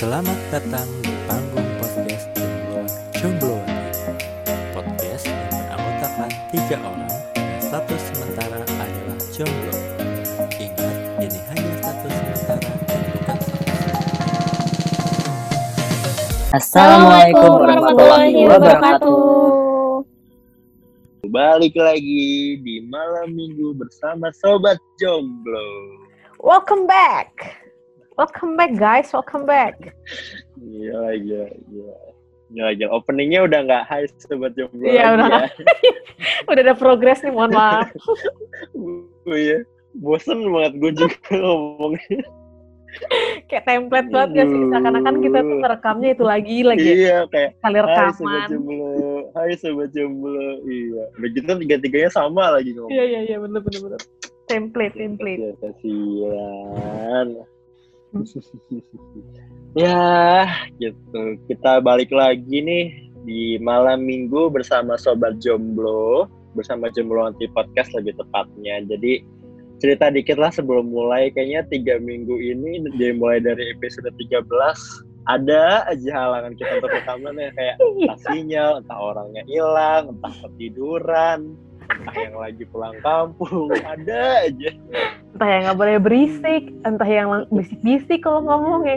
Selamat 0.00 0.40
datang 0.48 0.88
di 1.04 1.12
panggung 1.28 1.68
podcast 1.76 2.32
Jombloan 2.32 2.88
Jombloan 3.20 3.68
Podcast 4.72 5.28
yang 5.28 5.44
beranggotakan 5.52 6.30
tiga 6.48 6.76
orang 6.80 7.16
dan 7.36 7.60
status 7.60 8.00
sementara 8.08 8.64
adalah 8.64 9.20
jomblo 9.28 9.76
Ingat, 10.56 10.96
ini 11.20 11.40
hanya 11.52 11.72
status 11.84 12.12
sementara 12.16 12.72
dan 12.88 13.00
bukan 13.12 13.36
status 13.44 13.80
Assalamualaikum 16.56 17.50
warahmatullahi 17.60 18.40
wabarakatuh. 18.48 19.20
Balik 21.28 21.76
lagi 21.76 22.56
di 22.56 22.88
malam 22.88 23.36
minggu 23.36 23.76
bersama 23.76 24.32
Sobat 24.32 24.80
Jomblo. 24.96 25.68
Welcome 26.40 26.88
back. 26.88 27.68
Welcome 28.20 28.52
back 28.52 28.76
guys, 28.76 29.08
welcome 29.16 29.48
back. 29.48 29.80
Gila, 30.60 31.16
gila, 31.24 31.48
gila. 31.72 31.96
Gila, 32.52 32.70
gila. 32.76 32.90
Openingnya 32.92 33.48
udah 33.48 33.64
nggak 33.64 33.88
high 33.88 34.04
Sobat 34.20 34.52
Jomblo 34.60 34.92
Iya, 34.92 35.16
udah 35.16 35.28
ya. 35.32 35.48
Udah 36.52 36.62
ada 36.68 36.76
progres 36.76 37.24
nih, 37.24 37.32
mohon 37.32 37.56
maaf. 37.56 37.88
Oh 39.24 39.32
iya. 39.32 39.64
Bosen 40.04 40.52
banget 40.52 40.72
gue 40.84 40.92
juga 41.00 41.16
ngomongnya. 41.40 42.20
Kayak 43.48 43.64
template 43.64 44.08
banget 44.12 44.30
gak 44.36 44.46
sih? 44.52 44.62
Seakan-akan 44.68 45.16
kita 45.24 45.38
tuh 45.40 45.56
ngerekamnya 45.64 46.08
itu 46.12 46.24
lagi, 46.28 46.56
lagi 46.60 46.84
Iya, 46.84 47.24
kayak 47.32 47.56
kali 47.64 47.78
Hai 47.80 47.88
Sobat 47.88 48.12
rekaman. 48.20 48.48
Jomblo. 48.52 48.92
Hai 49.32 49.52
Sobat 49.56 49.90
Jomblo. 49.96 50.60
Iya. 50.68 51.02
Udah 51.16 51.28
gitu 51.32 51.52
tiga-tiganya 51.56 52.10
sama 52.12 52.52
lagi 52.52 52.76
ngomong. 52.76 52.92
Iya, 52.92 53.04
iya, 53.16 53.20
iya, 53.32 53.36
bener, 53.40 53.64
bener, 53.64 53.80
bener. 53.80 54.00
Template, 54.44 54.92
template. 54.92 55.40
Ya, 55.40 55.52
kasihan. 55.64 57.48
ya, 59.78 60.46
gitu. 60.82 61.22
Kita 61.46 61.78
balik 61.78 62.10
lagi 62.10 62.58
nih 62.62 62.86
di 63.22 63.56
malam 63.62 64.02
minggu 64.02 64.50
bersama 64.50 64.98
Sobat 64.98 65.38
Jomblo. 65.38 66.26
Bersama 66.58 66.90
Jomblo 66.90 67.30
Anti 67.30 67.46
Podcast 67.54 67.94
lebih 67.94 68.18
tepatnya. 68.18 68.82
Jadi, 68.90 69.22
cerita 69.78 70.10
dikit 70.10 70.36
lah 70.36 70.50
sebelum 70.50 70.90
mulai. 70.90 71.30
Kayaknya 71.30 71.62
tiga 71.70 71.94
minggu 72.02 72.34
ini, 72.34 72.82
dari 72.98 73.14
mulai 73.14 73.38
dari 73.38 73.70
episode 73.70 74.10
13, 74.18 74.42
ada 75.30 75.86
aja 75.86 76.10
halangan 76.10 76.58
kita 76.58 76.82
untuk 76.82 76.90
rekaman 76.90 77.38
ya. 77.38 77.50
Kayak 77.54 77.76
entah 77.78 78.18
sinyal, 78.26 78.70
entah 78.82 78.98
orangnya 78.98 79.42
hilang, 79.46 80.18
entah 80.18 80.34
ketiduran, 80.42 81.54
entah 81.90 82.16
yang 82.16 82.36
lagi 82.38 82.64
pulang 82.70 82.96
kampung, 83.02 83.70
ada 83.82 84.46
aja. 84.46 84.70
Entah 85.34 85.48
yang 85.48 85.62
nggak 85.66 85.78
boleh 85.78 85.96
berisik, 85.98 86.70
entah 86.86 87.10
yang 87.10 87.28
bisik-bisik 87.50 88.22
kalau 88.22 88.46
ngomong 88.46 88.86
ya. 88.86 88.96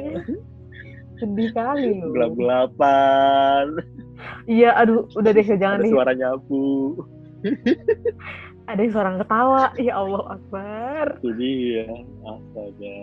Sedih 1.17 1.49
kali 1.53 2.01
loh. 2.01 2.11
gelap-gelapan, 2.13 3.65
Iya, 4.47 4.75
aduh, 4.75 5.07
udah 5.15 5.31
deh, 5.31 5.45
jangan 5.45 5.79
ada 5.79 5.85
deh. 5.87 5.91
suara 5.91 6.11
nyapu. 6.15 6.65
Ada 8.63 8.79
yang 8.79 8.93
suara 8.95 9.19
ketawa. 9.19 9.63
Ya 9.75 9.93
Allah 9.99 10.39
Akbar. 10.39 11.19
Jadi 11.19 11.83
ya, 11.83 11.87
astaga. 12.23 12.99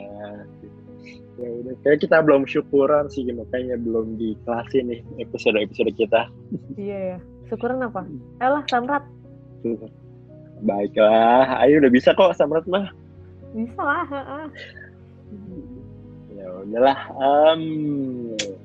Ya 1.37 1.49
udah, 1.61 1.75
kayak 1.85 2.01
kita 2.01 2.25
belum 2.25 2.49
syukuran 2.49 3.13
sih, 3.13 3.29
makanya 3.29 3.77
belum 3.77 4.17
dikelasin 4.17 4.89
nih 4.89 5.01
episode-episode 5.21 5.93
kita. 6.01 6.33
Iya 6.81 6.99
ya. 7.13 7.19
Syukuran 7.53 7.85
apa? 7.85 8.09
Elah, 8.41 8.65
Samrat. 8.73 9.05
Baiklah, 10.61 11.65
ayo 11.65 11.81
udah 11.81 11.91
bisa 11.91 12.13
kok 12.13 12.37
Samrat 12.37 12.69
mah. 12.69 12.93
Bisa 13.57 13.81
lah. 13.81 14.05
Ya 16.31 16.47
udahlah, 16.65 16.99
em, 17.21 17.63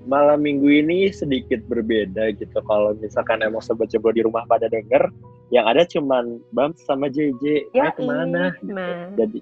malam 0.08 0.40
minggu 0.40 0.70
ini 0.70 1.12
sedikit 1.12 1.60
berbeda 1.68 2.32
gitu. 2.36 2.60
Kalau 2.64 2.96
misalkan 3.00 3.44
emang 3.44 3.60
sobat 3.60 3.92
coba 3.92 4.16
di 4.16 4.22
rumah 4.24 4.44
pada 4.46 4.68
denger, 4.68 5.12
yang 5.52 5.68
ada 5.68 5.84
cuman 5.84 6.40
Bams 6.52 6.80
sama 6.84 7.08
JJ. 7.08 7.68
Ya, 7.72 7.92
Eh, 7.92 7.94
ke 7.96 8.02
mana? 8.04 8.56
Nah, 8.64 9.12
Jadi 9.16 9.40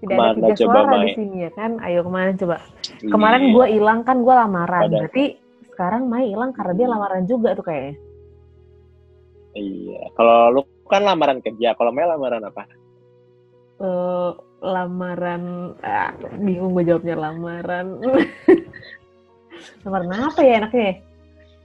tidak 0.00 0.16
ada 0.16 0.16
ke 0.16 0.16
mana 0.16 0.36
tiga 0.36 0.54
coba, 0.56 0.72
suara 0.72 0.84
di 0.84 0.96
Mai? 0.96 1.14
sini 1.16 1.36
ya 1.44 1.50
kan. 1.52 1.70
Ayo 1.80 2.00
ke 2.00 2.10
mana 2.12 2.30
coba? 2.36 2.56
Kemarin 3.00 3.42
iya. 3.42 3.52
gue 3.52 3.66
hilang 3.72 4.00
kan 4.04 4.16
gue 4.20 4.34
lamaran. 4.34 4.82
Pada- 4.88 4.96
Berarti 5.04 5.24
sekarang 5.72 6.02
Mai 6.08 6.28
hilang 6.28 6.50
karena 6.52 6.72
dia 6.72 6.86
lamaran 6.88 7.24
juga 7.24 7.52
tuh 7.52 7.64
kayaknya. 7.64 7.94
Iya, 9.56 10.12
kalau 10.12 10.52
lu 10.52 10.62
kan 10.86 11.02
lamaran 11.02 11.38
kerja, 11.42 11.74
kalau 11.74 11.90
Mel 11.90 12.08
lamaran 12.08 12.42
apa? 12.42 12.62
Eh, 13.76 14.30
lamaran, 14.64 15.42
ah, 15.84 16.10
bingung 16.40 16.72
gue 16.72 16.84
jawabnya 16.86 17.16
lamaran. 17.18 18.00
lamaran 19.84 20.10
apa 20.16 20.40
ya 20.40 20.64
enaknya? 20.64 20.84
ya? 20.84 20.94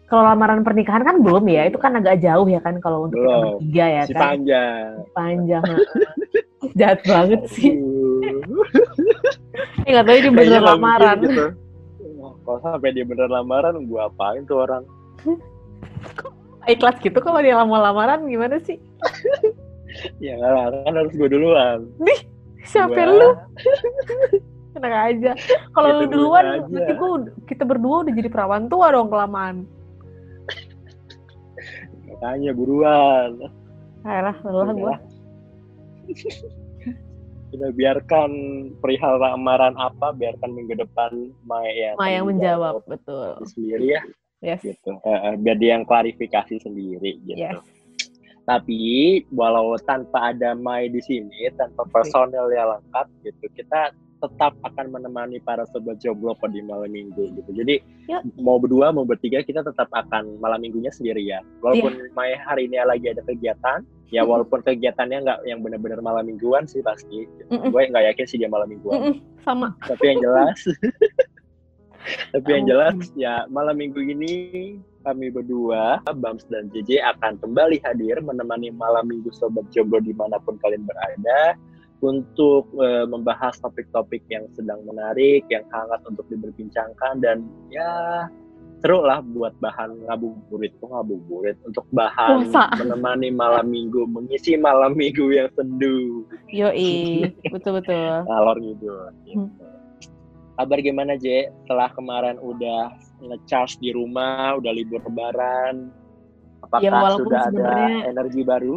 Kalau 0.05 0.27
lamaran 0.27 0.59
pernikahan 0.67 1.07
kan 1.07 1.23
belum 1.23 1.47
ya, 1.47 1.71
itu 1.71 1.79
kan 1.79 1.95
agak 1.95 2.19
jauh 2.19 2.43
ya 2.43 2.59
kan 2.59 2.83
kalau 2.83 3.07
untuk 3.07 3.15
kita 3.15 3.31
Belum. 3.31 3.43
bertiga 3.55 3.85
ya 3.87 4.03
si 4.03 4.11
kan. 4.11 4.19
panjang. 4.19 4.89
Panjang. 5.15 5.63
heeh. 5.63 5.87
Jahat 6.79 6.99
banget 7.07 7.41
sih. 7.47 7.71
Eh 9.87 9.89
nggak 9.95 10.03
tahu 10.03 10.15
ini 10.19 10.27
Kayaknya 10.27 10.59
mungkin 10.59 10.67
lamaran. 10.67 11.17
gitu. 11.23 11.45
Kalau 12.43 12.59
sampai 12.59 12.91
dia 12.91 13.05
bener 13.07 13.31
lamaran, 13.31 13.87
gua 13.87 14.11
apain 14.11 14.43
tuh 14.43 14.67
orang? 14.67 14.83
Ikhlas 16.69 16.97
gitu 17.01 17.17
kalau 17.21 17.41
dia 17.41 17.57
lama 17.57 17.89
lamaran 17.89 18.25
gimana 18.29 18.61
sih? 18.61 18.77
Ya 20.23 20.39
lah, 20.39 20.71
kan 20.87 20.95
harus 20.95 21.11
gue 21.11 21.27
duluan. 21.27 21.83
Siapa 22.63 22.95
Gua- 22.95 23.11
lu? 23.11 23.29
Enak 24.79 24.93
aja. 25.11 25.31
Kalau 25.75 25.89
lu 25.99 26.05
duluan 26.07 26.45
aja. 26.47 26.63
berarti 26.63 26.93
gua, 26.95 27.27
kita 27.43 27.63
berdua 27.67 28.07
udah 28.07 28.13
jadi 28.15 28.29
perawan 28.31 28.71
tua 28.71 28.87
dong 28.95 29.11
kelamaan. 29.11 29.67
Makanya 32.07 32.55
buruan. 32.55 33.51
Ayolah, 34.07 34.35
lelah 34.47 34.75
gua. 34.79 34.95
Kita 37.51 37.67
biarkan 37.75 38.31
perihal 38.79 39.19
lamaran 39.19 39.75
apa, 39.75 40.15
biarkan 40.15 40.55
minggu 40.55 40.79
depan 40.79 41.35
Maya 41.43 41.99
Ma 41.99 42.07
yang 42.07 42.31
menjawab, 42.31 42.79
betul. 42.87 43.43
sendiri 43.43 43.99
ya, 43.99 44.01
Yes. 44.41 44.61
gitu. 44.65 44.97
Eh, 45.05 45.37
biar 45.37 45.57
dia 45.61 45.77
yang 45.77 45.85
klarifikasi 45.85 46.65
sendiri 46.65 47.21
gitu. 47.29 47.37
Yes. 47.37 47.61
Tapi 48.49 49.21
walau 49.31 49.77
tanpa 49.85 50.33
ada 50.33 50.57
Mai 50.57 50.89
di 50.89 50.97
sini, 50.99 51.45
tanpa 51.55 51.85
personel 51.93 52.49
yang 52.49 52.73
lengkap 52.73 53.07
gitu, 53.21 53.45
kita 53.53 53.93
tetap 54.21 54.53
akan 54.61 54.93
menemani 54.93 55.41
para 55.41 55.65
sobat 55.73 55.97
jomblo 55.97 56.37
di 56.53 56.61
malam 56.61 56.93
minggu 56.93 57.33
gitu. 57.41 57.49
Jadi 57.57 57.81
Yuk. 58.05 58.21
mau 58.37 58.61
berdua 58.61 58.93
mau 58.93 59.01
bertiga 59.01 59.41
kita 59.41 59.65
tetap 59.65 59.89
akan 59.89 60.37
malam 60.37 60.61
minggunya 60.61 60.93
sendirian. 60.93 61.41
Walaupun 61.65 61.97
Iya. 61.97 62.13
Mai 62.13 62.37
hari 62.37 62.69
ini 62.69 62.77
lagi 62.85 63.09
ada 63.09 63.25
kegiatan, 63.25 63.81
ya 64.13 64.21
walaupun 64.21 64.61
kegiatannya 64.61 65.25
nggak 65.25 65.39
yang 65.49 65.65
benar-benar 65.65 66.05
malam 66.05 66.29
mingguan 66.29 66.69
sih 66.69 66.85
pasti. 66.85 67.25
Gitu. 67.25 67.49
Gue 67.49 67.89
nggak 67.89 68.13
yakin 68.13 68.25
sih 68.29 68.37
dia 68.37 68.49
malam 68.49 68.69
mingguan. 68.69 68.97
Mm-mm, 69.01 69.15
sama. 69.41 69.73
Tapi 69.89 70.03
yang 70.05 70.21
jelas, 70.21 70.59
tapi 72.33 72.47
yang 72.49 72.65
jelas 72.67 72.95
ya 73.15 73.45
malam 73.49 73.77
minggu 73.77 74.01
ini 74.01 74.33
kami 75.01 75.33
berdua, 75.33 75.97
Bams 76.05 76.45
dan 76.53 76.69
JJ 76.69 77.01
akan 77.17 77.41
kembali 77.41 77.81
hadir 77.81 78.21
menemani 78.21 78.69
malam 78.69 79.09
minggu 79.09 79.33
Sobat 79.33 79.65
Jomblo 79.73 79.97
di 79.97 80.13
mana 80.13 80.37
pun 80.37 80.61
kalian 80.61 80.85
berada 80.85 81.57
untuk 82.01 82.69
eh, 82.81 83.05
membahas 83.05 83.57
topik-topik 83.61 84.25
yang 84.29 84.49
sedang 84.53 84.81
menarik, 84.85 85.45
yang 85.49 85.65
hangat 85.69 86.01
untuk 86.05 86.25
diberbincangkan 86.29 87.21
dan 87.21 87.45
ya 87.69 88.25
seru 88.81 89.05
lah 89.05 89.21
buat 89.21 89.53
bahan 89.61 90.09
ngabuburit 90.09 90.73
kok 90.81 90.89
ngabuburit 90.89 91.53
untuk 91.69 91.85
bahan 91.93 92.49
Puasa. 92.49 92.73
menemani 92.81 93.29
malam 93.29 93.69
minggu 93.69 94.09
mengisi 94.09 94.57
malam 94.57 94.97
minggu 94.97 95.29
yang 95.29 95.53
sendu 95.53 96.25
Yoi, 96.49 97.29
betul-betul. 97.53 98.25
ngalor 98.25 98.57
ngidul 98.57 99.13
gitu. 99.29 99.45
Hmm. 99.45 99.80
Kabar 100.59 100.77
gimana 100.83 101.13
J? 101.15 101.49
Setelah 101.63 101.89
kemarin 101.95 102.37
udah 102.37 102.91
ngecharge 103.21 103.79
di 103.79 103.95
rumah, 103.95 104.57
udah 104.59 104.71
libur 104.73 104.99
lebaran, 105.05 105.89
apakah 106.61 106.79
Ya, 106.83 106.91
walaupun 106.93 107.31
sudah 107.31 107.41
ada 107.49 107.73
energi 108.07 108.41
baru? 108.45 108.75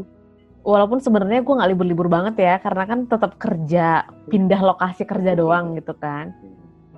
Walaupun 0.65 0.97
sebenarnya 0.97 1.44
gue 1.44 1.55
nggak 1.61 1.71
libur-libur 1.76 2.09
banget 2.09 2.41
ya, 2.41 2.55
karena 2.56 2.85
kan 2.88 3.00
tetap 3.05 3.37
kerja, 3.37 4.09
pindah 4.32 4.61
lokasi 4.65 5.05
kerja 5.05 5.37
doang 5.37 5.76
gitu 5.76 5.93
kan. 6.00 6.32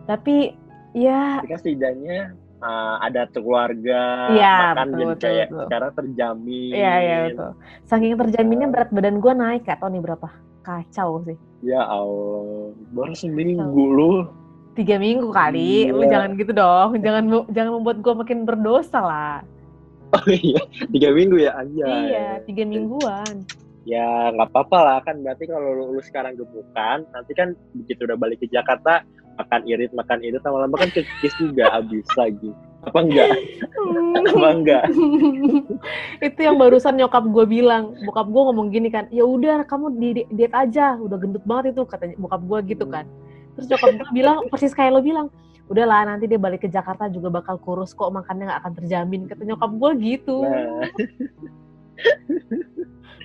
Tapi 0.06 0.54
ya 0.94 1.42
Tapi 1.42 1.50
kan 1.50 1.58
setidaknya 1.58 2.18
uh, 2.62 3.02
ada 3.02 3.26
keluarga, 3.34 4.30
Iya, 4.30 4.54
makan 4.70 4.86
betul, 4.86 4.94
jadi 4.94 5.06
betul, 5.10 5.22
kayak 5.26 5.46
betul. 5.50 5.62
sekarang 5.66 5.90
terjamin. 5.98 6.74
Iya, 6.78 6.94
iya 7.02 7.16
betul. 7.26 7.50
Saking 7.90 8.14
terjaminnya 8.14 8.68
berat 8.70 8.90
badan 8.94 9.18
gue 9.18 9.32
naik, 9.34 9.66
gak 9.66 9.82
tau 9.82 9.90
nih 9.90 10.02
berapa. 10.02 10.28
Kacau 10.62 11.26
sih. 11.26 11.38
Ya 11.66 11.82
Allah, 11.82 12.70
baru 12.94 13.14
seminggu 13.18 13.82
lu. 13.82 14.12
Tiga 14.76 15.00
minggu 15.00 15.32
kali, 15.32 15.88
lu 15.88 16.04
Iya. 16.04 16.10
jangan 16.12 16.30
gitu 16.36 16.52
dong. 16.52 16.90
Jangan 17.00 17.24
jangan 17.48 17.70
membuat 17.80 17.98
gue 18.04 18.12
makin 18.12 18.44
berdosa 18.44 19.00
lah. 19.00 19.40
Oh 20.12 20.22
iya, 20.28 20.60
tiga 20.92 21.10
minggu 21.16 21.40
ya? 21.40 21.56
Anjay. 21.56 21.88
Iya, 22.12 22.28
tiga 22.44 22.62
mingguan. 22.68 23.48
Ya 23.88 24.30
nggak 24.36 24.52
apa-apa 24.52 24.78
lah. 24.84 24.98
Kan 25.00 25.24
berarti 25.24 25.48
kalau 25.48 25.72
lu, 25.72 25.84
lu 25.96 26.02
sekarang 26.04 26.36
gemukan, 26.36 27.08
nanti 27.08 27.32
kan 27.32 27.56
begitu 27.72 28.04
udah 28.04 28.20
balik 28.20 28.44
ke 28.44 28.52
Jakarta 28.52 29.00
makan 29.40 29.60
irit 29.64 29.92
makan 29.96 30.20
irit 30.20 30.44
lama-lama 30.44 30.76
kan 30.76 30.92
kekis 30.92 31.32
juga. 31.40 31.72
Habis 31.72 32.04
lagi 32.12 32.52
apa 32.84 32.98
enggak? 33.00 33.28
Apa 34.28 34.48
enggak? 34.52 34.84
Itu 36.20 36.40
yang 36.44 36.60
barusan 36.60 37.00
nyokap 37.00 37.24
gue 37.32 37.44
bilang. 37.48 37.96
Bokap 38.04 38.28
gue 38.28 38.42
ngomong 38.52 38.68
gini 38.68 38.92
kan 38.92 39.08
ya 39.08 39.24
udah 39.24 39.64
kamu 39.64 39.96
di 39.96 40.08
di- 40.22 40.28
diet 40.36 40.52
aja. 40.52 41.00
Udah 41.00 41.16
gendut 41.16 41.42
banget 41.48 41.72
itu 41.72 41.82
katanya 41.88 42.14
bokap 42.20 42.44
gue 42.44 42.76
gitu 42.76 42.84
kan 42.86 43.08
terus 43.56 43.66
nyokap 43.72 43.90
gue 43.96 44.08
bilang 44.12 44.36
persis 44.52 44.76
kayak 44.76 44.92
lo 44.92 45.00
bilang 45.00 45.32
udahlah 45.66 46.06
nanti 46.06 46.30
dia 46.30 46.38
balik 46.38 46.62
ke 46.62 46.68
Jakarta 46.70 47.10
juga 47.10 47.32
bakal 47.32 47.58
kurus 47.58 47.90
kok 47.90 48.14
makannya 48.14 48.46
nggak 48.46 48.60
akan 48.62 48.72
terjamin 48.78 49.26
kata 49.26 49.42
nyokap 49.42 49.70
gue 49.74 49.90
gitu. 50.04 50.46
Nah. 50.46 50.86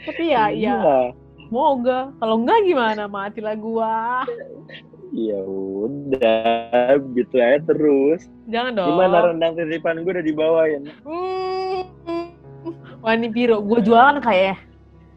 Tapi 0.10 0.24
ya 0.34 0.50
ya 0.50 0.56
iya. 0.56 0.76
semoga. 1.46 2.10
Kalau 2.18 2.36
enggak 2.42 2.66
gimana 2.66 3.06
matilah 3.06 3.54
gua. 3.54 4.26
Ya 5.12 5.38
udah 5.44 6.98
gitu 7.14 7.36
aja 7.38 7.60
terus. 7.68 8.26
Jangan 8.50 8.72
dong. 8.80 8.90
Gimana 8.96 9.18
rendang 9.30 9.54
titipan 9.60 10.02
gue 10.02 10.12
udah 10.16 10.26
dibawain? 10.26 10.84
Hmm. 11.06 11.86
Wah 13.02 13.18
ini 13.18 13.34
Piro, 13.34 13.60
gue 13.66 13.82
jualan 13.82 14.22
kayak 14.22 14.71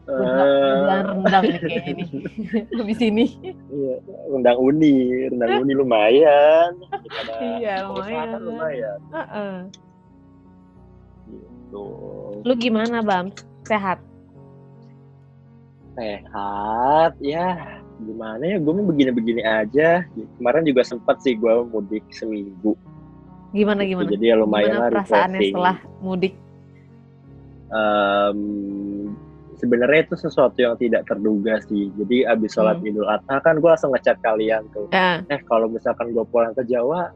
ya. 0.04 0.12
Eh, 0.14 1.00
rendang 1.02 1.44
nih 1.44 1.58
kayaknya 1.58 1.92
nih. 1.94 2.08
Habis 2.74 2.98
ini. 3.00 3.24
iya, 3.74 3.94
rendang 4.28 4.58
uni 4.58 4.94
rendang 5.28 5.52
uni 5.58 5.72
lumayan 5.72 6.72
Iya, 7.40 7.88
lumayan. 7.88 8.28
Lumayan 8.38 8.98
Heeh. 9.10 9.54
gitu 11.26 11.84
Lu 12.44 12.52
gimana 12.54 13.00
Bam? 13.00 13.32
Sehat? 13.64 13.98
sehat 15.94 17.14
ya 17.22 17.54
gimana 18.02 18.42
ya 18.42 18.58
gue 18.58 18.72
mau 18.74 18.82
begini-begini 18.84 19.46
aja 19.46 20.02
kemarin 20.36 20.66
juga 20.66 20.82
sempat 20.82 21.22
sih 21.22 21.38
gue 21.38 21.54
mudik 21.64 22.02
seminggu 22.10 22.74
Gimana 23.54 23.86
gimana? 23.86 24.10
jadi 24.10 24.34
ya 24.34 24.36
lumayan 24.36 24.74
gimana 24.74 24.82
lah 24.82 24.90
perasaannya 24.90 25.38
refreshing. 25.38 25.54
setelah 25.54 25.76
mudik? 26.02 26.34
Em, 27.70 28.38
sebenarnya 29.64 30.04
itu 30.04 30.14
sesuatu 30.14 30.58
yang 30.58 30.76
tidak 30.76 31.08
terduga 31.08 31.56
sih 31.62 31.88
jadi 31.96 32.28
abis 32.30 32.52
sholat 32.52 32.76
Hmm. 32.76 32.86
idul 32.86 33.08
adha 33.08 33.40
kan 33.40 33.56
gue 33.56 33.64
langsung 33.66 33.90
ngechat 33.90 34.20
kalian 34.20 34.68
tuh 34.70 34.86
Ya. 34.90 35.24
eh 35.26 35.40
kalau 35.42 35.66
misalkan 35.66 36.12
gue 36.12 36.24
pulang 36.26 36.52
ke 36.52 36.60
Jawa 36.64 37.08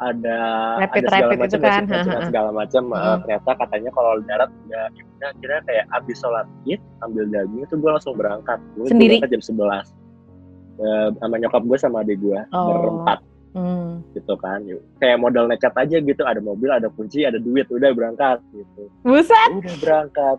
ada 0.00 0.36
Rapid- 0.80 1.04
ada 1.04 1.08
segala 1.12 1.24
rapid 1.28 1.38
macam 1.38 1.58
kan, 1.60 1.82
ya, 1.84 2.00
ha. 2.00 2.24
segala 2.24 2.50
macam 2.50 2.82
Eh, 2.82 2.96
Hmm. 2.96 3.18
ternyata 3.20 3.50
katanya 3.54 3.90
kalau 3.92 4.10
darat 4.24 4.50
udah 4.62 4.84
ya 4.90 5.02
udah 5.04 5.30
kira 5.36 5.56
kayak 5.62 5.84
abis 5.92 6.16
sholat 6.16 6.46
id 6.64 6.80
ambil 7.00 7.24
daging 7.28 7.60
itu 7.60 7.74
gue 7.76 7.90
langsung 7.90 8.16
berangkat 8.16 8.58
gue 8.74 8.88
Sendiri? 8.88 9.20
berangkat 9.20 9.30
jam 9.30 9.42
11 9.44 9.86
Eh, 10.80 11.08
sama 11.14 11.36
nyokap 11.36 11.60
gue 11.60 11.76
sama 11.76 12.00
adik 12.00 12.16
gue 12.18 12.40
Oh. 12.50 12.72
berempat 12.72 13.20
Hmm. 13.52 14.00
gitu 14.10 14.32
kan 14.38 14.64
Yuk, 14.64 14.80
kayak 14.96 15.18
modal 15.18 15.44
nekat 15.44 15.74
aja 15.74 15.98
gitu 15.98 16.22
ada 16.22 16.40
mobil 16.40 16.70
ada 16.70 16.88
kunci 16.88 17.20
ada 17.20 17.36
duit 17.36 17.68
udah 17.68 17.92
berangkat 17.92 18.40
gitu 18.48 18.88
Buset. 19.02 19.50
udah 19.52 19.76
berangkat 19.76 20.38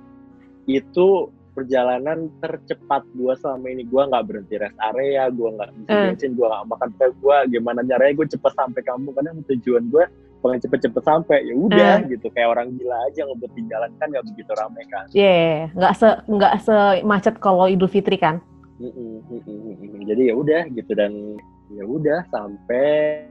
itu 0.63 1.29
perjalanan 1.51 2.31
tercepat 2.39 3.03
gua 3.15 3.33
selama 3.37 3.67
ini. 3.71 3.83
Gua 3.87 4.07
nggak 4.07 4.25
berhenti 4.27 4.55
rest 4.57 4.77
area 4.79 5.27
gua 5.31 5.49
nggak 5.59 5.69
bisa 5.77 5.91
bensin 6.09 6.31
gua 6.33 6.47
nggak 6.51 6.65
makan 6.71 6.89
pil 6.95 7.11
gua. 7.19 7.37
Gimana 7.47 7.79
caranya 7.83 8.13
gua 8.15 8.27
cepet 8.27 8.53
sampai 8.55 8.81
kampung? 8.83 9.13
Karena 9.13 9.31
tujuan 9.47 9.83
gua 9.91 10.05
pengen 10.41 10.59
cepet-cepet 10.65 11.03
sampai 11.05 11.37
ya 11.45 11.53
udah 11.53 11.95
gitu. 12.09 12.27
Kayak 12.33 12.49
orang 12.57 12.67
gila 12.75 12.97
aja 13.11 13.21
ngebut 13.29 13.51
di 13.53 13.61
jalan 13.69 13.91
kan 14.01 14.07
nggak 14.09 14.25
begitu 14.33 14.51
ramai 14.57 14.83
kan. 14.89 15.05
Iya, 15.13 15.69
nggak 15.77 15.93
se 15.93 16.09
nggak 16.25 16.53
semacet 16.65 17.35
kalau 17.37 17.69
Idul 17.69 17.91
Fitri 17.91 18.17
kan? 18.17 18.41
Mm-mm, 18.81 19.21
mm-mm, 19.29 19.59
mm-mm. 19.77 20.01
jadi 20.09 20.33
ya 20.33 20.35
udah 20.41 20.61
gitu 20.73 20.97
dan 20.97 21.37
ya 21.69 21.85
udah 21.85 22.25
sampai 22.33 23.21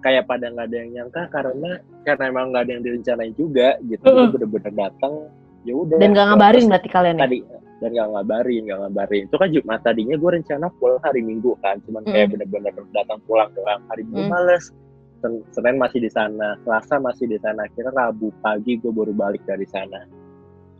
kayak 0.00 0.24
pada 0.24 0.48
nggak 0.48 0.64
ada 0.72 0.76
yang 0.80 0.90
nyangka 0.96 1.22
karena 1.28 1.70
karena 2.08 2.24
emang 2.32 2.52
nggak 2.52 2.62
ada 2.64 2.72
yang 2.72 2.84
direncanain 2.84 3.34
juga 3.36 3.76
gitu. 3.84 4.04
Jadi 4.04 4.32
bener-bener 4.32 4.72
datang 4.72 5.12
ya 5.64 5.74
udah. 5.76 5.96
Dan 6.00 6.08
nggak 6.12 6.26
ngabarin 6.28 6.64
berarti 6.68 6.88
kalian 6.88 7.16
ya? 7.16 7.22
tadi 7.24 7.38
dan 7.84 7.92
nggak 7.92 8.08
ngabarin 8.10 8.62
nggak 8.64 8.80
ngabarin 8.80 9.22
itu 9.28 9.36
kan 9.36 9.48
Jumat 9.52 9.80
tadinya 9.84 10.16
gue 10.16 10.30
rencana 10.32 10.66
pulang 10.74 10.96
hari 10.98 11.20
Minggu 11.20 11.52
kan 11.60 11.76
cuman 11.84 12.00
kayak 12.02 12.26
Mm. 12.26 12.48
bener-bener 12.48 12.72
datang 12.90 13.20
pulang 13.22 13.52
doang 13.52 13.84
hari 13.86 14.02
Minggu 14.02 14.24
Mm. 14.24 14.32
males 14.32 14.72
Sen- 15.20 15.44
Senin 15.50 15.76
masih 15.76 16.00
di 16.00 16.08
sana 16.08 16.56
Selasa 16.60 16.96
masih 16.96 17.24
di 17.26 17.36
sana 17.36 17.64
akhirnya 17.64 17.92
Rabu 17.92 18.32
pagi 18.40 18.76
gue 18.76 18.88
baru 18.88 19.12
balik 19.12 19.44
dari 19.44 19.64
sana 19.64 20.08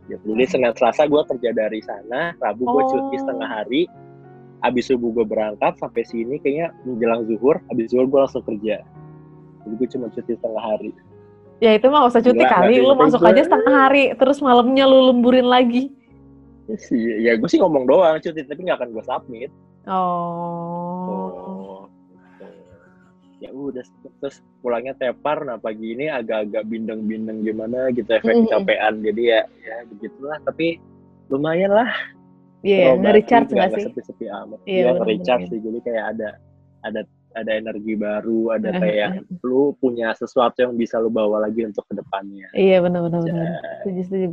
gitu. 0.05 0.25
jadi 0.27 0.43
Mm. 0.43 0.49
Senin 0.49 0.73
Selasa 0.73 1.05
gue 1.05 1.21
kerja 1.23 1.49
dari 1.51 1.79
sana 1.79 2.33
Rabu 2.35 2.65
gue 2.65 2.81
Oh. 2.81 2.89
cuti 2.89 3.15
setengah 3.15 3.49
hari 3.51 3.85
abis 4.61 4.89
subuh 4.89 5.13
gue 5.13 5.25
berangkat 5.25 5.77
sampai 5.77 6.01
sini 6.03 6.41
kayaknya 6.41 6.73
menjelang 6.81 7.21
zuhur 7.23 7.61
abis 7.69 7.85
zuhur 7.87 8.09
gue 8.09 8.17
langsung 8.19 8.41
kerja 8.41 8.81
jadi 9.61 9.73
gue 9.75 9.87
cuma 9.87 10.09
cuti 10.09 10.33
setengah 10.33 10.63
hari 10.63 10.89
Ya 11.55 11.71
itu 11.71 11.87
mah 11.87 12.03
nggak 12.03 12.11
usah 12.11 12.19
cuti 12.19 12.35
Gila, 12.37 12.51
kali, 12.51 12.75
lu 12.77 12.93
masuk 12.93 13.15
gue. 13.17 13.31
aja 13.31 13.47
setengah 13.47 13.73
hari, 13.79 14.11
terus 14.13 14.43
malamnya 14.43 14.83
lu 14.83 15.07
lemburin 15.07 15.47
lagi. 15.47 15.87
Ya 16.65 16.77
sih 16.77 16.97
ya 17.21 17.31
gue 17.33 17.45
sih 17.45 17.57
ngomong 17.57 17.85
doang 17.85 18.17
cuti 18.17 18.41
tapi 18.41 18.61
nggak 18.61 18.77
akan 18.79 18.89
gue 18.91 19.03
submit 19.03 19.51
Oh. 19.85 21.05
Oh, 21.05 21.81
ya 23.37 23.51
udah 23.51 23.85
terus 24.17 24.41
pulangnya 24.59 24.95
tepar 24.95 25.43
nah 25.43 25.57
pagi 25.57 25.93
ini 25.93 26.09
agak-agak 26.09 26.65
bindeng-bindeng 26.65 27.43
gimana 27.43 27.91
gitu 27.91 28.09
efek 28.09 28.33
Mm-mm. 28.33 28.49
kecapean 28.49 29.03
jadi 29.03 29.21
ya 29.21 29.39
ya 29.61 29.75
begitulah 29.85 30.37
tapi 30.41 30.81
lumayan 31.27 31.69
lah 31.71 31.89
Iya, 32.59 32.97
terobati, 32.97 33.01
nge-recharge 33.05 33.51
nggak 33.53 33.69
sih? 33.71 33.83
sepi-sepi 33.85 34.25
amat 34.25 34.57
Iya, 34.57 34.65
iya 34.65 34.81
bener-bener. 34.81 34.97
nge-recharge 34.97 35.45
sih 35.47 35.59
jadi 35.61 35.79
kayak 35.83 36.03
ada 36.09 36.29
ada 36.81 37.01
ada 37.35 37.51
energi 37.53 37.93
baru 37.93 38.41
ada 38.51 38.69
Eh, 38.71 38.79
kayak 38.79 39.09
eh. 39.21 39.43
lu 39.45 39.77
punya 39.77 40.17
sesuatu 40.17 40.65
yang 40.65 40.73
bisa 40.73 40.97
lu 40.97 41.13
bawa 41.13 41.45
lagi 41.45 41.61
untuk 41.61 41.85
ke 41.85 41.93
depannya 41.93 42.49
Iya 42.57 42.81
benar-benar. 42.81 43.21
Ya. 43.21 43.29
benar. 43.29 43.53
Setuju, 43.85 44.01
setuju. 44.01 44.27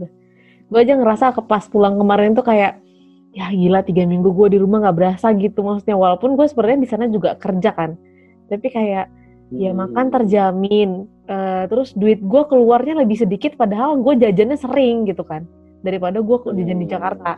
Gue 0.73 0.81
aja 0.89 0.97
ngerasa 0.97 1.37
ke 1.37 1.45
pas 1.45 1.69
pulang 1.69 2.01
kemarin 2.01 2.33
tuh 2.33 2.43
kayak 2.49 2.81
ya 3.37 3.49
gila 3.53 3.85
tiga 3.85 4.09
minggu 4.09 4.33
gue 4.33 4.57
di 4.57 4.59
rumah 4.61 4.89
nggak 4.89 4.97
berasa 4.97 5.33
gitu 5.37 5.61
maksudnya 5.65 5.97
walaupun 5.97 6.37
gue 6.37 6.49
sebenarnya 6.49 6.81
di 6.85 6.89
sana 6.89 7.05
juga 7.09 7.37
kerja 7.37 7.73
kan 7.73 7.97
tapi 8.49 8.69
kayak 8.69 9.09
ya 9.53 9.73
Hmm. 9.73 9.85
makan 9.85 10.07
terjamin 10.13 11.09
Eh, 11.23 11.65
terus 11.71 11.95
duit 11.97 12.19
gue 12.19 12.43
keluarnya 12.51 12.99
lebih 12.99 13.15
sedikit 13.15 13.55
padahal 13.55 13.95
gue 14.03 14.21
jajannya 14.21 14.59
sering 14.59 15.07
gitu 15.07 15.23
kan 15.23 15.47
daripada 15.81 16.19
gue 16.19 16.37
jajan 16.51 16.83
di 16.83 16.85
Hmm. 16.85 16.95
Jakarta 16.99 17.33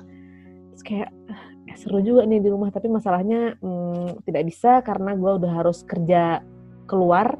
terus 0.72 0.82
kayak 0.82 1.10
eh, 1.68 1.76
seru 1.76 2.00
juga 2.02 2.24
nih 2.24 2.40
di 2.42 2.48
rumah 2.48 2.72
tapi 2.72 2.88
masalahnya 2.90 3.54
hmm, 3.60 4.24
tidak 4.24 4.48
bisa 4.48 4.80
karena 4.80 5.14
gue 5.14 5.30
udah 5.36 5.52
harus 5.62 5.84
kerja 5.84 6.40
keluar 6.88 7.36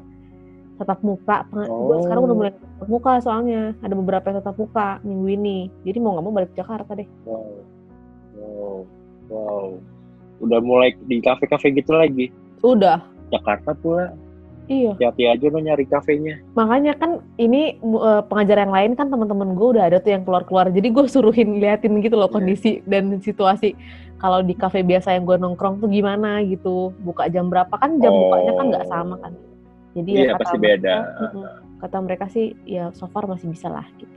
tatap 0.75 0.99
muka. 1.01 1.47
Peng- 1.47 1.67
gue 1.67 1.97
sekarang 2.01 2.23
udah 2.23 2.35
Oh. 2.35 2.39
mulai 2.39 2.51
tatap 2.51 2.87
muka 2.87 3.11
soalnya. 3.19 3.61
Ada 3.79 3.93
beberapa 3.93 4.25
yang 4.27 4.37
tatap 4.39 4.55
muka 4.55 4.87
minggu 5.01 5.27
ini. 5.31 5.57
Jadi 5.81 5.97
mau 5.97 6.13
nggak 6.13 6.23
mau 6.23 6.33
balik 6.33 6.49
ke 6.51 6.59
Jakarta 6.59 6.91
deh. 6.93 7.07
Wow. 7.23 7.45
Wow. 8.35 8.77
Wow. 9.25 9.67
Udah 10.37 10.59
mulai 10.59 10.93
di 11.01 11.17
kafe-kafe 11.17 11.71
gitu 11.71 11.91
lagi? 11.91 12.29
Udah. 12.61 12.99
Jakarta 13.29 13.71
pula. 13.73 14.11
Iya. 14.65 14.97
Hati-hati 14.97 15.23
aja 15.29 15.45
lo 15.47 15.61
nyari 15.61 15.85
kafenya. 15.85 16.41
Makanya 16.53 16.97
kan 16.97 17.21
ini 17.37 17.77
eh, 17.77 18.21
pengajar 18.25 18.57
yang 18.59 18.73
lain 18.73 18.91
kan 18.93 19.07
teman-teman 19.07 19.53
gue 19.53 19.67
udah 19.77 19.85
ada 19.85 20.01
tuh 20.01 20.09
yang 20.09 20.25
keluar-keluar. 20.25 20.73
Jadi 20.73 20.89
gue 20.89 21.05
suruhin 21.05 21.61
liatin 21.61 22.01
gitu 22.01 22.17
loh 22.17 22.25
Iya. 22.25 22.33
kondisi 22.33 22.71
dan 22.83 23.21
situasi. 23.21 23.77
Kalau 24.17 24.41
di 24.41 24.51
kafe 24.51 24.81
biasa 24.81 25.13
yang 25.13 25.23
gue 25.23 25.37
nongkrong 25.37 25.77
tuh 25.77 25.87
gimana 25.87 26.41
gitu. 26.41 26.89
Buka 26.99 27.29
jam 27.29 27.47
berapa? 27.47 27.69
Kan 27.71 28.01
jam 28.01 28.09
Oh. 28.09 28.19
bukanya 28.25 28.51
kan 28.53 28.65
nggak 28.67 28.85
sama 28.87 29.15
kan 29.21 29.33
jadi 29.95 30.09
Iya, 30.11 30.21
ya 30.21 30.31
kata 30.35 30.41
pasti 30.43 30.57
mereka, 30.59 30.69
beda. 30.75 30.95
kata 31.79 31.97
mereka 32.03 32.25
sih 32.27 32.45
ya 32.67 32.91
so 32.91 33.07
far 33.07 33.23
masih 33.25 33.47
bisa 33.47 33.71
lah 33.71 33.87
gitu. 33.95 34.11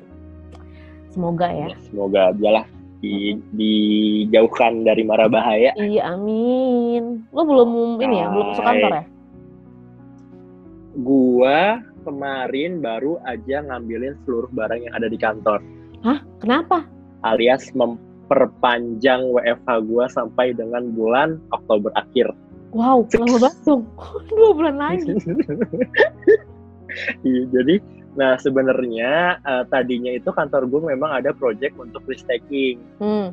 Semoga 1.14 1.47
ya. 1.54 1.70
Ya, 1.70 1.78
semoga 1.87 2.20
aja 2.35 2.49
lah 2.61 2.66
di, 2.99 3.38
dijauhkan 3.54 4.82
dari 4.82 5.06
mara 5.06 5.30
bahaya. 5.30 5.70
Iya 5.78 6.18
amin. 6.18 7.23
Lo 7.30 7.47
belum 7.47 8.02
ini 8.02 8.16
ya 8.18 8.26
belum 8.35 8.47
masuk 8.52 8.64
kantor 8.66 8.92
ya? 8.92 9.04
Gua 10.99 11.58
kemarin 12.02 12.82
baru 12.82 13.23
aja 13.23 13.62
ngambilin 13.62 14.18
seluruh 14.26 14.50
barang 14.50 14.80
yang 14.82 14.94
ada 14.99 15.06
di 15.06 15.18
kantor. 15.20 15.62
Hah? 16.02 16.18
Kenapa? 16.42 16.82
Alias 17.23 17.70
memperpanjang 17.75 19.30
WFH 19.30 19.68
gua 19.87 20.11
sampai 20.11 20.54
dengan 20.54 20.90
bulan 20.90 21.38
Oktober 21.54 21.94
akhir 21.94 22.35
wow 22.72 23.04
lama 23.04 23.37
banget 23.40 23.60
dong. 23.64 23.82
Dua 24.28 24.50
bulan 24.54 24.76
lagi. 24.76 25.12
Iya, 27.22 27.44
jadi 27.52 27.84
nah 28.16 28.34
sebenarnya 28.40 29.38
eh, 29.44 29.64
tadinya 29.70 30.10
itu 30.10 30.32
kantor 30.32 30.66
gue 30.66 30.96
memang 30.96 31.20
ada 31.22 31.30
project 31.37 31.76
untuk 31.78 32.02
restaking 32.08 32.80
hmm. 32.98 33.30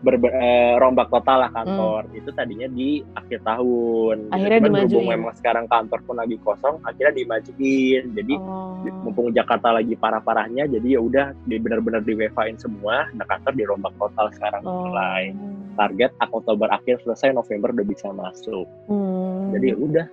Berbe- 0.00 0.32
eh, 0.32 0.74
rombak 0.76 1.08
total 1.08 1.38
lah 1.38 1.50
kantor 1.50 2.08
itu 2.10 2.30
tadinya 2.30 2.64
di 2.66 3.04
akhir 3.12 3.40
tahun. 3.42 4.30
Akhirnya 4.30 4.58
Cuman 4.58 4.72
berhubung 4.74 4.88
dimajuin. 5.02 5.12
memang 5.12 5.34
sekarang 5.34 5.64
kantor 5.66 6.00
pun 6.02 6.16
lagi 6.16 6.36
kosong 6.38 6.80
akhirnya 6.82 7.12
dimajuin 7.14 8.02
jadi 8.10 8.34
oh. 8.34 8.80
mumpung 9.02 9.28
Jakarta 9.30 9.70
lagi 9.70 9.92
parah-parahnya 9.94 10.64
jadi 10.66 10.96
ya 10.96 11.00
udah 11.00 11.26
di 11.42 11.56
benar-benar 11.56 12.00
di 12.00 12.14
WFH-in 12.14 12.56
semua 12.56 13.12
nah 13.12 13.24
kantor 13.24 13.52
dirombak 13.52 13.92
total 13.94 14.26
sekarang 14.32 14.62
Oh. 14.62 14.86
mulai 14.86 15.36
target 15.74 16.10
Oktober 16.22 16.68
akhir 16.68 17.00
selesai 17.00 17.30
November 17.30 17.68
udah 17.70 17.86
bisa 17.86 18.08
masuk 18.10 18.64
Hmm. 18.86 19.52
jadi 19.52 19.66
ya 19.66 19.76
udah 19.76 20.06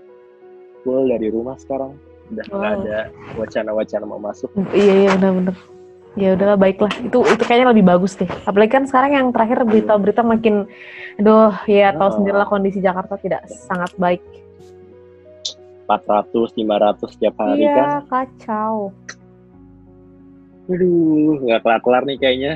full 0.81 1.07
dari 1.07 1.27
rumah 1.27 1.55
sekarang 1.55 1.95
udah 2.27 2.43
nggak 2.45 2.59
Wow. 2.69 2.79
ada 2.81 2.97
wacana-wacana 3.35 4.03
mau 4.03 4.19
masuk 4.19 4.51
Iya 4.69 4.93
iya 5.01 5.11
benar-benar. 5.15 5.55
Ya 6.17 6.33
udahlah 6.33 6.57
baiklah. 6.57 6.89
Itu 6.97 7.21
itu 7.23 7.43
kayaknya 7.45 7.69
lebih 7.71 7.85
bagus 7.85 8.17
deh. 8.17 8.25
Apalagi 8.43 8.73
kan 8.73 8.83
sekarang 8.83 9.11
yang 9.13 9.27
terakhir 9.29 9.61
berita-berita 9.61 10.21
makin 10.21 10.65
aduh 11.15 11.53
ya 11.65 11.93
tahu 11.93 12.09
Oh. 12.09 12.13
sendirilah 12.17 12.45
kondisi 12.45 12.77
Jakarta 12.79 13.15
tidak 13.15 13.45
sangat 13.47 13.93
baik. 13.95 14.21
400 15.85 16.51
500 16.51 17.15
setiap 17.15 17.37
hari 17.37 17.63
kan 17.63 17.87
Iya, 17.87 17.97
kacau. 18.03 18.91
aduh 20.67 21.39
nggak 21.39 21.63
kelar-kelar 21.63 22.03
nih 22.03 22.17
kayaknya 22.19 22.53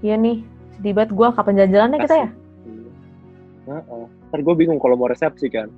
Iya 0.00 0.16
nih, 0.16 0.40
sedih 0.70 0.92
banget 0.92 1.10
gue 1.12 1.28
kapan 1.30 1.54
jalan-jalannya 1.58 1.98
kita 1.98 2.16
ya? 2.16 2.28
Heeh. 3.66 4.04
Ntar 4.28 4.40
gue 4.40 4.54
bingung 4.54 4.76
kalau 4.76 4.94
mau 4.94 5.08
resepsi 5.08 5.48
kan. 5.48 5.68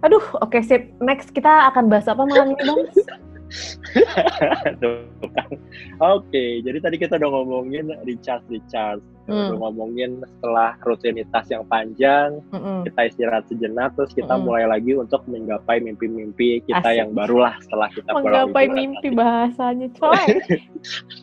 Aduh, 0.00 0.20
oke 0.38 0.60
sip. 0.60 0.92
Next 0.98 1.28
kita 1.30 1.68
akan 1.68 1.88
bahas 1.88 2.04
apa 2.04 2.20
malam 2.20 2.52
ini, 2.52 2.62
Bang? 2.62 2.80
Kan. 5.26 5.48
Oke, 5.98 6.60
jadi 6.60 6.78
tadi 6.78 6.96
kita 6.96 7.16
udah 7.16 7.30
ngomongin 7.30 7.88
recharge 8.04 8.44
recharge, 8.48 9.02
Hmm. 9.26 9.50
udah 9.50 9.58
ngomongin 9.58 10.22
setelah 10.22 10.78
rutinitas 10.86 11.50
yang 11.50 11.66
panjang, 11.66 12.38
Mm-mm. 12.54 12.86
kita 12.86 13.10
istirahat 13.10 13.42
sejenak, 13.50 13.90
terus 13.98 14.14
kita 14.14 14.30
Mm-mm. 14.30 14.46
mulai 14.46 14.70
lagi 14.70 14.94
untuk 14.94 15.26
menggapai 15.26 15.82
mimpi-mimpi 15.82 16.62
kita 16.62 16.78
Asik. 16.84 16.98
yang 17.02 17.10
barulah 17.10 17.58
setelah 17.58 17.90
kita 17.90 18.06
Menggapai 18.14 18.70
mimpi 18.70 19.10
nanti. 19.10 19.18
bahasanya, 19.18 19.88
coy. 19.98 20.22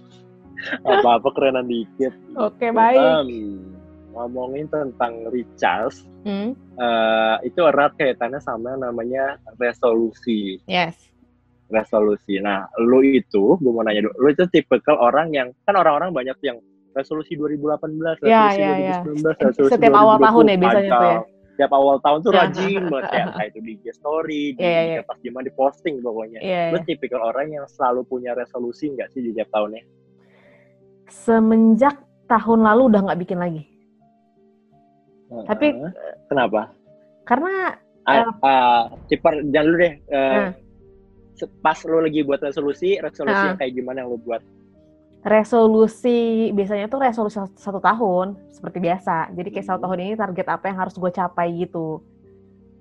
Apa-apa 0.83 1.27
kerenan 1.31 1.67
dikit. 1.67 2.11
Oke, 2.35 2.71
baik. 2.71 2.99
Em, 2.99 3.27
ngomongin 4.11 4.67
tentang 4.67 5.23
recharge, 5.31 6.03
Hmm, 6.23 6.55
eh, 6.55 7.35
itu 7.43 7.59
erat 7.63 7.95
kaitannya 7.95 8.39
sama 8.39 8.75
namanya 8.75 9.35
resolusi. 9.55 10.59
Yes. 10.63 10.95
Resolusi. 11.69 12.39
Nah, 12.39 12.67
lu 12.79 12.99
itu, 13.01 13.55
gue 13.55 13.71
mau 13.71 13.83
nanya 13.83 14.07
dulu, 14.07 14.15
lu 14.19 14.27
itu 14.31 14.43
tipikal 14.49 14.97
orang 14.97 15.31
yang, 15.31 15.47
kan 15.63 15.75
orang-orang 15.75 16.11
banyak 16.11 16.37
yang 16.43 16.57
resolusi 16.93 17.33
2018, 17.33 18.21
resolusi 18.21 18.29
Ya, 18.29 18.43
ya, 18.53 18.73
ya. 18.77 18.97
2019, 19.05 19.37
resolusi 19.41 19.73
Setiap 19.73 19.95
awal 19.95 20.17
2020, 20.19 20.27
tahun 20.27 20.43
ya 20.45 20.57
biasanya 20.57 20.91
tuh 20.91 21.05
ya. 21.07 21.19
Setiap 21.53 21.71
awal 21.71 21.95
tahun 22.01 22.19
tuh 22.25 22.31
Ya, 22.33 22.39
rajin 22.41 22.83
banget 22.89 23.03
ya, 23.13 23.25
kayak 23.29 23.49
itu 23.53 23.59
di 23.61 23.73
story, 23.93 24.43
di 24.57 24.61
Ya, 24.65 24.69
ya, 24.73 24.81
ya. 24.97 25.01
pas 25.05 25.17
gimana 25.21 25.43
di 25.45 25.53
posting 25.53 25.95
pokoknya. 26.01 26.39
Iya. 26.41 26.63
Lu 26.73 26.77
iya. 26.81 26.85
tipikal 26.85 27.21
orang 27.21 27.47
yang 27.53 27.65
selalu 27.69 28.01
punya 28.09 28.33
resolusi 28.33 28.89
nggak 28.89 29.13
sih 29.13 29.21
di 29.21 29.37
tiap 29.37 29.53
tahunnya? 29.53 29.85
Semenjak 31.07 31.93
tahun 32.25 32.65
lalu 32.65 32.81
udah 32.89 33.01
nggak 33.05 33.19
bikin 33.21 33.37
lagi. 33.37 33.61
Tapi- 35.45 35.73
Heeh. 35.77 35.93
kenapa? 36.29 36.73
Karena 37.23 37.73
Ah, 38.03 38.27
ah, 38.43 38.81
Cipar, 39.07 39.39
jangan 39.47 39.63
dulu 39.71 39.77
deh. 39.79 39.93
eh, 39.95 40.19
Nah. 40.19 40.51
Pas 41.59 41.77
lu 41.83 41.97
lagi 41.99 42.21
buat 42.21 42.39
resolusi, 42.39 42.97
resolusi 43.01 43.33
Ah. 43.35 43.47
yang 43.53 43.59
kayak 43.59 43.73
gimana 43.73 44.05
yang 44.05 44.11
lu 44.11 44.19
buat? 44.19 44.41
resolusi 45.23 46.51
biasanya 46.51 46.91
tuh 46.91 46.99
resolusi 46.99 47.39
satu 47.55 47.79
tahun 47.79 48.35
seperti 48.51 48.83
biasa. 48.83 49.31
Jadi 49.31 49.49
kayak 49.55 49.67
satu 49.71 49.79
Hmm. 49.79 49.83
tahun 49.87 49.99
ini 50.03 50.13
target 50.19 50.47
apa 50.51 50.65
yang 50.67 50.77
harus 50.83 50.95
gue 50.99 51.11
capai 51.15 51.47
gitu. 51.63 52.03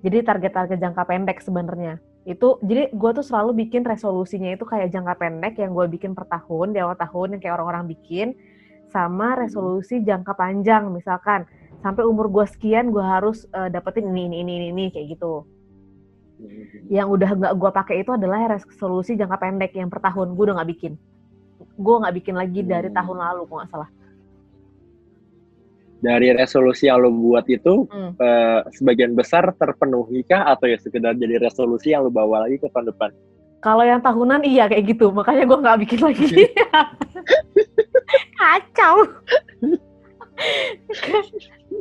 Jadi 0.03 0.27
target-target 0.27 0.75
jangka 0.75 1.03
pendek 1.07 1.39
sebenarnya. 1.39 2.03
Itu 2.27 2.59
jadi 2.59 2.91
gue 2.91 3.11
tuh 3.15 3.23
selalu 3.23 3.63
bikin 3.63 3.87
resolusinya 3.87 4.51
itu 4.51 4.67
kayak 4.67 4.91
jangka 4.91 5.15
pendek 5.15 5.55
yang 5.55 5.71
gue 5.71 5.87
bikin 5.87 6.11
per 6.11 6.27
tahun 6.27 6.75
di 6.75 6.83
awal 6.83 6.99
tahun 6.99 7.39
yang 7.39 7.41
kayak 7.41 7.55
orang-orang 7.55 7.87
bikin 7.87 8.35
sama 8.91 9.39
resolusi 9.39 10.03
jangka 10.03 10.35
panjang 10.35 10.91
misalkan 10.91 11.47
sampai 11.79 12.03
umur 12.03 12.27
gue 12.27 12.43
sekian 12.43 12.91
gue 12.91 13.01
harus 13.01 13.47
eh, 13.55 13.71
dapetin 13.71 14.11
ini 14.11 14.27
ini 14.43 14.43
ini, 14.43 14.67
ini 14.67 14.85
kayak 14.91 15.15
gitu. 15.15 15.47
Yang 16.91 17.07
udah 17.09 17.29
nggak 17.39 17.53
gue 17.55 17.71
pakai 17.71 17.95
itu 18.03 18.11
adalah 18.13 18.39
resolusi 18.51 19.15
jangka 19.15 19.37
pendek 19.39 19.71
yang 19.75 19.87
per 19.87 20.03
tahun 20.03 20.35
gue 20.35 20.43
udah 20.43 20.55
nggak 20.61 20.71
bikin. 20.75 20.93
Gue 21.79 21.95
nggak 22.01 22.15
bikin 22.19 22.35
lagi 22.35 22.61
dari 22.61 22.89
Hmm. 22.91 22.97
tahun 22.99 23.17
lalu 23.17 23.41
kalau 23.47 23.59
nggak 23.63 23.71
salah. 23.71 23.89
Dari 26.03 26.35
resolusi 26.35 26.91
yang 26.91 26.99
lu 26.99 27.15
buat 27.15 27.47
itu, 27.47 27.87
Hmm. 27.87 28.11
eh, 28.19 28.59
sebagian 28.75 29.15
besar 29.15 29.47
terpenuhi 29.55 30.27
kah 30.27 30.43
atau 30.51 30.67
ya 30.67 30.75
sekedar 30.75 31.15
jadi 31.15 31.39
resolusi 31.39 31.95
yang 31.95 32.03
lu 32.03 32.11
bawa 32.11 32.43
lagi 32.43 32.59
ke 32.59 32.67
tahun 32.67 32.91
depan? 32.91 33.15
Kalau 33.63 33.87
yang 33.87 34.03
tahunan 34.03 34.43
iya 34.43 34.67
kayak 34.67 34.91
gitu, 34.91 35.15
makanya 35.15 35.47
gue 35.47 35.57
nggak 35.63 35.79
bikin 35.87 35.99
lagi. 36.03 36.27
Kacau. 38.43 39.07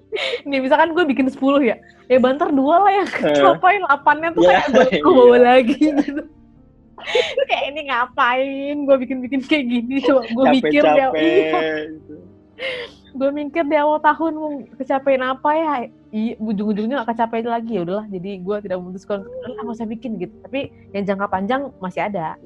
Nih 0.48 0.58
misalkan 0.60 0.92
gue 0.92 1.04
bikin 1.08 1.26
10 1.28 1.40
ya, 1.64 1.76
ya 2.08 2.18
banter 2.20 2.48
dua 2.52 2.84
lah 2.84 2.92
yang 3.02 3.08
kecapai, 3.08 3.80
8-nya 3.82 4.28
tuh 4.36 4.42
Ya, 4.44 4.60
kayak 4.68 5.00
gue 5.00 5.12
bawa 5.12 5.36
iya. 5.36 5.42
lagi 5.42 5.76
gitu. 5.78 6.22
kayak 7.50 7.64
ini 7.74 7.80
ngapain 7.90 8.76
gue 8.86 8.96
bikin-bikin 9.06 9.40
kayak 9.42 9.64
gini, 9.66 9.94
coba 10.06 10.22
gue 10.22 10.44
mikir 10.54 10.82
dia, 10.86 11.08
iya, 11.18 11.62
gitu. 11.90 12.14
gue 13.12 13.30
mikir 13.34 13.66
di 13.66 13.76
awal 13.76 13.98
tahun 13.98 14.32
mau 14.38 14.50
kecapein 14.78 15.18
apa 15.18 15.50
ya, 15.50 15.72
iya 16.14 16.32
ujung-ujungnya 16.38 17.02
gak 17.02 17.18
kecapein 17.18 17.50
lagi 17.50 17.74
ya 17.74 17.82
udahlah, 17.82 18.06
jadi 18.06 18.30
gue 18.38 18.56
tidak 18.62 18.78
memutuskan, 18.78 19.26
lah 19.26 19.60
nggak 19.66 19.74
usah 19.74 19.88
bikin 19.90 20.14
gitu. 20.22 20.34
Tapi 20.46 20.70
yang 20.94 21.04
jangka 21.10 21.26
panjang 21.26 21.74
masih 21.82 22.06
ada. 22.06 22.38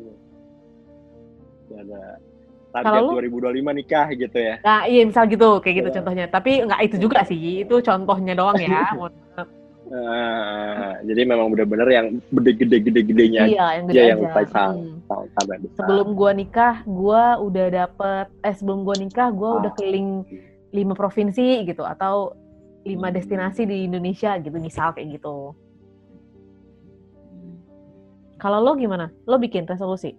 Ada 1.69 2.17
Kalau 2.17 2.36
target 2.83 3.01
lu? 3.01 3.13
2025 3.17 3.79
nikah 3.79 4.07
gitu 4.13 4.39
ya. 4.39 4.55
Nah, 4.61 4.81
iya 4.85 5.03
misal 5.05 5.25
gitu, 5.31 5.49
kayak 5.63 5.75
gitu 5.81 5.89
Iya. 5.89 5.97
contohnya. 6.01 6.25
Tapi 6.29 6.51
nggak 6.67 6.81
itu 6.85 6.97
juga 7.01 7.21
sih, 7.25 7.65
itu 7.65 7.75
contohnya 7.81 8.35
doang 8.35 8.57
ya. 8.59 8.85
Eh, 9.87 10.93
jadi 11.07 11.31
memang 11.31 11.47
benar-benar 11.55 11.87
yang 11.87 12.19
gede-gede-gede-gedenya 12.35 13.47
iya, 13.47 13.79
yang 13.79 13.87
gede 13.87 14.03
aja 14.03 14.11
yang 14.19 14.23
pasang 14.35 14.75
Hmm. 15.07 15.31
Sebelum 15.79 16.19
gua 16.19 16.35
nikah, 16.35 16.83
gua 16.83 17.39
udah 17.39 17.67
dapet, 17.71 18.27
eh 18.43 18.51
sebelum 18.51 18.83
gua 18.83 18.99
nikah, 18.99 19.31
gua 19.31 19.55
Ah. 19.55 19.59
udah 19.63 19.71
keliling 19.79 20.27
lima 20.75 20.99
provinsi 20.99 21.63
gitu, 21.63 21.87
atau 21.87 22.35
lima 22.83 23.15
destinasi 23.15 23.63
di 23.63 23.87
Indonesia 23.87 24.35
gitu, 24.43 24.59
misal 24.59 24.91
kayak 24.91 25.23
gitu. 25.23 25.55
Kalau 28.37 28.59
lo 28.59 28.75
gimana? 28.75 29.15
Lo 29.23 29.39
bikin 29.39 29.71
resolusi? 29.71 30.19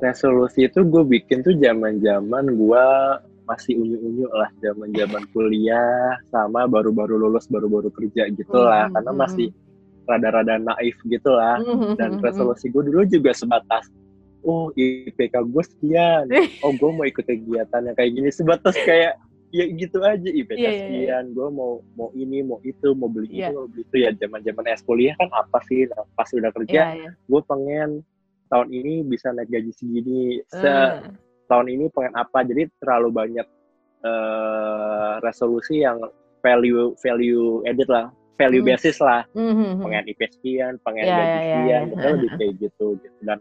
Resolusi 0.00 0.68
itu 0.68 0.84
gue 0.84 1.02
bikin 1.04 1.40
tuh 1.40 1.56
zaman-zaman 1.56 2.44
gue 2.52 2.86
masih 3.46 3.78
unyu-unyu 3.78 4.26
lah, 4.34 4.50
zaman-zaman 4.58 5.22
kuliah 5.30 6.18
sama 6.34 6.66
baru-baru 6.66 7.14
lulus, 7.14 7.46
baru-baru 7.46 7.94
kerja 7.94 8.26
gitu 8.34 8.58
lah, 8.58 8.90
Hmm, 8.90 8.94
karena 8.98 9.12
hmm, 9.14 9.20
masih 9.22 9.46
rada-rada 10.06 10.54
naif 10.58 10.98
gitu 11.06 11.30
lah. 11.30 11.62
Hmm, 11.62 11.94
Dan 11.94 12.18
resolusi 12.18 12.68
gue 12.74 12.82
dulu 12.90 13.06
juga 13.06 13.30
sebatas, 13.30 13.86
oh 14.42 14.74
IPK 14.74 15.46
gue 15.46 15.62
sekian, 15.62 16.26
oh 16.66 16.74
gue 16.74 16.90
mau 16.90 17.06
ikut 17.06 17.22
kegiatan 17.22 17.86
yang 17.86 17.94
kayak 17.94 18.10
gini, 18.18 18.28
sebatas 18.34 18.74
kayak 18.82 19.14
ya 19.54 19.62
gitu 19.70 20.02
aja 20.02 20.26
IPK 20.26 20.58
Iya, 20.58 20.58
iya, 20.58 20.66
iya. 20.66 20.78
sekian, 20.82 21.24
gue 21.30 21.48
mau 21.54 21.86
mau 21.94 22.10
ini, 22.18 22.42
mau 22.42 22.58
itu, 22.66 22.98
mau 22.98 23.06
beli 23.06 23.30
Iya. 23.30 23.54
itu, 23.54 23.62
mau 23.62 23.66
beli 23.70 23.82
itu 23.86 23.96
ya 24.02 24.10
zaman-zaman 24.18 24.64
es 24.74 24.82
kuliah 24.82 25.14
kan 25.22 25.30
apa 25.30 25.58
sih? 25.70 25.86
Nah, 25.86 26.02
pas 26.18 26.26
udah 26.34 26.50
kerja, 26.50 26.98
iya. 26.98 27.10
gue 27.14 27.40
pengen 27.46 28.02
tahun 28.46 28.68
ini 28.70 29.02
bisa 29.02 29.30
naik 29.30 29.50
gaji 29.50 29.72
segini, 29.72 30.38
se 30.46 30.64
Hmm. 30.64 31.14
tahun 31.46 31.66
ini 31.70 31.84
pengen 31.90 32.14
apa 32.14 32.42
jadi 32.42 32.66
terlalu 32.78 33.10
banyak 33.10 33.46
eh, 34.02 35.14
resolusi 35.20 35.82
yang 35.82 35.98
value 36.38 36.94
value 36.96 37.64
edit 37.64 37.88
lah 37.88 38.06
value 38.36 38.62
Hmm. 38.62 38.70
basis 38.70 38.96
lah 39.00 39.26
Hmm, 39.34 39.50
hmm, 39.50 39.66
hmm. 39.72 39.82
pengen 39.82 40.04
IP 40.06 40.20
sekian 40.30 40.72
pengen 40.84 41.04
Iya, 41.04 41.14
gaji 41.14 41.26
iya, 41.26 41.34
iya, 41.34 41.42
sekian 41.42 41.66
iya. 41.66 41.90
gitu 41.90 42.06
lebih 42.14 42.30
kayak 42.38 42.54
gitu 42.60 42.86
gitu 43.02 43.18
dan 43.24 43.38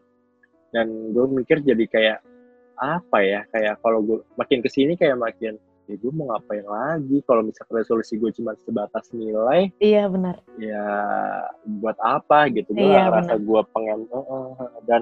dan 0.72 0.88
gue 1.14 1.26
mikir 1.30 1.58
jadi 1.62 1.86
kayak 1.86 2.18
apa 2.76 3.18
ya 3.22 3.42
kayak 3.54 3.78
kalau 3.80 4.00
gue 4.02 4.20
makin 4.36 4.60
ke 4.60 4.70
sini 4.70 4.98
kayak 4.98 5.16
makin 5.16 5.56
ya 5.86 5.96
gue 5.96 6.12
mau 6.12 6.26
ngapain 6.30 6.66
lagi 6.66 7.18
kalau 7.24 7.42
misalkan 7.42 7.78
resolusi 7.78 8.18
gue 8.18 8.34
cuma 8.34 8.58
sebatas 8.58 9.06
nilai 9.12 9.70
Iya 9.78 10.10
benar. 10.10 10.42
ya 10.58 10.86
buat 11.78 11.98
apa 12.02 12.50
gitu 12.50 12.74
gue 12.74 12.82
Iya, 12.82 13.14
rasa 13.14 13.38
gue 13.38 13.62
pengen 13.70 14.10
eh, 14.10 14.26
eh, 14.26 14.70
dan 14.86 15.02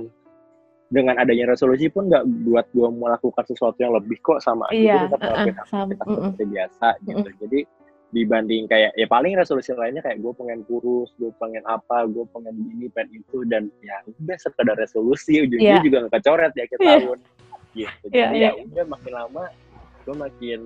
dengan 0.88 1.18
adanya 1.18 1.50
resolusi 1.50 1.88
pun 1.88 2.06
nggak 2.06 2.22
buat 2.46 2.68
gue 2.70 2.86
melakukan 2.86 3.44
sesuatu 3.48 3.80
yang 3.80 3.96
lebih 3.96 4.20
kok 4.20 4.44
sama 4.44 4.68
aja 4.70 4.78
Iya, 4.78 4.96
gue 5.00 5.10
tetap 5.10 5.24
eh, 5.24 5.34
sama, 5.34 5.42
aktivitas 5.48 6.06
mm-mm. 6.06 6.22
seperti 6.30 6.46
biasa 6.46 6.88
gitu 7.02 7.30
jadi 7.48 7.60
dibanding 8.14 8.64
kayak 8.70 8.92
ya 8.94 9.08
paling 9.10 9.34
resolusi 9.34 9.74
lainnya 9.74 10.06
kayak 10.06 10.22
gue 10.22 10.32
pengen 10.38 10.62
kurus 10.70 11.10
gue 11.18 11.34
pengen 11.42 11.66
apa 11.66 12.06
gue 12.06 12.22
pengen 12.30 12.54
ini 12.70 12.86
pengen 12.94 13.10
itu 13.26 13.42
dan 13.50 13.74
ya 13.82 13.98
udah 14.06 14.38
sekedar 14.38 14.78
resolusi 14.78 15.42
ujungnya 15.42 15.82
Iya. 15.82 15.82
juga 15.82 15.98
nggak 16.06 16.14
kecoret 16.22 16.54
ya 16.54 16.66
ke 16.70 16.76
Iya. 16.78 16.86
tahun 17.02 17.18
gitu 17.74 18.06
Iya, 18.14 18.28
jadi 18.30 18.38
iya. 18.38 18.50
ya 18.54 18.64
udah 18.70 18.86
makin 18.86 19.14
lama 19.18 19.44
gue 20.04 20.16
makin 20.16 20.62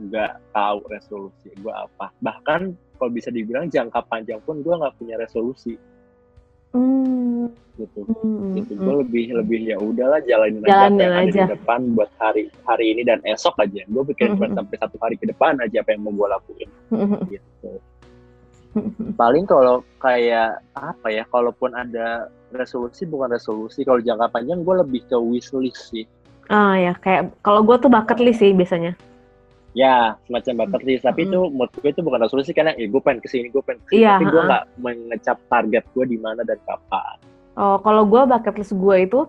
nggak 0.00 0.32
tahu 0.56 0.78
resolusi 0.88 1.52
gue 1.60 1.72
apa. 1.72 2.08
Bahkan 2.24 2.60
kalau 2.96 3.10
bisa 3.12 3.28
dibilang 3.28 3.68
jangka 3.68 4.00
panjang 4.08 4.40
pun 4.42 4.64
gue 4.64 4.72
nggak 4.72 4.96
punya 4.96 5.20
resolusi. 5.20 5.76
Hmm, 6.72 7.52
gitu. 7.76 8.00
Hmm, 8.08 8.56
gitu 8.56 8.72
hmm. 8.72 8.80
gue 8.80 8.94
lebih 9.04 9.24
lebih 9.36 9.60
ya 9.68 9.76
udahlah 9.76 10.24
jalanin, 10.24 10.64
aja 10.64 10.88
apa 10.88 10.96
yang 10.96 11.14
ada 11.20 11.28
di 11.28 11.42
depan 11.52 11.80
buat 11.92 12.08
hari 12.16 12.48
hari 12.64 12.96
ini 12.96 13.04
dan 13.04 13.20
esok 13.28 13.60
aja. 13.60 13.84
Gue 13.92 14.02
bikin 14.08 14.32
Mhm. 14.32 14.38
buat 14.40 14.50
sampai 14.56 14.76
satu 14.80 14.96
hari 15.04 15.16
ke 15.20 15.28
depan 15.28 15.60
aja 15.60 15.84
apa 15.84 15.92
yang 15.92 16.02
mau 16.08 16.12
gue 16.16 16.28
lakuin. 16.32 16.68
Hmm, 16.88 17.06
hmm. 17.12 17.22
gitu. 17.28 17.72
Paling 19.20 19.44
kalau 19.44 19.84
kayak 20.00 20.64
apa 20.72 21.12
ya 21.12 21.28
kalaupun 21.28 21.76
ada 21.76 22.32
resolusi 22.56 23.04
bukan 23.04 23.36
resolusi 23.36 23.84
kalau 23.84 24.00
jangka 24.00 24.32
panjang 24.32 24.64
gue 24.64 24.74
lebih 24.80 25.04
ke 25.08 25.16
wishlist 25.16 25.92
sih 25.92 26.08
Ah 26.46 26.74
ya, 26.74 26.92
kayak 26.94 27.38
kalau 27.40 27.62
gue 27.62 27.76
tuh 27.78 27.86
bucket 27.86 28.18
list 28.18 28.40
sih 28.40 28.50
biasanya. 28.50 28.94
ya 29.72 30.20
semacam 30.28 30.68
bucket 30.68 30.84
list 30.84 31.00
tapi 31.00 31.24
itu 31.24 31.48
menurut 31.48 31.72
gue 31.72 31.88
itu 31.88 32.04
bukan 32.04 32.20
resolusi 32.20 32.52
karena 32.52 32.76
ya 32.76 32.84
gue 32.84 33.00
pengen 33.00 33.24
ke 33.24 33.28
sini 33.32 33.48
gue 33.48 33.64
pengen 33.64 33.80
ke 33.80 33.88
sini 33.88 34.04
Iya, 34.04 34.20
tapi 34.20 34.24
gue 34.28 34.42
nggak 34.44 34.64
mengecap 34.76 35.38
target 35.48 35.84
gue 35.96 36.04
di 36.04 36.18
mana 36.20 36.44
dan 36.44 36.60
kapan 36.60 37.16
Oh, 37.52 37.80
kalau 37.80 38.04
gue 38.04 38.20
bucket 38.22 38.54
list 38.56 38.72
gue 38.72 38.96
itu, 39.00 39.20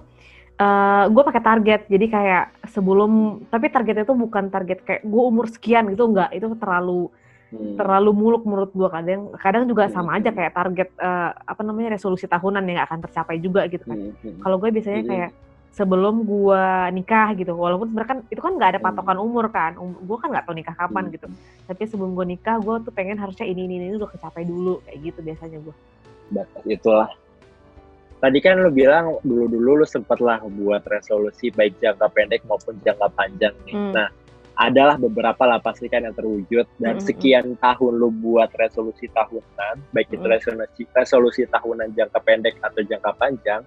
eh 0.57 1.03
gue 1.07 1.23
pakai 1.23 1.39
target. 1.39 1.81
Jadi 1.87 2.05
kayak 2.07 2.43
sebelum, 2.67 3.11
tapi 3.47 3.67
targetnya 3.67 4.03
itu 4.03 4.15
bukan 4.15 4.47
target 4.47 4.79
kayak 4.79 5.03
gue 5.03 5.23
umur 5.23 5.47
sekian 5.47 5.87
gitu 5.87 6.07
enggak. 6.07 6.31
Itu 6.31 6.51
terlalu 6.55 7.07
Hmm. 7.51 7.77
terlalu 7.77 8.11
muluk 8.11 8.43
menurut 8.43 8.71
gue 8.71 8.89
kadang. 8.89 9.31
Kadang 9.37 9.63
juga 9.63 9.85
sama 9.87 10.11
Hmm. 10.11 10.19
aja 10.19 10.29
kayak 10.31 10.51
target 10.51 10.89
eh, 10.97 11.31
apa 11.31 11.61
namanya 11.61 11.93
resolusi 11.93 12.25
tahunan 12.25 12.63
yang 12.65 12.81
akan 12.81 12.99
tercapai 12.99 13.37
juga 13.37 13.63
gitu 13.67 13.85
kan. 13.85 13.95
Hmm, 13.95 14.11
hmm. 14.19 14.39
Kalau 14.39 14.55
gue 14.57 14.69
biasanya 14.71 14.99
Hmm. 14.99 15.31
Sebelum 15.73 16.21
gue 16.23 16.65
nikah 16.93 17.33
gitu, 17.33 17.57
walaupun 17.57 17.89
sebenarnya 17.89 18.11
kan 18.13 18.19
itu 18.29 18.37
kan 18.37 18.53
nggak 18.53 18.69
ada 18.77 18.79
Hmm. 18.79 18.87
patokan 18.93 19.17
umur 19.17 19.45
kan, 19.49 19.73
um, 19.81 19.97
gue 19.97 20.17
kan 20.21 20.29
nggak 20.29 20.45
tahu 20.45 20.53
nikah 20.53 20.75
kapan 20.77 21.09
Hmm. 21.09 21.13
gitu. 21.17 21.27
Tapi 21.65 21.81
sebelum 21.89 22.13
gue 22.13 22.25
nikah, 22.37 22.61
gue 22.61 22.75
tuh 22.85 22.93
pengen 22.93 23.17
harusnya 23.17 23.49
ini 23.49 23.65
ini 23.65 23.81
ini 23.81 23.97
udah 23.97 24.13
kecapai 24.13 24.45
dulu 24.45 24.85
kayak 24.85 24.97
gitu 25.01 25.19
biasanya 25.25 25.57
gue. 25.59 25.75
batas 26.31 26.63
itulah. 26.65 27.09
Tadi 28.23 28.39
kan 28.39 28.55
lu 28.63 28.71
bilang 28.71 29.19
dulu-dulu 29.21 29.83
lu 29.83 29.85
sempet 29.85 30.17
lah 30.23 30.39
buat 30.39 30.81
resolusi 30.87 31.51
baik 31.51 31.77
jangka 31.83 32.07
pendek 32.15 32.41
maupun 32.47 32.79
jangka 32.81 33.11
panjang 33.13 33.51
nih. 33.67 33.75
Hmm. 33.75 33.91
Nah, 33.91 34.07
adalah 34.55 34.95
beberapa 35.01 35.43
lah 35.49 35.59
pasti 35.59 35.89
kan 35.89 36.05
yang 36.05 36.13
terwujud 36.13 36.65
dan 36.77 37.01
Mm-mm. 37.01 37.05
sekian 37.05 37.57
tahun 37.57 37.93
lu 37.97 38.13
buat 38.13 38.53
resolusi 38.55 39.09
tahunan, 39.09 39.81
baik 39.91 40.13
itu 40.13 40.21
Mm. 40.21 40.29
resolusi 40.29 40.83
resolusi 40.93 41.41
tahunan 41.49 41.89
jangka 41.97 42.19
pendek 42.21 42.55
atau 42.61 42.81
jangka 42.85 43.11
panjang, 43.17 43.61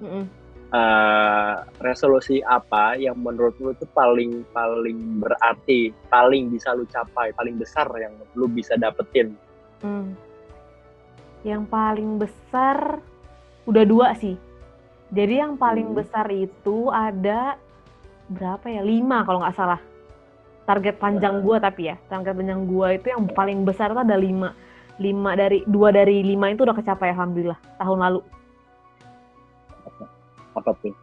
eh, 0.73 1.55
resolusi 1.79 2.43
apa 2.43 2.99
yang 2.99 3.19
menurut 3.21 3.55
lu 3.63 3.71
tuh 3.79 3.87
paling 3.95 4.43
paling 4.51 5.23
berarti, 5.23 5.95
paling 6.11 6.51
bisa 6.51 6.75
lu 6.75 6.85
capai, 6.91 7.31
paling 7.35 7.55
besar 7.59 7.87
yang 7.99 8.15
lu 8.35 8.51
bisa 8.51 8.75
dapetin? 8.75 9.35
Hmm. 9.85 10.17
Yang 11.47 11.63
paling 11.71 12.19
besar 12.19 12.99
udah 13.67 13.85
dua 13.87 14.15
sih. 14.19 14.35
Jadi 15.15 15.39
yang 15.39 15.55
paling 15.55 15.95
Hmm. 15.95 15.99
besar 16.03 16.27
itu 16.35 16.91
ada 16.91 17.55
berapa 18.27 18.67
ya? 18.67 18.83
Lima 18.83 19.23
kalau 19.23 19.43
nggak 19.47 19.55
salah. 19.55 19.79
Target 20.67 20.99
panjang 20.99 21.47
gua 21.47 21.63
tapi 21.63 21.95
ya, 21.95 21.97
target 22.11 22.35
panjang 22.35 22.67
gua 22.67 22.91
itu 22.91 23.15
yang 23.15 23.31
paling 23.31 23.63
besar 23.63 23.95
itu 23.95 24.03
ada 24.03 24.19
lima. 24.19 24.51
Lima 24.99 25.39
dari 25.39 25.63
dua 25.63 25.95
dari 25.95 26.27
lima 26.27 26.51
itu 26.51 26.67
udah 26.67 26.75
kecapai 26.75 27.15
alhamdulillah 27.15 27.55
tahun 27.79 27.99
lalu. 28.03 28.21
Apa 30.57 30.71
tuh? 30.81 30.95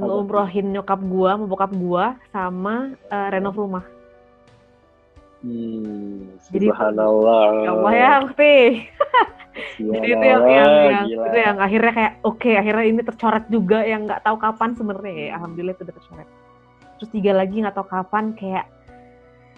Ngeumrohin 0.00 0.66
nyokap 0.72 1.00
gua, 1.04 1.30
sama 1.36 1.44
bokap 1.44 1.72
gua, 1.76 2.04
sama 2.32 2.74
eh, 3.08 3.28
renov 3.32 3.56
rumah. 3.56 3.84
Hmm, 5.40 6.36
Jadi-. 6.52 6.68
Ya 7.64 7.70
Allah 7.72 7.92
ya, 7.96 8.10
Ukti. 8.24 8.54
Jadi 9.80 10.08
itu 10.14 10.24
yang 10.24 10.44
yang, 10.46 10.70
yang 10.70 11.06
gila. 11.10 11.24
itu 11.26 11.38
yang 11.42 11.56
akhirnya 11.58 11.92
kayak 11.92 12.12
oke 12.22 12.50
akhirnya 12.54 12.84
ini 12.86 13.00
tercoret 13.02 13.44
juga 13.50 13.82
yang 13.82 14.06
nggak 14.06 14.22
tahu 14.22 14.36
kapan 14.38 14.70
sebenarnya 14.78 15.12
ya 15.12 15.28
alhamdulillah 15.36 15.74
itu 15.74 15.82
udah 15.84 15.96
tercoret. 15.96 16.28
Terus 16.96 17.10
tiga 17.10 17.32
lagi 17.34 17.54
nggak 17.58 17.76
tahu 17.76 17.86
kapan 17.90 18.24
kayak 18.38 18.64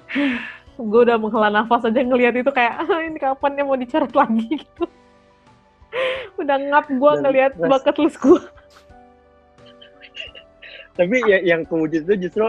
gue 0.91 1.00
udah 1.07 1.17
menghela 1.21 1.50
nafas 1.52 1.85
aja 1.87 2.00
ngelihat 2.02 2.35
itu 2.41 2.50
kayak 2.50 2.73
"Ah, 2.83 3.00
ini 3.05 3.19
kapan 3.21 3.59
ya 3.61 3.62
mau 3.69 3.76
dicoret 3.76 4.12
lagi 4.17 4.47
gitu. 4.64 4.85
udah 6.41 6.57
ngap 6.59 6.87
gue 6.89 7.13
ngelihat 7.21 7.53
bucket 7.57 7.97
list 7.99 8.19
gue. 8.19 8.41
Tapi 10.93 11.17
ya, 11.25 11.39
yang 11.43 11.65
kewujud 11.65 12.05
itu 12.05 12.28
justru 12.28 12.45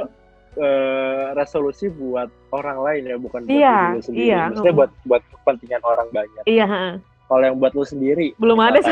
eh, 0.55 1.25
resolusi 1.33 1.87
buat 1.87 2.27
orang 2.51 2.77
lain 2.81 3.01
ya, 3.07 3.15
bukan 3.15 3.41
buat 3.41 3.55
Iya, 3.55 3.73
diri 3.73 3.95
lu 3.95 4.03
sendiri. 4.03 4.25
iya, 4.25 4.41
Maksudnya 4.47 4.73
buat 4.75 4.91
buat 5.03 5.23
kepentingan 5.31 5.81
orang 5.81 6.07
banyak. 6.11 6.43
Iya. 6.45 6.67
Kalau 7.23 7.39
yang 7.41 7.57
buat 7.57 7.71
lu 7.71 7.83
sendiri, 7.83 8.35
belum 8.35 8.59
ada? 8.59 8.77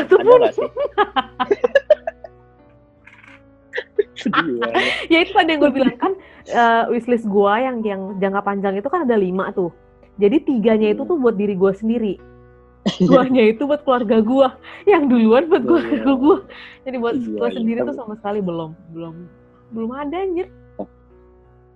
Sedih 4.12 4.54
banget. 4.56 4.82
ya 5.08 5.18
itu 5.20 5.32
tadi 5.32 5.50
yang 5.50 5.60
gue 5.60 5.72
bilang 5.72 5.96
kan 5.96 6.12
eh, 6.44 6.84
wishlist 6.88 7.26
gue 7.26 7.52
yang 7.54 7.82
yang 7.82 8.00
jangka 8.18 8.40
panjang 8.40 8.74
itu 8.76 8.86
kan 8.86 9.02
ada 9.02 9.16
lima 9.16 9.50
tuh. 9.50 9.72
Jadi 10.16 10.44
tiganya 10.44 10.92
itu 10.92 11.02
Hmm. 11.02 11.10
tuh 11.10 11.18
buat 11.18 11.34
diri 11.34 11.54
gue 11.54 11.72
sendiri. 11.72 12.14
Duanya 13.08 13.42
itu 13.46 13.62
buat 13.62 13.86
keluarga 13.86 14.18
gue. 14.18 14.48
Yang 14.90 15.02
duluan 15.06 15.42
buat 15.46 15.62
keluarga 15.62 15.94
Iya. 16.02 16.14
gue. 16.18 16.38
Jadi 16.82 16.96
buat 16.98 17.14
Iya, 17.14 17.26
gue 17.30 17.48
iya. 17.48 17.56
sendiri 17.56 17.78
tuh 17.86 17.94
sama 17.94 18.14
sekali 18.18 18.38
belum, 18.42 18.70
belum, 18.90 19.14
belum 19.70 19.90
ada 19.94 20.16
anjir. 20.18 20.48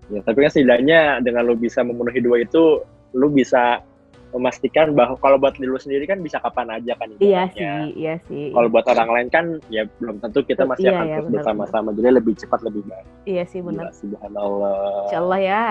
Ya, 0.06 0.22
tapi 0.22 0.46
kan 0.46 0.50
setidaknya 0.54 1.18
dengan 1.18 1.50
lu 1.50 1.58
bisa 1.58 1.82
memenuhi 1.82 2.22
dua 2.22 2.38
itu, 2.38 2.78
lu 3.10 3.26
bisa 3.26 3.82
memastikan 4.30 4.92
bahwa 4.92 5.16
kalau 5.18 5.38
buat 5.38 5.54
diri 5.56 5.66
lu 5.66 5.80
sendiri 5.80 6.04
kan 6.04 6.20
bisa 6.20 6.36
kapan 6.42 6.68
aja 6.76 6.92
kan 6.98 7.08
Iya 7.18 7.48
sih, 7.54 7.62
iya 7.96 8.14
sih. 8.28 8.52
Kalau 8.52 8.68
buat 8.68 8.84
orang 8.84 9.08
lain 9.08 9.28
kan 9.32 9.44
ya 9.66 9.86
belum 9.98 10.18
tentu 10.20 10.42
kita 10.42 10.62
masih 10.62 10.90
Iya, 10.90 10.92
akan 10.92 11.06
iya, 11.06 11.16
terus 11.16 11.30
bersama-sama. 11.32 11.88
Jadi 11.94 12.08
lebih 12.12 12.34
cepat 12.36 12.60
lebih 12.62 12.82
baik. 12.86 13.06
Iya 13.24 13.42
sih 13.46 13.60
benar. 13.62 13.90
subhanallah. 13.94 15.08
Insya 15.08 15.18
Allah 15.22 15.40
ya. 15.40 15.64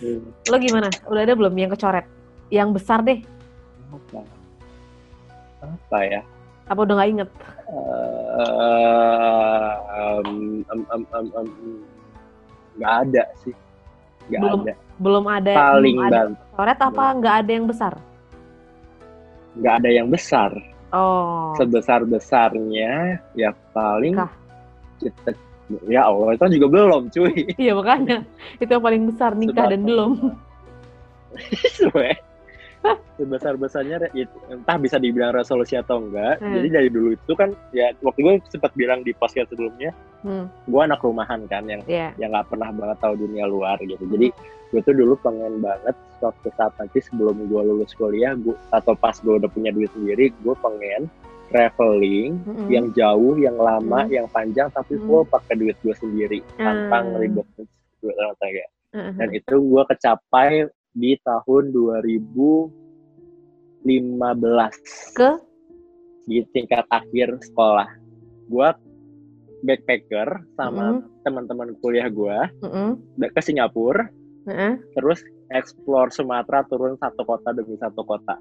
Hmm. 0.00 0.20
Lo 0.46 0.56
gimana? 0.58 0.88
Udah 1.08 1.22
ada 1.24 1.34
belum 1.34 1.54
yang 1.56 1.70
kecoret? 1.72 2.06
Yang 2.50 2.68
besar 2.76 2.98
deh. 3.02 3.18
Apa? 3.90 4.20
Apa 5.60 5.98
ya? 6.06 6.22
Apa 6.70 6.80
udah 6.86 6.94
nggak 6.96 7.10
inget? 7.10 7.30
Eh, 7.70 9.72
em, 9.90 10.30
em, 10.70 10.80
em, 10.86 11.02
em, 11.02 11.26
em, 11.34 11.48
nggak 12.78 12.92
ada 13.06 13.22
sih. 13.42 13.54
Nggak 14.30 14.40
Belum 14.40 14.60
ada. 14.62 14.74
Belum 15.00 15.24
ada. 15.26 15.52
Paling 15.56 15.96
belum 15.98 16.06
ada 16.06 16.20
kecoret 16.60 16.78
apa 16.78 17.04
nggak 17.18 17.34
ada 17.40 17.50
yang 17.50 17.66
besar? 17.66 17.94
Nggak 19.58 19.74
ada 19.82 19.90
yang 19.90 20.08
besar. 20.12 20.50
Oh. 20.92 21.54
Sebesar 21.58 22.06
besarnya 22.06 23.18
ya 23.34 23.50
paling 23.74 24.14
Nikah. 24.14 24.30
kita 24.98 25.30
ya 25.86 26.06
Allah 26.06 26.34
itu 26.36 26.46
juga 26.58 26.66
belum 26.68 27.02
cuy. 27.10 27.34
Iya 27.62 27.72
makanya 27.74 28.26
itu 28.62 28.70
yang 28.70 28.84
paling 28.84 29.02
besar 29.08 29.34
nikah 29.34 29.66
dan 29.70 29.82
belum. 29.82 30.12
sebesar 33.20 33.60
besarnya 33.60 34.00
entah 34.48 34.76
bisa 34.80 34.96
dibilang 34.96 35.36
resolusi 35.36 35.76
atau 35.76 36.00
enggak. 36.00 36.40
Hmm. 36.40 36.56
Jadi 36.56 36.68
dari 36.72 36.88
dulu 36.88 37.12
itu 37.12 37.32
kan 37.36 37.52
ya 37.76 37.92
waktu 38.00 38.20
gue 38.24 38.34
sempat 38.48 38.72
bilang 38.72 39.04
di 39.04 39.12
podcast 39.12 39.52
sebelumnya, 39.52 39.92
Hmm, 40.20 40.48
gue 40.68 40.80
anak 40.80 41.00
rumahan 41.00 41.44
kan 41.48 41.64
yang 41.64 41.80
ya. 41.88 42.12
yang 42.20 42.32
nggak 42.32 42.48
pernah 42.52 42.68
banget 42.72 42.96
tahu 43.00 43.14
dunia 43.20 43.44
luar 43.48 43.76
gitu. 43.80 44.04
Jadi 44.08 44.28
gue 44.72 44.80
tuh 44.84 44.94
dulu 44.96 45.16
pengen 45.20 45.60
banget 45.60 45.96
suatu 46.20 46.48
saat 46.56 46.72
nanti 46.80 47.00
sebelum 47.00 47.48
gue 47.48 47.60
lulus 47.64 47.92
kuliah, 47.96 48.36
gue 48.36 48.56
atau 48.72 48.92
pas 48.96 49.16
gue 49.16 49.34
udah 49.36 49.48
punya 49.52 49.72
duit 49.72 49.88
sendiri, 49.92 50.32
gue 50.44 50.54
pengen 50.60 51.08
traveling 51.50 52.38
Mm-mm. 52.46 52.68
yang 52.70 52.86
jauh, 52.94 53.34
yang 53.36 53.58
lama, 53.58 54.06
Hmm. 54.06 54.12
yang 54.12 54.26
panjang, 54.30 54.70
tapi 54.70 54.96
Hmm. 54.96 55.04
full 55.04 55.24
pakai 55.26 55.58
duit 55.58 55.76
gue 55.82 55.94
sendiri 55.98 56.38
tanpa 56.56 57.02
Hmm. 57.02 57.08
ngeribet 57.16 57.46
duit 58.00 58.16
orang 58.16 58.36
tua. 58.38 58.48
Heeh. 58.90 59.12
Dan 59.18 59.28
itu 59.34 59.54
gue 59.58 59.82
kecapai 59.86 60.50
di 60.94 61.14
tahun 61.22 61.70
2015 61.70 62.74
Ke? 65.16 65.30
di 66.28 66.46
tingkat 66.54 66.86
akhir 66.90 67.42
sekolah. 67.42 67.88
Gue 68.50 68.68
backpacker 69.66 70.28
sama 70.56 70.98
Mm-mm. 70.98 71.22
teman-teman 71.26 71.74
kuliah 71.84 72.08
gue 72.08 72.38
Mm-mm. 72.64 72.96
ke 73.20 73.40
Singapura 73.44 74.08
Heeh. 74.48 74.80
terus 74.96 75.20
explore 75.52 76.08
Sumatera 76.14 76.64
turun 76.70 76.96
satu 76.96 77.26
kota 77.26 77.52
demi 77.52 77.76
satu 77.76 78.00
kota. 78.06 78.38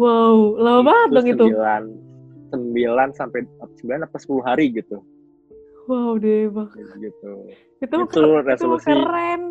Wow, 0.00 0.56
lama 0.56 0.82
banget 0.86 1.08
dong 1.12 1.26
itu. 1.28 1.44
Sembilan, 1.52 1.82
sembilan 2.50 3.08
sampai 3.14 3.40
sembilan 3.78 4.00
apa 4.08 4.16
sepuluh 4.16 4.42
hari 4.48 4.72
gitu. 4.72 4.98
Wow, 5.86 6.16
deh 6.16 6.48
bang. 6.48 6.68
Gitu. 6.98 7.32
Itu, 7.82 7.96
Itu 8.08 8.22
resolusi. 8.46 8.88
Itu 8.88 8.96
keren. 9.04 9.42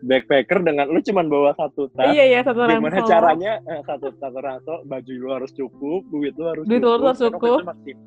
Backpacker 0.00 0.58
dengan 0.60 0.86
lu 0.86 0.98
cuman 0.98 1.26
bawa 1.26 1.50
satu 1.52 1.86
tas. 1.90 2.08
Iya 2.08 2.24
iya 2.26 2.40
satu 2.40 2.62
Gimana 2.62 2.80
ransel. 2.92 3.06
caranya 3.06 3.52
eh, 3.64 3.80
satu 3.82 4.10
satu 4.12 4.38
ransel 4.38 4.76
baju 4.84 5.12
lu 5.14 5.28
harus 5.32 5.50
cukup, 5.50 6.02
duit 6.08 6.34
lu 6.34 6.44
harus 6.46 6.64
Duit 6.64 6.78
lu 6.78 6.88
cukup. 6.88 6.98
harus 7.04 7.16
Karena 7.16 7.26
waktu 7.28 7.38
cukup. 7.38 7.56
itu 7.56 7.66
maksim- 7.66 8.06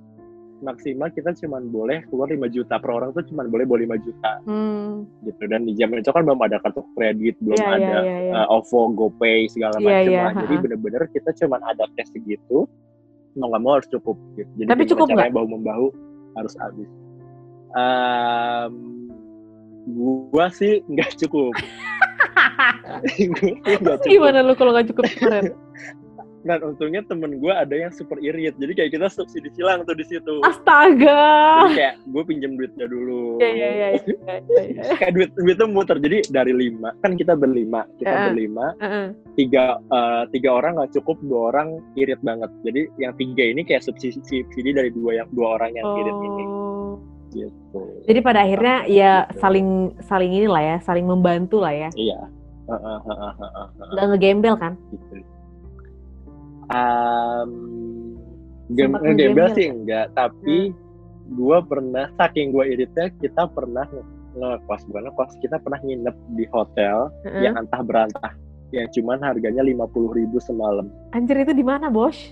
maksimal 0.61 1.09
kita 1.09 1.29
cuman 1.35 1.63
boleh 1.67 2.05
keluar 2.05 2.29
5 2.29 2.45
juta 2.47 2.77
per 2.77 2.91
orang 2.91 3.09
tuh 3.11 3.25
cuman 3.25 3.49
boleh 3.49 3.65
bawa 3.65 3.79
5 3.81 3.97
juta 3.97 4.31
Hmm. 4.43 5.09
gitu 5.23 5.43
dan 5.47 5.65
di 5.65 5.73
zaman 5.73 5.99
itu 5.99 6.09
kan 6.09 6.21
belum 6.21 6.37
ada 6.37 6.61
kartu 6.61 6.85
kredit 6.93 7.33
belum 7.39 7.57
Iya, 7.57 7.65
iya, 7.65 7.73
ada 7.73 7.97
iya, 7.99 8.17
iya. 8.21 8.33
uh, 8.37 8.55
OVO, 8.55 8.79
GoPay 8.93 9.49
segala 9.49 9.73
Iya, 9.75 9.89
macam 9.89 10.05
iya, 10.07 10.21
lah. 10.21 10.33
Jadi 10.37 10.55
bener-bener 10.59 11.01
kita 11.09 11.29
cuman 11.35 11.61
ada 11.65 11.83
cash 11.91 12.13
segitu, 12.13 12.69
mau 13.33 13.47
nggak 13.47 13.57
mau 13.59 13.73
harus 13.73 13.89
cukup. 13.89 14.13
Gitu. 14.35 14.51
Jadi 14.55 14.67
Tapi 14.67 14.77
gimana 14.77 14.91
cukup 14.93 15.07
caranya 15.09 15.33
bahu 15.33 15.47
membahu 15.49 15.85
harus 16.31 16.53
habis. 16.55 16.89
Um, 17.71 18.73
gua 19.87 20.53
sih 20.53 20.81
nggak 20.89 21.17
cukup. 21.25 21.53
Cukup. 23.65 24.03
gimana 24.05 24.45
lu 24.45 24.53
kalau 24.53 24.71
nggak 24.75 24.93
cukup 24.93 25.05
kemarin? 25.17 25.53
Dan 26.41 26.57
untungnya 26.65 27.05
temen 27.05 27.37
gue 27.37 27.53
ada 27.53 27.69
yang 27.69 27.93
super 27.93 28.17
irit. 28.17 28.57
Jadi 28.57 28.73
kayak 28.73 28.91
kita 28.97 29.07
subsidi 29.13 29.53
silang 29.53 29.85
tuh 29.85 29.93
di 29.93 30.01
situ. 30.01 30.41
Astaga. 30.41 31.21
Jadi 31.69 31.77
kayak 31.77 31.95
gue 32.01 32.23
pinjem 32.25 32.57
duitnya 32.57 32.89
dulu. 32.89 33.37
Iya 33.37 33.49
iya 33.53 33.69
iya. 33.69 33.87
iya, 33.93 34.35
iya. 34.49 34.83
kayak 34.99 35.13
duit 35.13 35.29
duit 35.37 35.57
tuh 35.61 35.69
muter. 35.69 36.01
Jadi 36.01 36.25
dari 36.33 36.49
lima 36.49 36.97
kan 37.05 37.13
kita 37.13 37.37
berlima, 37.37 37.85
kita 38.01 38.09
Heeh. 38.09 38.25
berlima. 38.33 38.65
Heeh. 38.81 39.05
Tiga 39.37 39.77
eh, 39.77 40.23
tiga 40.33 40.49
orang 40.57 40.81
nggak 40.81 40.91
cukup, 40.97 41.21
dua 41.29 41.41
orang 41.53 41.77
irit 41.93 42.17
banget. 42.25 42.49
Jadi 42.65 42.81
yang 42.97 43.13
tiga 43.21 43.43
ini 43.45 43.61
kayak 43.61 43.85
subsidi 43.85 44.17
subsidi 44.25 44.73
dari 44.73 44.89
dua 44.89 45.21
yang 45.21 45.29
dua 45.37 45.61
orang 45.61 45.77
yang 45.77 45.85
irit 46.01 46.17
ini. 46.25 46.45
Gitu. 47.31 47.81
Jadi 48.07 48.19
pada 48.19 48.43
akhirnya 48.43 48.83
ya 48.91 49.23
saling 49.39 49.95
saling 50.03 50.31
inilah 50.35 50.59
ya, 50.61 50.77
saling 50.83 51.07
membantu 51.07 51.63
lah 51.63 51.71
ya. 51.71 51.89
Iya. 51.95 52.19
Nggak 53.91 54.05
ngegembel 54.15 54.55
kan? 54.59 54.75
gitu. 54.91 55.23
Um, 56.71 57.51
game, 58.71 58.95
ngegembel 58.95 59.15
ngegembel 59.15 59.47
sih 59.55 59.67
enggak, 59.67 60.05
tapi 60.15 60.71
gua 61.35 61.59
pernah 61.63 62.07
saking 62.15 62.55
gua 62.55 62.63
iritnya 62.67 63.11
kita 63.19 63.47
pernah 63.51 63.83
nge- 63.91 64.07
ngekos 64.39 64.87
bukan 64.87 65.11
ngekos 65.11 65.31
kita 65.43 65.59
pernah 65.59 65.79
nginep 65.83 66.15
di 66.39 66.45
hotel 66.55 67.11
Heeh. 67.27 67.43
yang 67.43 67.59
antah 67.59 67.83
berantah 67.83 68.31
yang 68.71 68.87
cuman 68.95 69.19
harganya 69.19 69.59
lima 69.59 69.83
puluh 69.91 70.15
ribu 70.15 70.39
semalam 70.39 70.87
Anjir 71.11 71.35
itu 71.43 71.51
di 71.51 71.63
mana, 71.63 71.91
Bos? 71.91 72.31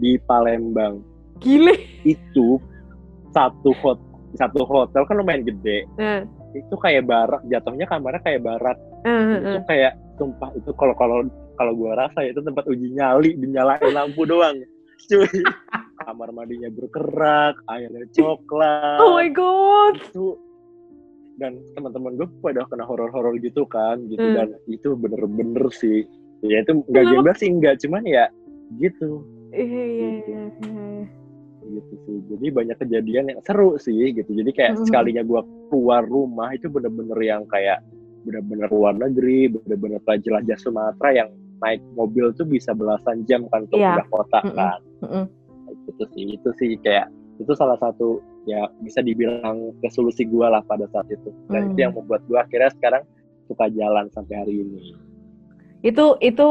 di 0.00 0.16
Palembang 0.24 1.04
Gile. 1.36 1.76
itu 2.08 2.56
satu 3.32 3.72
hot 3.80 3.98
satu 4.36 4.64
hotel 4.64 5.04
kan 5.04 5.16
lumayan 5.20 5.44
gede. 5.44 5.84
Heeh. 6.00 6.24
itu 6.52 6.76
kayak 6.76 7.08
barat 7.08 7.40
jatuhnya 7.48 7.88
kamarnya 7.88 8.20
kayak 8.20 8.44
barat. 8.44 8.76
Heeh, 9.08 9.40
itu 9.40 9.48
heeh. 9.56 9.64
kayak 9.68 9.92
sumpah 10.20 10.52
itu 10.52 10.70
kalau 10.76 10.92
kalau 10.96 11.24
kalau 11.56 11.72
gua 11.72 11.96
rasa 11.96 12.28
itu 12.28 12.44
tempat 12.44 12.64
uji 12.68 12.92
nyali 12.92 13.36
dinyalain 13.40 13.92
lampu 13.92 14.24
doang. 14.30 14.60
Cuy. 15.08 15.28
Kamar 16.02 16.28
mandinya 16.34 16.68
berkerak 16.72 17.56
airnya 17.72 18.04
coklat. 18.12 19.00
Oh 19.00 19.16
my 19.16 19.28
god. 19.32 19.96
itu 19.96 20.36
dan 21.40 21.56
teman-teman 21.74 22.20
gue 22.20 22.28
pada 22.44 22.68
kena 22.68 22.84
horor-horor 22.84 23.34
gitu 23.40 23.64
kan 23.64 23.98
gitu. 24.12 24.20
Hmm. 24.20 24.36
dan 24.36 24.48
itu 24.68 24.92
bener-bener 24.94 25.64
sih. 25.72 26.04
Ya 26.44 26.60
itu 26.60 26.84
nggak 26.86 27.04
gembel 27.08 27.34
sih 27.38 27.48
nggak. 27.48 27.80
Cuman 27.80 28.04
ya 28.04 28.28
gitu. 28.76 29.24
Iya 29.52 29.84
iya 29.88 30.10
iya. 30.28 30.42
Iya. 31.72 31.80
gitu 31.80 31.94
sih 32.04 32.16
jadi 32.28 32.46
banyak 32.52 32.76
kejadian 32.78 33.24
yang 33.32 33.40
seru 33.40 33.80
sih 33.80 34.12
gitu 34.12 34.28
jadi 34.28 34.50
kayak 34.52 34.72
Mhm. 34.76 34.84
sekalinya 34.86 35.22
gua 35.24 35.40
keluar 35.72 36.04
rumah 36.04 36.52
itu 36.52 36.68
bener-bener 36.68 37.16
yang 37.18 37.42
kayak 37.48 37.80
bener-bener 38.22 38.68
luar 38.68 38.94
negeri 38.94 39.48
bener-bener 39.50 39.98
jelajah 40.04 40.58
Sumatera 40.60 41.10
yang 41.24 41.28
naik 41.62 41.80
mobil 41.96 42.30
tuh 42.36 42.44
bisa 42.44 42.74
belasan 42.76 43.24
jam 43.24 43.48
kan 43.48 43.64
untuk 43.64 43.80
Iya. 43.80 43.98
pindah 43.98 44.08
kota 44.12 44.40
Mhm. 44.44 44.54
kan 44.54 44.80
Mhm. 45.02 45.24
itu 45.88 46.02
sih 46.12 46.24
itu 46.36 46.48
sih 46.60 46.70
kayak 46.78 47.08
itu 47.40 47.52
salah 47.56 47.80
satu 47.80 48.20
ya 48.44 48.68
bisa 48.84 49.00
dibilang 49.00 49.72
resolusi 49.80 50.28
gua 50.28 50.52
lah 50.58 50.62
pada 50.62 50.84
saat 50.92 51.08
itu 51.08 51.30
dan 51.48 51.66
Hmm. 51.66 51.70
itu 51.72 51.78
yang 51.82 51.94
membuat 51.96 52.22
gua 52.28 52.44
akhirnya 52.44 52.70
sekarang 52.76 53.02
suka 53.48 53.66
jalan 53.72 54.06
sampai 54.12 54.34
hari 54.38 54.54
ini 54.62 54.94
Itu 55.82 56.14
itu 56.22 56.46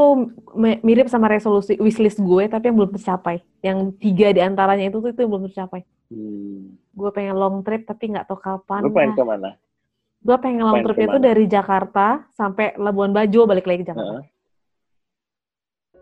mirip 0.83 1.07
sama 1.07 1.31
resolusi 1.31 1.79
wishlist 1.79 2.19
gue 2.19 2.51
tapi 2.51 2.67
yang 2.67 2.77
belum 2.77 2.91
tercapai. 2.99 3.39
Yang 3.63 3.95
tiga 4.03 4.27
di 4.35 4.41
antaranya 4.43 4.91
itu 4.91 4.99
tuh 4.99 5.09
itu 5.15 5.19
yang 5.23 5.31
belum 5.31 5.45
tercapai. 5.47 5.81
hmm. 6.11 6.91
Gue 6.91 7.09
pengen 7.15 7.39
long 7.39 7.63
trip 7.63 7.87
tapi 7.87 8.11
nggak 8.11 8.27
tahu 8.27 8.37
kapan. 8.43 8.83
lu 8.83 8.91
pengen 8.91 9.15
ke 9.15 9.23
mana 9.23 9.55
Gue 10.21 10.37
pengen 10.37 10.61
long 10.67 10.77
pengen 10.77 10.85
tripnya 10.91 11.07
itu 11.09 11.19
dari 11.23 11.45
Jakarta 11.49 12.29
sampai 12.35 12.77
Labuan 12.77 13.09
Bajo 13.09 13.47
balik 13.49 13.65
lagi 13.65 13.81
ke 13.81 13.89
Jakarta. 13.89 14.21
Heeh. 14.21 14.27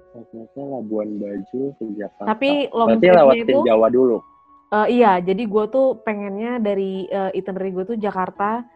Ternyata 0.09 0.59
Labuan 0.65 1.09
Bajo 1.21 1.61
ke 1.77 1.83
Jakarta. 1.95 2.27
Tapi 2.35 2.49
long 2.73 2.89
Berarti 2.97 3.07
lewatin 3.13 3.45
itu 3.47 3.59
Jawa 3.63 3.87
dulu. 3.87 4.17
eh, 4.69 4.87
iya, 5.01 5.17
jadi 5.23 5.43
gue 5.45 5.65
tuh 5.71 5.87
pengennya 6.03 6.59
dari 6.59 7.07
eh, 7.07 7.31
itinerary 7.37 7.71
gue 7.71 7.85
tuh 7.95 7.97
Jakarta, 7.97 8.67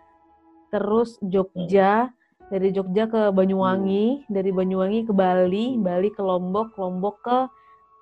terus 0.72 1.20
Jogja, 1.20 2.14
dari 2.54 2.70
Jogja 2.70 3.10
ke 3.10 3.34
Banyuwangi, 3.34 4.30
dari 4.30 4.54
Banyuwangi 4.54 5.10
ke 5.10 5.14
Bali, 5.14 5.82
Bali 5.82 6.14
ke 6.14 6.22
Lombok, 6.22 6.78
Lombok 6.78 7.18
ke 7.26 7.38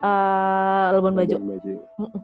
eh, 0.04 0.86
Labuan 0.92 1.16
Bajo. 1.16 1.40
Labuan 1.40 1.56
Bajo. 1.56 1.72
Mm-mm. 2.04 2.22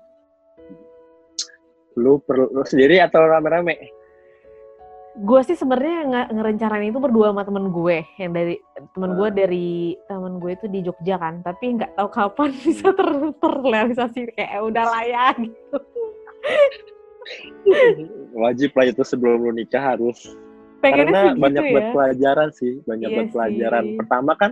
Lu 1.98 2.20
perlu 2.20 2.52
lu 2.52 2.68
sendiri 2.68 3.00
atau 3.00 3.24
rame-rame? 3.24 3.96
Gue 5.18 5.42
sih 5.42 5.58
sebenarnya 5.58 6.06
nge- 6.06 6.30
ngerencanain 6.36 6.94
itu 6.94 7.02
berdua 7.02 7.34
sama 7.34 7.42
temen 7.42 7.74
gue, 7.74 8.06
yang 8.22 8.38
dari 8.38 8.62
temen 8.94 9.18
gue 9.18 9.26
Ah. 9.26 9.34
dari 9.34 9.68
temen 10.06 10.38
gue 10.38 10.52
itu 10.54 10.70
di 10.70 10.86
Jogja 10.86 11.18
kan, 11.18 11.42
tapi 11.42 11.74
nggak 11.74 11.98
tahu 11.98 12.10
kapan 12.14 12.54
bisa 12.54 12.94
ter 12.94 13.10
terrealisasi 13.42 14.30
kayak 14.36 14.62
udahlah 14.62 15.02
ya 15.10 15.34
gitu. 15.42 15.78
Wajib 18.38 18.78
lah 18.78 18.86
itu 18.94 19.02
sebelum 19.02 19.42
lu 19.42 19.58
nikah 19.58 19.98
harus. 19.98 20.38
Pengennya 20.78 21.06
Karena 21.06 21.20
sih 21.20 21.30
gitu 21.34 21.42
banyak 21.42 21.64
buat 21.74 21.86
ya. 21.86 21.92
pelajaran 21.94 22.50
sih, 22.54 22.74
banyak 22.86 23.10
Iya 23.10 23.16
buat 23.18 23.28
pelajaran. 23.34 23.84
sih. 23.84 23.96
Pertama 23.98 24.32
kan 24.38 24.52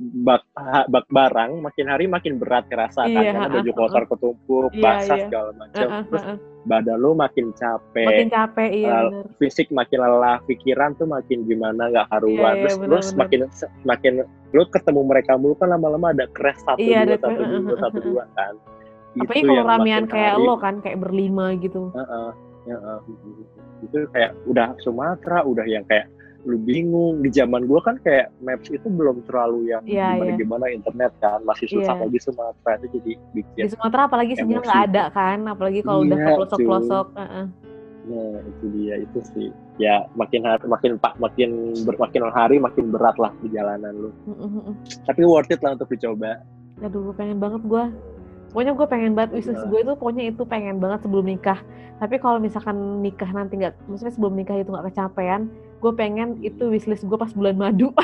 bak 0.00 0.42
bak 0.88 1.04
barang 1.12 1.60
makin 1.60 1.86
hari 1.92 2.08
makin 2.08 2.40
berat 2.40 2.64
kerasa 2.72 3.04
kan 3.04 3.20
Iya, 3.20 3.36
karena 3.36 3.48
ha-ha, 3.52 3.56
baju 3.60 3.70
kotor 3.76 4.04
ketumpuk, 4.08 4.72
Iya, 4.72 4.80
basah 4.80 5.16
iya. 5.20 5.24
segala 5.28 5.50
macam. 5.60 5.88
Heeh, 5.92 6.04
Terus 6.08 6.24
badan 6.60 6.96
lu 7.00 7.10
makin 7.16 7.46
capek. 7.56 8.04
Makin 8.08 8.28
capek, 8.32 8.68
iya 8.68 8.96
bener. 9.08 9.24
fisik 9.40 9.68
makin 9.72 9.98
lelah, 10.00 10.36
pikiran 10.44 10.92
tuh 10.96 11.08
makin 11.08 11.44
gimana 11.44 11.88
nggak. 11.92 12.06
Iya, 12.08 12.16
iya, 12.16 12.52
Terus 12.64 12.74
benar, 12.80 12.88
lu 12.88 12.96
benar. 12.96 13.04
semakin 13.04 13.40
semakin 13.84 14.12
lu 14.56 14.62
ketemu 14.72 15.00
mereka 15.04 15.32
mulu 15.36 15.54
kan 15.56 15.68
lama-lama 15.72 16.16
ada 16.16 16.26
crash 16.32 16.60
satu 16.64 16.80
Iya, 16.80 17.04
dua 17.04 17.18
satu 17.20 17.40
dua 17.44 17.76
satu 17.76 17.98
dua 18.00 18.24
kan. 18.36 18.54
Apalagi 19.10 19.42
Itu 19.42 19.48
kalau 19.52 19.64
ramean 19.66 20.04
makin 20.06 20.12
kayak 20.16 20.32
hari, 20.38 20.44
lo 20.46 20.54
kan, 20.56 20.74
kayak 20.80 20.98
berlima 21.02 21.46
gitu. 21.60 21.82
heeh, 21.92 22.30
heeh. 22.72 22.98
Itu 23.82 23.98
kayak 24.12 24.36
udah 24.44 24.76
Sumatera, 24.80 25.44
udah 25.44 25.64
yang 25.64 25.84
kayak 25.88 26.06
lu 26.48 26.56
bingung 26.56 27.20
di 27.20 27.28
zaman 27.28 27.68
gua 27.68 27.84
kan 27.84 28.00
kayak 28.00 28.32
maps 28.40 28.72
itu 28.72 28.88
belum 28.88 29.20
terlalu 29.28 29.76
yang 29.76 29.84
Iya, 29.84 30.16
gimana 30.16 30.24
iya. 30.32 30.36
gimana 30.40 30.64
internet 30.72 31.12
kan 31.20 31.44
masih 31.44 31.68
susah 31.68 31.92
Iya. 32.00 32.02
lagi 32.08 32.18
Sumatera 32.24 32.72
itu 32.80 32.86
jadi 32.96 33.12
Di 33.12 33.32
bikin 33.36 33.64
Sumatera 33.68 34.02
apalagi 34.08 34.32
sinyal 34.40 34.64
nggak 34.64 34.82
ada 34.88 35.04
kan, 35.12 35.38
apalagi 35.44 35.80
kalau 35.84 36.00
udah 36.00 36.16
ke 36.16 36.24
Iya, 36.24 36.36
pelosok-pelosok. 36.40 37.06
heeh. 37.16 37.46
Nah, 38.00 38.40
itu 38.40 38.64
dia 38.72 38.94
itu 38.96 39.18
sih. 39.36 39.48
Ya 39.76 40.08
makin 40.16 40.40
hari 40.48 40.64
makin 40.64 40.96
pak 40.96 41.20
makin 41.20 41.76
ber, 41.84 42.00
makin 42.00 42.22
hari 42.32 42.56
makin 42.56 42.88
berat 42.88 43.20
lah 43.20 43.28
perjalanan 43.44 43.92
lu. 43.92 44.10
Mm, 44.24 44.32
mm, 44.40 44.50
mm. 44.64 44.74
Tapi 45.04 45.20
worth 45.28 45.52
it 45.52 45.60
lah 45.60 45.76
untuk 45.76 45.92
dicoba. 45.92 46.40
Aduh, 46.80 47.12
gue 47.12 47.14
pengen 47.20 47.36
banget 47.36 47.60
gue. 47.60 47.84
Pokoknya 48.50 48.74
gue 48.74 48.86
pengen 48.86 49.12
banget, 49.14 49.30
wishlist 49.38 49.62
Iya. 49.62 49.70
gue 49.70 49.78
itu 49.78 49.92
pokoknya 49.94 50.24
itu 50.26 50.42
pengen 50.42 50.82
banget 50.82 51.06
sebelum 51.06 51.22
nikah. 51.22 51.62
Tapi 52.02 52.18
kalau 52.18 52.42
misalkan 52.42 52.74
nikah 52.98 53.30
nanti 53.30 53.54
nggak, 53.56 53.78
maksudnya 53.86 54.10
sebelum 54.10 54.34
nikah 54.34 54.58
itu 54.58 54.74
nggak 54.74 54.90
kecapean, 54.90 55.46
gue 55.78 55.92
pengen 55.94 56.34
itu 56.42 56.66
wishlist 56.66 57.06
gue 57.06 57.14
pas 57.14 57.30
bulan 57.30 57.54
madu. 57.54 57.94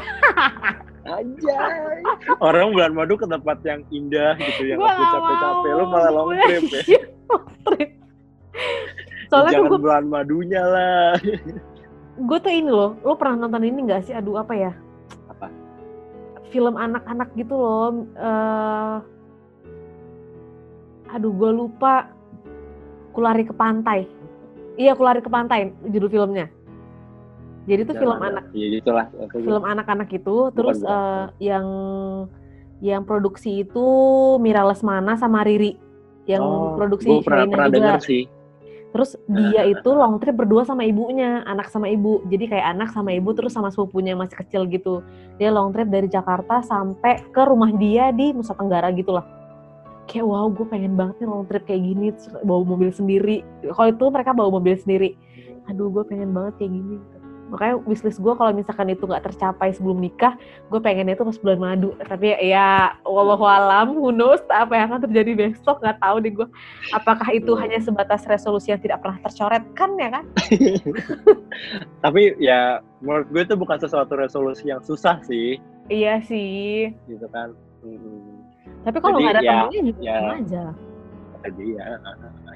Anjay. 1.07 2.03
Orang 2.39 2.75
bulan 2.75 2.95
madu 2.95 3.15
ke 3.15 3.27
tempat 3.27 3.59
yang 3.63 3.83
indah 3.91 4.35
gitu 4.39 4.63
yang 4.67 4.79
Gua 4.83 4.91
nggak 4.91 5.07
capek-capek. 5.15 5.71
Lu 5.71 5.85
malah 5.87 6.11
long 6.11 6.27
Pokoknya 6.31 6.47
trip 6.47 6.63
ya. 6.67 6.81
iya, 6.87 7.03
long 7.27 7.47
trip. 7.63 7.91
Soalnya 9.27 9.51
Jangan 9.59 9.71
gue, 9.71 9.79
bulan 9.83 10.05
madunya 10.07 10.63
lah. 10.63 11.11
gue 12.17 12.39
tuh 12.41 12.53
ini 12.55 12.71
loh, 12.71 12.95
lo 13.03 13.15
pernah 13.15 13.47
nonton 13.47 13.67
ini 13.67 13.81
nggak 13.87 14.03
sih? 14.03 14.15
Aduh 14.15 14.39
apa 14.39 14.55
ya? 14.55 14.73
Apa? 15.27 15.51
Film 16.51 16.79
anak-anak 16.79 17.35
gitu 17.35 17.55
loh. 17.55 18.07
eh 18.15 18.97
aduh, 21.17 21.33
gue 21.33 21.51
lupa. 21.51 22.13
Kulari 23.11 23.43
ke 23.43 23.53
pantai. 23.53 24.05
Iya, 24.77 24.93
kulari 24.93 25.25
ke 25.25 25.33
pantai 25.33 25.73
judul 25.89 26.13
filmnya. 26.13 26.53
Jadi 27.67 27.83
itu 27.83 27.93
film 27.97 28.15
Jangan, 28.15 28.31
anak 28.31 28.45
Iya 28.55 28.67
gitulah. 28.79 29.07
film 29.33 29.65
anak-anak 29.65 30.09
itu 30.13 30.37
Bukan 30.39 30.55
terus 30.55 30.79
bukan. 30.79 30.93
eh, 30.95 31.25
yang 31.43 31.67
yang 32.79 33.03
produksi 33.03 33.65
itu 33.65 33.87
Mira 34.39 34.63
Lesmana 34.63 35.17
sama 35.17 35.43
Riri 35.43 35.75
yang 36.31 36.45
produksi 36.77 37.11
gue 37.11 37.19
Oh, 37.19 37.25
pernah 37.25 37.43
Sherina 37.43 37.51
pernah 37.51 37.67
juga. 37.67 37.77
denger 37.81 37.97
sih. 38.05 38.23
Terus 38.93 39.11
dia 39.27 39.63
itu 39.73 39.91
long 39.91 40.23
trip 40.23 40.37
berdua 40.37 40.63
sama 40.63 40.87
ibunya, 40.87 41.43
anak 41.43 41.67
sama 41.67 41.91
ibu. 41.91 42.23
Jadi 42.31 42.45
kayak 42.47 42.67
anak 42.71 42.95
sama 42.95 43.11
ibu 43.11 43.35
terus 43.35 43.51
sama 43.51 43.73
sepupunya 43.73 44.15
masih 44.15 44.39
kecil 44.47 44.63
gitu. 44.71 45.03
Dia 45.35 45.51
long 45.51 45.75
trip 45.75 45.91
dari 45.91 46.07
Jakarta 46.07 46.63
sampai 46.63 47.19
ke 47.35 47.43
rumah 47.43 47.73
dia 47.75 48.15
di 48.15 48.31
Nusa 48.31 48.55
Tenggara 48.55 48.95
gitu 48.95 49.11
lah. 49.11 49.27
Kayak 50.07 50.27
wow, 50.27 50.47
gue 50.49 50.67
pengen 50.67 50.95
banget 50.95 51.19
nih 51.19 51.29
long 51.29 51.45
trip 51.45 51.67
kayak 51.67 51.83
gini, 51.83 52.15
bawa 52.41 52.63
mobil 52.63 52.91
sendiri. 52.91 53.37
Kalau 53.67 53.89
itu 53.91 54.05
mereka 54.07 54.31
bawa 54.31 54.51
mobil 54.55 54.75
sendiri. 54.75 55.19
Aduh, 55.67 55.91
gue 55.91 56.07
pengen 56.07 56.31
banget 56.31 56.55
kayak 56.59 56.73
gini. 56.73 56.99
makanya 57.47 57.79
wishlist 57.87 58.19
gue 58.19 58.35
kalau 58.35 58.51
misalkan 58.51 58.91
itu 58.91 59.07
nggak 59.07 59.23
tercapai 59.23 59.71
sebelum 59.71 60.03
nikah 60.03 60.35
gue 60.67 60.83
pengennya 60.83 61.15
itu 61.15 61.23
pas 61.23 61.39
bulan 61.39 61.59
madu 61.63 61.95
tapi 62.03 62.35
ya 62.43 62.91
wallahualam 63.07 63.95
who 63.95 64.11
knows 64.11 64.43
apa 64.51 64.75
yang 64.75 64.91
akan 64.91 65.07
terjadi 65.07 65.47
besok 65.47 65.79
nggak 65.79 66.03
tahu 66.03 66.27
deh 66.27 66.35
gue 66.35 66.49
apakah 66.91 67.31
itu 67.31 67.55
Hmm. 67.55 67.63
hanya 67.63 67.79
sebatas 67.79 68.27
resolusi 68.27 68.75
yang 68.75 68.83
tidak 68.83 68.99
pernah 68.99 69.23
tercoret 69.23 69.63
kan 69.79 69.95
ya 69.95 70.11
kan 70.11 70.27
Tapi 72.03 72.35
ya 72.39 72.83
menurut 72.99 73.31
gue 73.31 73.43
itu 73.47 73.55
bukan 73.55 73.79
sesuatu 73.79 74.19
resolusi 74.19 74.67
yang 74.67 74.83
susah 74.83 75.23
sih, 75.23 75.63
iya 75.87 76.19
sih 76.23 76.91
gitu 77.07 77.31
kan. 77.31 77.55
Hmm. 77.87 78.36
Tapi 78.87 78.99
kalau 79.03 79.19
nggak 79.19 79.35
ada 79.35 79.43
ya, 79.43 79.53
temennya 79.67 79.83
juga 79.83 80.01
ya. 80.01 80.15
sama 80.15 80.35
aja 80.39 80.65
Jadi 81.47 81.79
ya, 81.79 81.85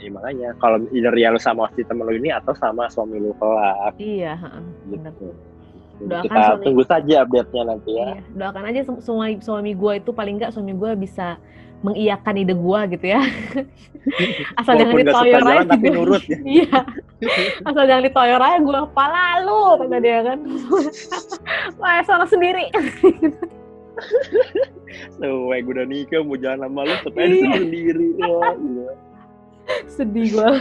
ya 0.02 0.10
makanya 0.10 0.48
kalau 0.58 0.76
either 0.90 1.14
ya 1.14 1.28
lu 1.30 1.38
sama 1.38 1.70
si 1.78 1.82
temen 1.86 2.06
lu 2.06 2.14
ini 2.18 2.34
atau 2.34 2.54
sama 2.58 2.90
suami 2.90 3.22
lu 3.22 3.30
kelak 3.38 3.94
iya 3.98 4.34
heeh, 4.38 4.64
bener 4.90 5.12
gitu. 5.14 5.30
Doakan 6.00 6.24
kita 6.24 6.40
suami- 6.40 6.64
tunggu 6.64 6.82
saja 6.88 7.14
update-nya 7.28 7.62
nanti 7.68 7.90
ya. 7.92 8.08
Iya, 8.16 8.22
doakan 8.32 8.64
aja 8.72 8.80
suami 9.04 9.36
suami 9.44 9.72
gue 9.76 9.92
itu 10.00 10.10
paling 10.16 10.34
nggak 10.40 10.52
suami 10.56 10.72
gue 10.72 10.90
bisa 10.96 11.36
mengiyakan 11.80 12.34
ide 12.40 12.54
gue 12.56 12.80
gitu 12.96 13.06
ya. 13.08 13.20
Asal 14.60 14.80
jangan 14.80 14.96
Walaupun 14.96 15.08
ditoyor 15.08 15.42
aja 15.44 15.64
tapi 15.68 15.86
nurut 15.92 16.22
ya. 16.24 16.38
Iya. 16.56 16.78
Asal 17.68 17.84
jangan 17.84 18.04
ditoyor 18.08 18.40
aja 18.40 18.58
gue 18.64 18.80
kepala 18.88 19.22
lu 19.44 19.62
kata 19.76 19.96
dia 20.00 20.18
kan. 20.24 20.38
Wah, 21.80 22.00
salah 22.04 22.28
sendiri. 22.28 22.72
So, 25.22 25.54
gue 25.54 25.70
udah 25.70 25.86
nikah 25.86 26.26
mau 26.26 26.34
jalan 26.34 26.66
sama 26.66 26.82
lu, 26.82 26.94
tapi 27.06 27.18
ada 27.22 27.30
Iya. 27.30 27.50
sendiri. 27.62 28.08
Gila. 28.18 28.50
Sedih 29.86 30.26
gue. 30.34 30.50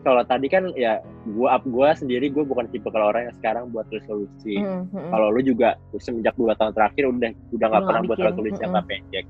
Kalau 0.00 0.22
tadi 0.24 0.48
kan 0.48 0.72
ya 0.72 0.96
gua 1.36 1.60
up 1.60 1.64
gua 1.68 1.92
sendiri 1.92 2.32
gue 2.32 2.40
bukan 2.40 2.64
tipe 2.72 2.88
kalau 2.88 3.12
orang 3.12 3.28
yang 3.28 3.36
sekarang 3.36 3.68
buat 3.68 3.84
resolusi. 3.92 4.56
Hmm, 4.56 4.88
Kalau 4.88 5.28
lu 5.28 5.44
juga 5.44 5.76
semenjak 5.92 6.32
dua 6.40 6.56
tahun 6.56 6.72
terakhir 6.72 7.04
udah 7.12 7.30
udah 7.52 7.66
nggak 7.68 7.84
pernah 7.84 8.02
buat 8.08 8.18
resolusi 8.24 8.56
mm-mm. 8.56 8.62
jangka 8.64 8.80
pendek. 8.88 9.26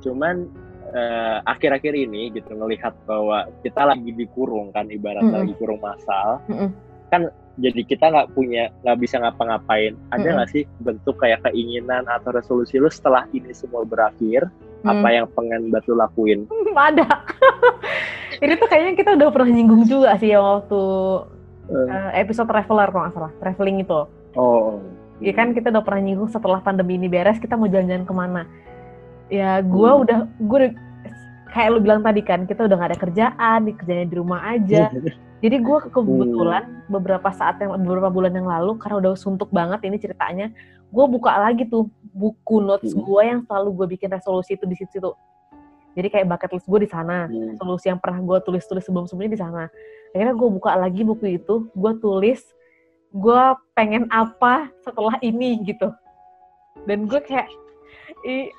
Cuman 0.00 0.48
eh, 0.88 1.38
akhir-akhir 1.44 1.92
ini 2.00 2.32
gitu 2.32 2.48
ngelihat 2.56 2.96
bahwa 3.04 3.44
kita 3.60 3.92
lagi 3.92 4.08
dikurung 4.16 4.72
kan 4.72 4.88
ibarat 4.88 5.20
Mm-mm. 5.20 5.36
lagi 5.36 5.52
kurung 5.60 5.84
masal. 5.84 6.40
Mm-mm. 6.48 6.72
Kan 7.12 7.28
jadi 7.58 7.80
kita 7.82 8.04
nggak 8.10 8.28
punya 8.38 8.70
nggak 8.86 8.98
bisa 9.02 9.18
ngapa-ngapain. 9.18 9.98
Ada 10.14 10.28
nggak 10.30 10.50
sih 10.54 10.62
bentuk 10.78 11.18
kayak 11.18 11.42
keinginan 11.42 12.06
atau 12.06 12.30
resolusi 12.30 12.78
lu 12.78 12.86
setelah 12.86 13.26
ini 13.34 13.50
semua 13.50 13.82
berakhir? 13.82 14.46
Apa 14.86 15.10
yang 15.10 15.26
pengen 15.34 15.74
buat 15.74 15.82
lu 15.90 15.98
lakuin? 15.98 16.46
Hmm, 16.46 16.74
ada. 16.94 17.06
Ini 18.44 18.54
tuh 18.54 18.70
kayaknya 18.70 18.94
kita 18.94 19.10
udah 19.18 19.28
pernah 19.34 19.50
nyinggung 19.50 19.82
juga 19.90 20.14
sih 20.22 20.30
ya 20.30 20.38
waktu 20.38 20.80
eh, 21.66 22.22
episode 22.22 22.46
traveler 22.46 22.86
kalau 22.94 23.02
nggak 23.10 23.14
salah, 23.18 23.32
traveling 23.42 23.82
itu. 23.82 24.00
Oh. 24.38 24.78
Ya 25.18 25.34
kan 25.34 25.50
kita 25.50 25.74
udah 25.74 25.82
pernah 25.82 26.06
nyinggung 26.06 26.30
setelah 26.30 26.62
pandemi 26.62 26.94
ini 26.94 27.10
beres 27.10 27.42
kita 27.42 27.58
mau 27.58 27.66
jalan-jalan 27.66 28.06
ke 28.06 28.14
mana. 28.14 28.46
Ya 29.26 29.58
gue 29.58 29.90
Hmm. 29.90 30.02
udah 30.06 30.18
gue 30.38 30.58
kayak 31.50 31.68
lu 31.74 31.82
bilang 31.82 32.06
tadi 32.06 32.22
kan 32.22 32.46
kita 32.46 32.70
udah 32.70 32.76
nggak 32.78 32.90
ada 32.94 33.00
kerjaan, 33.02 33.58
di 33.66 33.72
kerjanya 33.74 34.06
di 34.06 34.14
rumah 34.14 34.40
aja. 34.46 34.94
Jadi 35.38 35.56
gue 35.62 35.78
kebetulan 35.94 36.82
beberapa 36.90 37.30
saat 37.30 37.62
yang 37.62 37.78
beberapa 37.78 38.10
bulan 38.10 38.34
yang 38.34 38.50
lalu 38.50 38.74
karena 38.74 38.98
udah 38.98 39.12
suntuk 39.14 39.54
banget 39.54 39.86
ini 39.86 39.94
ceritanya, 39.94 40.50
gue 40.90 41.04
buka 41.06 41.30
lagi 41.38 41.62
tuh 41.62 41.86
buku 42.10 42.58
notes 42.58 42.90
Hmm. 42.90 43.06
gue 43.06 43.22
yang 43.22 43.40
selalu 43.46 43.68
gue 43.78 43.86
bikin 43.94 44.10
resolusi 44.10 44.58
itu 44.58 44.66
di 44.66 44.74
situ. 44.74 44.98
Jadi 45.94 46.08
kayak 46.10 46.26
bucket 46.26 46.50
list 46.58 46.66
gue 46.66 46.80
di 46.82 46.90
sana, 46.90 47.30
Hmm. 47.30 47.54
resolusi 47.54 47.86
yang 47.86 48.02
pernah 48.02 48.18
gue 48.18 48.38
tulis-tulis 48.42 48.82
sebelum-sebelumnya 48.82 49.30
di 49.30 49.38
sana. 49.38 49.62
Akhirnya 50.10 50.34
gue 50.34 50.48
buka 50.50 50.74
lagi 50.74 51.02
buku 51.06 51.38
itu, 51.38 51.70
gue 51.70 51.92
tulis 52.02 52.42
gue 53.08 53.42
pengen 53.72 54.04
apa 54.12 54.68
setelah 54.84 55.16
ini 55.22 55.64
gitu. 55.64 55.88
Dan 56.84 57.06
gue 57.06 57.20
kayak 57.22 57.46
i, 58.20 58.50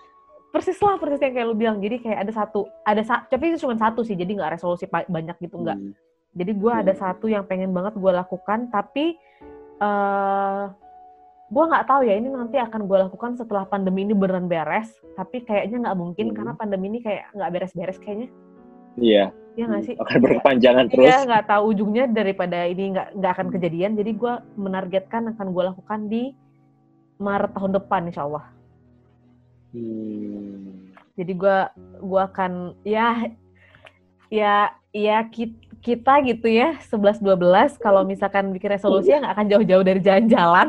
persis 0.50 0.80
lah 0.82 0.98
persis 0.98 1.22
yang 1.22 1.36
kayak 1.36 1.48
lu 1.48 1.54
bilang. 1.54 1.78
Jadi 1.78 2.02
kayak 2.02 2.24
ada 2.24 2.32
satu, 2.34 2.66
ada 2.82 3.04
sa- 3.04 3.28
tapi 3.28 3.54
itu 3.54 3.62
cuma 3.62 3.78
satu 3.78 4.02
sih, 4.02 4.16
jadi 4.16 4.32
nggak 4.32 4.58
resolusi 4.58 4.88
banyak 4.88 5.38
gitu 5.38 5.60
nggak. 5.60 5.76
Hmm. 5.78 5.94
Jadi 6.36 6.52
gue 6.54 6.72
ada 6.72 6.94
Hmm. 6.94 7.02
satu 7.02 7.26
yang 7.26 7.46
pengen 7.46 7.74
banget 7.74 7.98
gue 7.98 8.12
lakukan, 8.12 8.70
tapi 8.70 9.18
eh 9.80 10.64
gue 11.50 11.64
nggak 11.66 11.88
tahu 11.90 12.06
ya 12.06 12.14
ini 12.14 12.30
nanti 12.30 12.62
akan 12.62 12.86
gue 12.86 12.98
lakukan 13.10 13.34
setelah 13.34 13.66
pandemi 13.66 14.06
ini 14.06 14.14
beneran 14.14 14.46
beres. 14.46 14.94
Tapi 15.18 15.42
kayaknya 15.42 15.90
nggak 15.90 15.98
mungkin 15.98 16.26
Hmm. 16.30 16.36
karena 16.38 16.54
pandemi 16.54 16.86
ini 16.94 17.00
kayak 17.02 17.34
nggak 17.34 17.50
beres-beres 17.50 17.98
kayaknya. 17.98 18.30
Iya. 19.00 19.26
Ya 19.58 19.64
nggak 19.66 19.84
sih? 19.84 19.96
Akan 19.98 20.20
berkepanjangan 20.22 20.86
terus. 20.94 21.06
Iya 21.10 21.18
nggak 21.26 21.46
tahu 21.50 21.64
ujungnya 21.74 22.06
daripada 22.08 22.64
ini 22.70 22.94
nggak 22.94 23.08
nggak 23.18 23.32
akan 23.34 23.48
kejadian. 23.50 23.98
Jadi 23.98 24.12
gue 24.14 24.34
menargetkan 24.56 25.34
akan 25.34 25.48
gue 25.50 25.64
lakukan 25.74 26.00
di 26.08 26.24
Maret 27.20 27.52
tahun 27.52 27.76
depan, 27.76 28.08
insya 28.08 28.24
Allah. 28.30 28.46
Hmm. 29.76 30.88
Jadi 31.20 31.34
gue 31.36 31.58
gua 32.00 32.32
akan 32.32 32.80
ya 32.88 33.28
ya 34.32 34.72
ya 34.90 35.18
ki- 35.28 35.69
kita 35.80 36.20
gitu 36.28 36.48
ya 36.48 36.76
11 36.88 37.24
12 37.24 37.80
kalau 37.80 38.04
misalkan 38.04 38.52
bikin 38.52 38.76
resolusi 38.76 39.10
ya 39.12 39.24
nggak 39.24 39.34
akan 39.36 39.48
jauh-jauh 39.50 39.84
dari 39.84 40.00
jalan-jalan. 40.04 40.68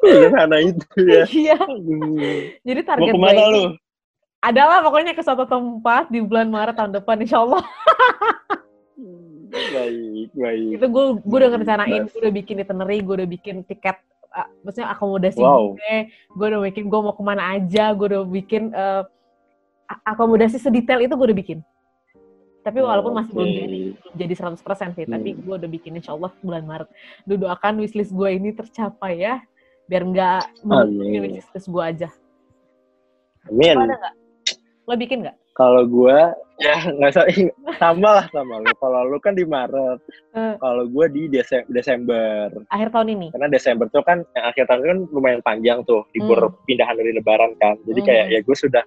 Sederhana 0.00 0.58
itu 0.62 0.98
ya. 1.06 1.22
Iya. 1.28 1.58
Jadi 2.62 2.80
Mau 2.82 2.88
target 2.88 3.12
gue 3.12 3.16
ke 3.16 3.20
mana 3.20 3.44
lu? 3.50 3.64
adalah 4.42 4.78
pokoknya 4.84 5.12
ke 5.16 5.22
suatu 5.26 5.42
tempat 5.48 6.06
di 6.06 6.22
bulan 6.22 6.46
Maret 6.46 6.76
tahun 6.78 6.92
depan 6.94 7.16
insya 7.22 7.42
Allah. 7.42 7.62
Baik, 9.56 10.30
baik. 10.36 10.68
Itu 10.78 10.86
gue 10.86 11.04
gue 11.24 11.36
udah 11.40 11.50
ngerencanain, 11.54 12.02
gue 12.06 12.20
udah 12.20 12.34
bikin 12.34 12.60
itinerary, 12.60 12.98
gue 13.00 13.14
udah 13.22 13.28
bikin 13.30 13.56
tiket 13.64 13.96
uh, 14.30 14.46
maksudnya 14.62 14.92
akomodasi 14.92 15.40
Wow. 15.40 15.74
gue, 15.74 15.96
gue 16.12 16.46
udah 16.46 16.60
bikin 16.68 16.84
gue 16.86 17.00
mau 17.00 17.14
ke 17.16 17.22
mana 17.24 17.56
aja, 17.56 17.90
gue 17.96 18.06
udah 18.12 18.22
bikin 18.28 18.70
uh, 18.76 19.02
akomodasi 20.04 20.60
sedetail 20.60 21.00
itu 21.02 21.14
gue 21.16 21.26
udah 21.32 21.38
bikin. 21.38 21.58
Tapi 22.66 22.82
walaupun 22.82 23.14
masih 23.14 23.30
belum 23.30 23.46
jadi, 23.48 23.80
jadi 24.18 24.34
100% 24.34 24.58
sih, 24.92 25.06
tapi 25.06 25.28
Hmm. 25.30 25.40
gue 25.40 25.54
udah 25.54 25.70
bikin 25.70 25.94
insya 25.94 26.12
Allah 26.12 26.34
bulan 26.40 26.66
Maret. 26.66 26.90
Lu 27.22 27.38
doakan 27.38 27.78
wishlist 27.78 28.10
gue 28.10 28.26
ini 28.28 28.50
tercapai 28.50 29.22
ya, 29.22 29.38
biar 29.86 30.02
nggak 30.02 30.42
Amin. 30.66 31.30
wishlist 31.32 31.70
gue 31.70 31.78
aja. 31.80 32.10
Amin. 33.46 33.76
Lo 33.76 33.84
ada 33.84 33.94
nggak? 33.96 34.14
Lo 34.82 34.94
bikin 34.96 35.18
nggak? 35.22 35.36
Kalau 35.54 35.88
gua 35.88 36.36
ya 36.58 36.76
nggak 36.92 37.12
sa- 37.12 37.28
sama 37.76 38.08
lah 38.12 38.26
sama 38.28 38.60
lu. 38.60 38.68
Kalau 38.76 39.00
lu 39.06 39.16
kan 39.16 39.32
di 39.32 39.40
Maret, 39.42 39.98
Eh. 40.34 40.54
kalau 40.58 40.84
gua 40.84 41.06
di 41.06 41.26
Dese- 41.26 41.64
Desember. 41.66 42.52
Akhir 42.68 42.90
tahun 42.90 43.14
ini? 43.14 43.26
Karena 43.32 43.48
Desember 43.48 43.86
tuh 43.88 44.02
kan 44.02 44.20
yang 44.32 44.44
akhir 44.44 44.66
tahun 44.66 44.82
kan 44.84 44.98
lumayan 45.08 45.40
panjang 45.40 45.80
tuh 45.82 46.04
libur 46.12 46.38
pindahan 46.66 46.92
dari 46.92 47.14
Lebaran 47.14 47.56
kan. 47.56 47.78
Jadi 47.82 48.00
Hmm. 48.00 48.08
kayak 48.08 48.26
ya 48.28 48.40
gue 48.42 48.56
sudah 48.58 48.84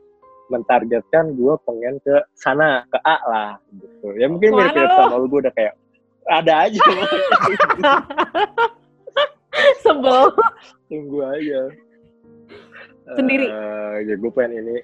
mentargetkan 0.50 1.34
gue 1.38 1.54
pengen 1.64 2.02
ke 2.02 2.16
sana 2.34 2.84
ke 2.90 2.98
A 3.06 3.18
lah 3.26 3.52
gitu. 3.74 4.14
Ya 4.18 4.26
mungkin 4.28 4.58
mirip-mirip 4.58 4.92
sama 4.92 5.16
lu 5.18 5.26
gue 5.30 5.40
udah 5.48 5.54
kayak 5.54 5.74
ada 6.30 6.54
aja 6.70 6.78
Sebel. 9.84 10.30
tunggu 10.88 11.18
aja. 11.26 11.62
Sendiri? 13.18 13.46
Eh, 13.50 13.96
ya 14.06 14.14
gue 14.18 14.32
pengen 14.32 14.54
ini 14.62 14.78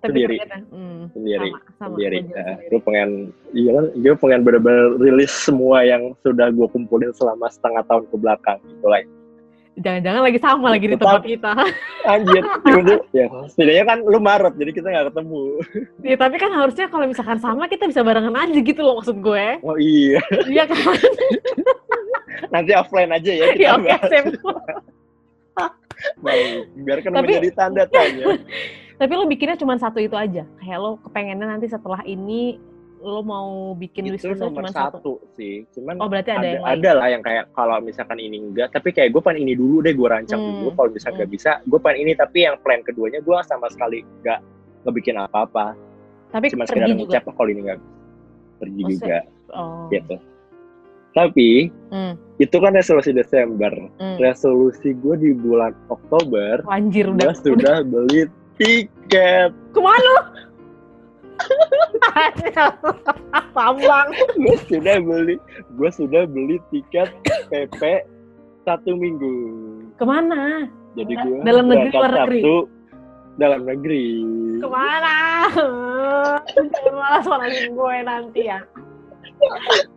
Tapi 0.00 0.16
Sendiri. 0.16 0.36
hmm, 0.72 1.00
sendiri. 1.12 1.48
sama, 1.52 1.60
sama. 1.76 1.92
sendiri. 1.96 2.18
Nah, 2.24 2.32
sendiri. 2.32 2.68
gue 2.72 2.80
pengen, 2.80 3.10
iya 3.52 3.70
kan, 3.76 3.84
gue 4.00 4.14
pengen 4.16 4.40
bener-bener 4.48 4.86
rilis 4.96 5.28
semua 5.32 5.84
yang 5.84 6.16
sudah 6.24 6.48
gue 6.48 6.64
kumpulin 6.72 7.12
selama 7.12 7.52
setengah 7.52 7.84
tahun 7.84 8.04
ke 8.08 8.16
belakang 8.16 8.58
gitu 8.64 8.86
lah. 8.88 9.04
Jangan-jangan 9.80 10.22
lagi 10.28 10.38
sama 10.38 10.66
lagi 10.76 10.86
di 10.92 10.96
tempat 11.00 11.24
kita. 11.24 11.52
Anjir, 12.12 12.44
ya 13.16 13.26
setidaknya 13.48 13.84
kan 13.88 13.98
lu 14.04 14.20
Maret, 14.20 14.54
jadi 14.60 14.70
kita 14.76 14.86
nggak 14.92 15.06
ketemu. 15.12 15.42
ya, 16.12 16.16
tapi 16.20 16.36
kan 16.36 16.50
harusnya 16.52 16.86
kalau 16.92 17.08
misalkan 17.08 17.40
sama 17.40 17.64
kita 17.64 17.88
bisa 17.88 18.04
barengan 18.04 18.36
aja 18.36 18.60
gitu 18.60 18.80
loh 18.84 19.00
maksud 19.00 19.16
gue. 19.24 19.46
Oh 19.64 19.80
iya, 19.80 20.20
Iya 20.48 20.64
kan? 20.68 20.96
nanti 22.54 22.72
offline 22.76 23.12
aja 23.12 23.30
ya 23.30 23.46
kita 23.52 23.62
ya 23.62 23.70
oke, 23.76 23.90
sip. 24.08 24.24
Baik, 26.20 26.64
biarkan 26.80 27.10
Tapi- 27.12 27.26
menjadi 27.36 27.50
tanda 27.56 27.84
tanya. 27.88 28.24
Tapi 29.00 29.12
lo 29.16 29.24
bikinnya 29.24 29.56
cuma 29.56 29.80
satu 29.80 29.96
itu 29.96 30.12
aja. 30.12 30.44
Kayak 30.60 30.78
lo 30.80 31.00
kepengennya 31.00 31.56
nanti 31.56 31.72
setelah 31.72 32.04
ini 32.04 32.60
lo 33.00 33.20
mau 33.20 33.48
bikin 33.72 34.06
itu 34.06 34.28
wishlist 34.28 34.38
nomor 34.38 34.68
satu, 34.68 35.00
satu. 35.00 35.12
sih. 35.32 35.64
Cuman 35.70 35.96
Oh 35.96 36.06
berarti 36.06 36.30
ada, 36.30 36.38
ada, 36.38 36.48
yang 36.50 36.62
lain. 36.62 36.72
ada 36.76 36.90
lah 36.92 37.08
yang 37.08 37.22
kayak 37.22 37.44
kalau 37.50 37.76
misalkan 37.78 38.16
ini 38.16 38.36
enggak, 38.38 38.68
tapi 38.70 38.90
kayak 38.90 39.10
gue 39.10 39.20
pengen 39.20 39.40
ini 39.42 39.54
dulu 39.54 39.80
deh, 39.80 39.90
gue 39.90 40.04
rancang 40.04 40.36
Hmm, 40.36 40.48
dulu. 40.54 40.68
Kalau 40.74 40.88
misalkan 40.90 41.16
nggak 41.18 41.30
bisa, 41.30 41.50
gue 41.62 41.78
pengen 41.78 41.98
ini. 42.02 42.12
Tapi 42.14 42.38
yang 42.42 42.56
plan 42.60 42.80
keduanya 42.80 43.18
gue 43.18 43.38
sama 43.42 43.66
sekali 43.66 44.04
nggak 44.20 44.40
ngebikin 44.82 45.16
apa-apa. 45.16 45.72
Tapi 46.30 46.46
Cuma 46.48 46.62
sekedar 46.62 46.88
mengucap 46.88 47.24
kalau 47.26 47.48
ini 47.48 47.60
nggak 47.62 47.80
pergi 48.58 48.82
Maksudnya- 48.84 49.24
juga, 49.24 49.50
Oh. 49.50 49.88
gitu. 49.88 50.14
Tapi 51.10 51.50
Hmm, 51.88 52.14
itu 52.36 52.54
kan 52.54 52.70
resolusi 52.70 53.10
Desember. 53.10 53.72
hmm. 53.98 54.16
Resolusi 54.16 54.94
gue 54.94 55.14
di 55.16 55.30
bulan 55.32 55.74
Oktober, 55.88 56.62
Oh, 56.62 56.70
anjir 56.70 57.08
gue 57.08 57.18
udah. 57.18 57.34
sudah 57.34 57.76
beli 57.82 58.30
tiket. 58.54 59.50
Ke 59.72 59.80
mana 59.80 59.98
lo? 60.06 60.22
Pambang. 63.50 64.08
gue 64.36 64.56
sudah 64.66 64.96
beli 64.98 65.36
gue 65.74 65.90
sudah 65.90 66.22
beli 66.24 66.56
tiket 66.70 67.08
PP 67.48 67.82
satu 68.62 68.94
minggu 68.94 69.34
Ke 69.96 70.04
mana? 70.04 70.66
jadi 70.92 71.12
gue 71.16 71.38
Dalam 71.42 71.66
negeri, 71.66 71.90
luar 71.90 72.10
negeri? 72.10 72.40
Sabtu 72.40 72.56
dalam 73.36 73.60
negeri 73.64 74.06
Ke 74.58 74.68
mana? 74.68 75.16
Malas 76.90 77.24
malasin 77.24 77.72
gue 77.72 77.96
nanti 78.02 78.42
ya. 78.46 78.60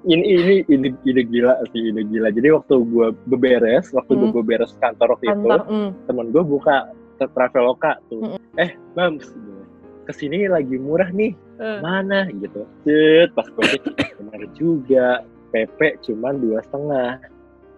ini 0.06 0.23
ini 0.23 0.56
ini 0.67 0.88
ide 1.03 1.23
gila 1.23 1.60
sih 1.69 1.91
ide 1.91 2.08
gila 2.08 2.32
jadi 2.32 2.56
waktu 2.56 2.79
gue 2.82 3.08
beberes 3.27 3.91
waktu 3.91 4.15
Hmm. 4.15 4.32
gue 4.32 4.39
beberes 4.39 4.71
kantor 4.79 5.15
waktu 5.15 5.27
Kantor, 5.29 5.60
itu 5.60 5.67
mm. 5.67 5.89
temen 6.08 6.25
gue 6.32 6.43
buka 6.43 6.88
Traveloka 7.19 7.99
tuh 8.08 8.19
Mm-mm. 8.19 8.39
eh 8.56 8.71
mams 8.95 9.27
ke 10.04 10.12
sini 10.13 10.48
lagi 10.52 10.76
murah 10.76 11.10
nih. 11.10 11.32
Eh. 11.60 11.80
mana? 11.80 12.28
Gitu. 12.30 12.62
Cet, 12.84 13.32
pas 13.36 13.48
gue 13.48 13.80
benar 14.20 14.42
juga. 14.58 15.08
PP 15.54 16.02
cuman 16.10 16.42
dua 16.42 16.60
setengah. 16.66 17.22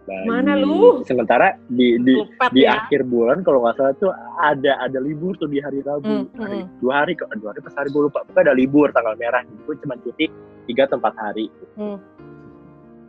Mana 0.05 0.53
lu? 0.53 1.01
sementara 1.01 1.57
di 1.65 1.97
di 2.05 2.13
Lupet 2.13 2.53
di 2.53 2.61
ya. 2.61 2.77
akhir 2.77 3.09
bulan 3.09 3.41
kalau 3.41 3.65
nggak 3.65 3.73
salah 3.73 3.93
tuh 3.97 4.13
ada 4.37 4.77
ada 4.77 5.01
libur 5.01 5.33
tuh 5.35 5.49
di 5.49 5.57
hari 5.57 5.81
Rabu. 5.81 6.05
Hmm, 6.05 6.25
Hari- 6.37 6.69
dua 6.79 6.93
hari 7.03 7.17
kok. 7.17 7.27
Dua 7.41 7.51
hari 7.51 7.59
pas 7.65 7.73
hari 7.73 7.89
gue 7.89 8.01
lupa. 8.05 8.21
Pokoknya 8.23 8.53
ada 8.53 8.55
libur 8.55 8.93
tanggal 8.93 9.17
merah. 9.17 9.41
Gue 9.65 9.75
cuma 9.81 9.97
cuti 9.97 10.29
tiga 10.69 10.85
atau 10.87 11.01
empat 11.01 11.15
hari. 11.19 11.49
Hmm. 11.75 11.97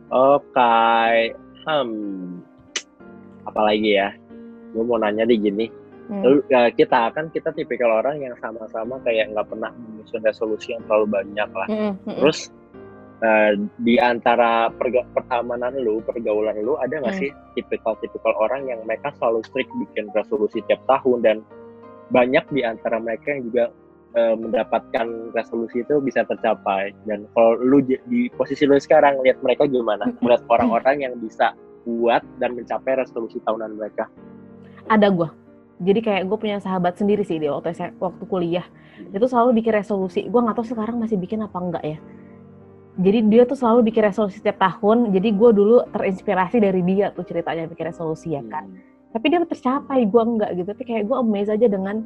oke 0.09 0.73
hmm. 1.69 2.43
Apalagi 3.45 3.89
ya? 3.93 4.09
Gue 4.73 4.83
mau 4.83 4.99
nanya 4.99 5.23
deh 5.23 5.37
gini 5.39 5.86
Hmm. 6.07 6.23
Lalu 6.23 6.39
ya, 6.47 6.71
kita 6.71 7.11
kan 7.11 7.27
kita 7.35 7.51
tipikal 7.51 7.99
orang 7.99 8.23
yang 8.23 8.31
sama-sama 8.39 8.95
kayak 9.03 9.27
nggak 9.35 9.47
pernah 9.51 9.71
menyusun 9.75 10.23
resolusi 10.23 10.71
yang 10.71 10.83
terlalu 10.87 11.07
banyak 11.19 11.49
lah. 11.51 11.67
Mm, 11.67 11.75
mm, 11.83 11.91
mm. 12.07 12.17
Terus 12.23 12.39
eh, 13.17 13.51
di 13.81 13.95
antara 13.99 14.71
perga- 14.71 15.09
pertemanan 15.11 15.75
lu, 15.75 15.99
pergaulan 16.05 16.55
lu 16.63 16.79
ada 16.79 17.01
nggak 17.01 17.11
Hmm. 17.11 17.21
sih 17.27 17.31
tipikal-tipikal 17.59 18.31
orang 18.39 18.71
yang 18.71 18.79
mereka 18.87 19.11
selalu 19.19 19.43
strict 19.43 19.67
bikin 19.83 20.07
resolusi 20.15 20.63
tiap 20.69 20.79
tahun 20.87 21.25
dan 21.25 21.37
banyak 22.07 22.45
di 22.55 22.61
antara 22.63 23.01
mereka 23.03 23.35
yang 23.35 23.43
juga 23.51 23.65
eh, 24.15 24.33
mendapatkan 24.33 25.35
resolusi 25.35 25.83
itu 25.83 25.99
bisa 26.01 26.23
tercapai. 26.23 26.95
Dan 27.05 27.27
kalau 27.35 27.59
lu 27.59 27.83
di 27.83 28.31
posisi 28.33 28.63
lu 28.63 28.79
sekarang 28.79 29.19
lihat 29.21 29.43
mereka 29.43 29.67
gimana? 29.67 30.09
Melihat 30.23 30.41
orang-orang 30.49 31.03
yang 31.03 31.13
bisa 31.19 31.51
kuat 31.83 32.23
dan 32.39 32.55
mencapai 32.55 32.97
resolusi 32.97 33.37
tahunan 33.43 33.75
mereka. 33.75 34.07
ada 34.87 35.11
gue 35.11 35.27
jadi 35.77 35.99
kayak 36.01 36.23
gue 36.25 36.37
punya 36.41 36.57
sahabat 36.57 36.97
sendiri 36.97 37.21
sih 37.21 37.37
di 37.37 37.45
waktu 37.45 37.73
saya- 37.77 37.93
waktu 38.01 38.23
kuliah. 38.25 38.65
Itu 39.13 39.29
selalu 39.29 39.61
bikin 39.61 39.77
resolusi. 39.77 40.25
Gue 40.25 40.41
nggak 40.41 40.57
tahu 40.57 40.65
sekarang 40.73 40.97
masih 40.97 41.21
bikin 41.21 41.45
apa 41.45 41.57
enggak 41.61 41.83
ya. 41.85 41.97
Jadi 42.97 43.19
dia 43.29 43.45
tuh 43.45 43.53
selalu 43.53 43.93
bikin 43.93 44.09
resolusi 44.09 44.41
setiap 44.41 44.57
tahun. 44.57 45.13
Jadi 45.13 45.29
gue 45.37 45.49
dulu 45.53 45.85
terinspirasi 45.93 46.57
dari 46.57 46.81
dia 46.81 47.13
tuh 47.13 47.21
ceritanya 47.29 47.69
bikin 47.69 47.93
resolusi 47.93 48.33
ya 48.33 48.41
kan. 48.49 48.73
Tapi 49.13 49.25
dia 49.29 49.45
tercapai 49.45 50.01
gue 50.09 50.23
enggak 50.25 50.49
gitu. 50.57 50.67
Tapi 50.73 50.83
kayak 50.83 51.03
gue 51.05 51.17
amazed 51.21 51.53
aja 51.53 51.67
dengan 51.69 52.01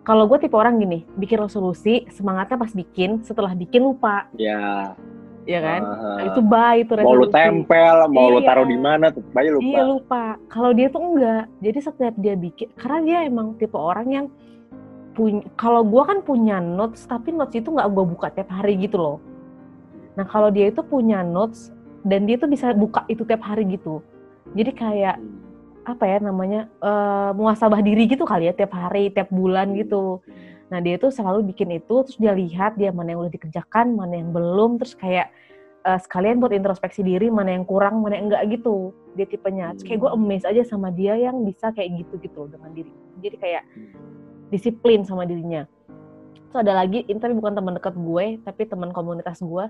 kalau 0.00 0.24
gue 0.24 0.40
tipe 0.40 0.56
orang 0.56 0.80
gini 0.80 1.04
bikin 1.20 1.44
resolusi 1.44 2.08
semangatnya 2.08 2.56
pas 2.56 2.72
bikin 2.72 3.20
setelah 3.20 3.52
bikin 3.52 3.84
lupa. 3.84 4.32
Ya. 4.40 4.96
Ya 5.50 5.58
kan 5.58 5.82
aha. 5.82 6.30
itu 6.30 6.40
bye 6.46 6.78
itu 6.78 6.92
mau 6.94 7.18
lu 7.18 7.26
resolusi 7.26 7.34
tempel, 7.34 7.96
mau 8.14 8.26
lu 8.30 8.38
Iya. 8.38 8.46
taruh 8.46 8.66
di 8.70 8.78
mana, 8.78 9.06
tetap 9.10 9.34
aja 9.34 9.50
lupa. 9.50 9.66
Iya 9.66 9.82
lupa. 9.82 10.24
Kalau 10.46 10.70
dia 10.70 10.86
tuh 10.86 11.02
enggak. 11.02 11.44
Jadi 11.58 11.78
setiap 11.82 12.14
dia 12.14 12.34
bikin, 12.38 12.68
karena 12.78 12.98
dia 13.02 13.18
emang 13.26 13.58
tipe 13.58 13.74
orang 13.74 14.06
yang 14.06 14.26
punya. 15.18 15.42
Kalau 15.58 15.82
gua 15.82 16.06
kan 16.06 16.22
punya 16.22 16.62
notes, 16.62 17.02
tapi 17.10 17.34
notes 17.34 17.58
itu 17.58 17.66
nggak 17.66 17.88
gua 17.90 18.04
buka 18.06 18.26
tiap 18.30 18.46
hari 18.54 18.78
gitu 18.78 18.94
loh. 18.96 19.18
Nah 20.14 20.22
kalau 20.26 20.54
dia 20.54 20.70
itu 20.70 20.86
punya 20.86 21.26
notes 21.26 21.74
dan 22.06 22.30
dia 22.30 22.38
tuh 22.38 22.46
bisa 22.46 22.70
buka 22.70 23.02
itu 23.10 23.26
tiap 23.26 23.42
hari 23.42 23.66
gitu. 23.74 23.98
Jadi 24.54 24.70
kayak 24.70 25.18
apa 25.80 26.04
ya 26.06 26.18
namanya 26.22 26.70
eh 26.78 27.30
muasabah 27.34 27.82
diri 27.82 28.06
gitu 28.06 28.22
kali 28.22 28.46
ya 28.46 28.54
tiap 28.54 28.70
hari, 28.70 29.10
tiap 29.10 29.26
bulan 29.34 29.74
gitu. 29.74 30.22
Nah 30.70 30.78
dia 30.78 30.96
tuh 30.96 31.10
selalu 31.10 31.50
bikin 31.50 31.74
itu, 31.74 32.06
terus 32.06 32.16
dia 32.16 32.30
lihat 32.30 32.78
dia 32.78 32.94
mana 32.94 33.12
yang 33.12 33.26
udah 33.26 33.34
dikerjakan, 33.34 33.98
mana 33.98 34.14
yang 34.22 34.30
belum, 34.30 34.78
terus 34.78 34.94
kayak 34.94 35.34
eh, 35.82 35.98
sekalian 35.98 36.38
buat 36.38 36.54
introspeksi 36.54 37.02
diri 37.02 37.26
mana 37.28 37.58
yang 37.58 37.66
kurang, 37.66 38.00
mana 38.00 38.16
yang 38.16 38.30
enggak 38.30 38.46
gitu. 38.54 38.94
Dia 39.18 39.26
tipenya. 39.26 39.74
Terus 39.74 39.84
kayak 39.90 40.00
gue 40.06 40.10
amazed 40.14 40.46
aja 40.46 40.62
sama 40.62 40.94
dia 40.94 41.18
yang 41.18 41.42
bisa 41.42 41.74
kayak 41.74 42.06
gitu 42.06 42.22
gitu 42.22 42.46
dengan 42.46 42.70
diri. 42.70 42.94
Jadi 43.18 43.36
kayak 43.36 43.62
disiplin 44.54 45.02
sama 45.02 45.26
dirinya. 45.26 45.66
Terus 46.50 46.66
ada 46.66 46.82
lagi, 46.82 47.02
ini 47.06 47.18
tapi 47.18 47.34
bukan 47.34 47.54
teman 47.58 47.74
dekat 47.74 47.94
gue, 47.98 48.38
tapi 48.46 48.62
teman 48.70 48.94
komunitas 48.94 49.42
gue. 49.42 49.66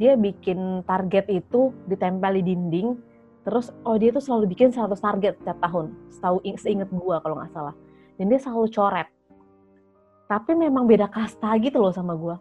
Dia 0.00 0.16
bikin 0.16 0.84
target 0.88 1.28
itu 1.28 1.76
ditempel 1.84 2.40
di 2.40 2.52
dinding. 2.52 2.96
Terus 3.44 3.72
oh 3.84 3.96
dia 4.00 4.12
tuh 4.12 4.24
selalu 4.24 4.56
bikin 4.56 4.72
100 4.72 4.96
target 4.96 5.36
setiap 5.40 5.60
tahun. 5.60 5.92
Setahu 6.08 6.40
seinget 6.56 6.88
gue 6.88 7.16
kalau 7.20 7.36
nggak 7.36 7.52
salah. 7.52 7.76
Dan 8.16 8.32
dia 8.32 8.40
selalu 8.40 8.68
coret 8.72 9.08
tapi 10.28 10.52
memang 10.52 10.84
beda 10.84 11.08
kasta 11.08 11.56
gitu 11.56 11.80
loh 11.80 11.90
sama 11.90 12.12
gue. 12.14 12.36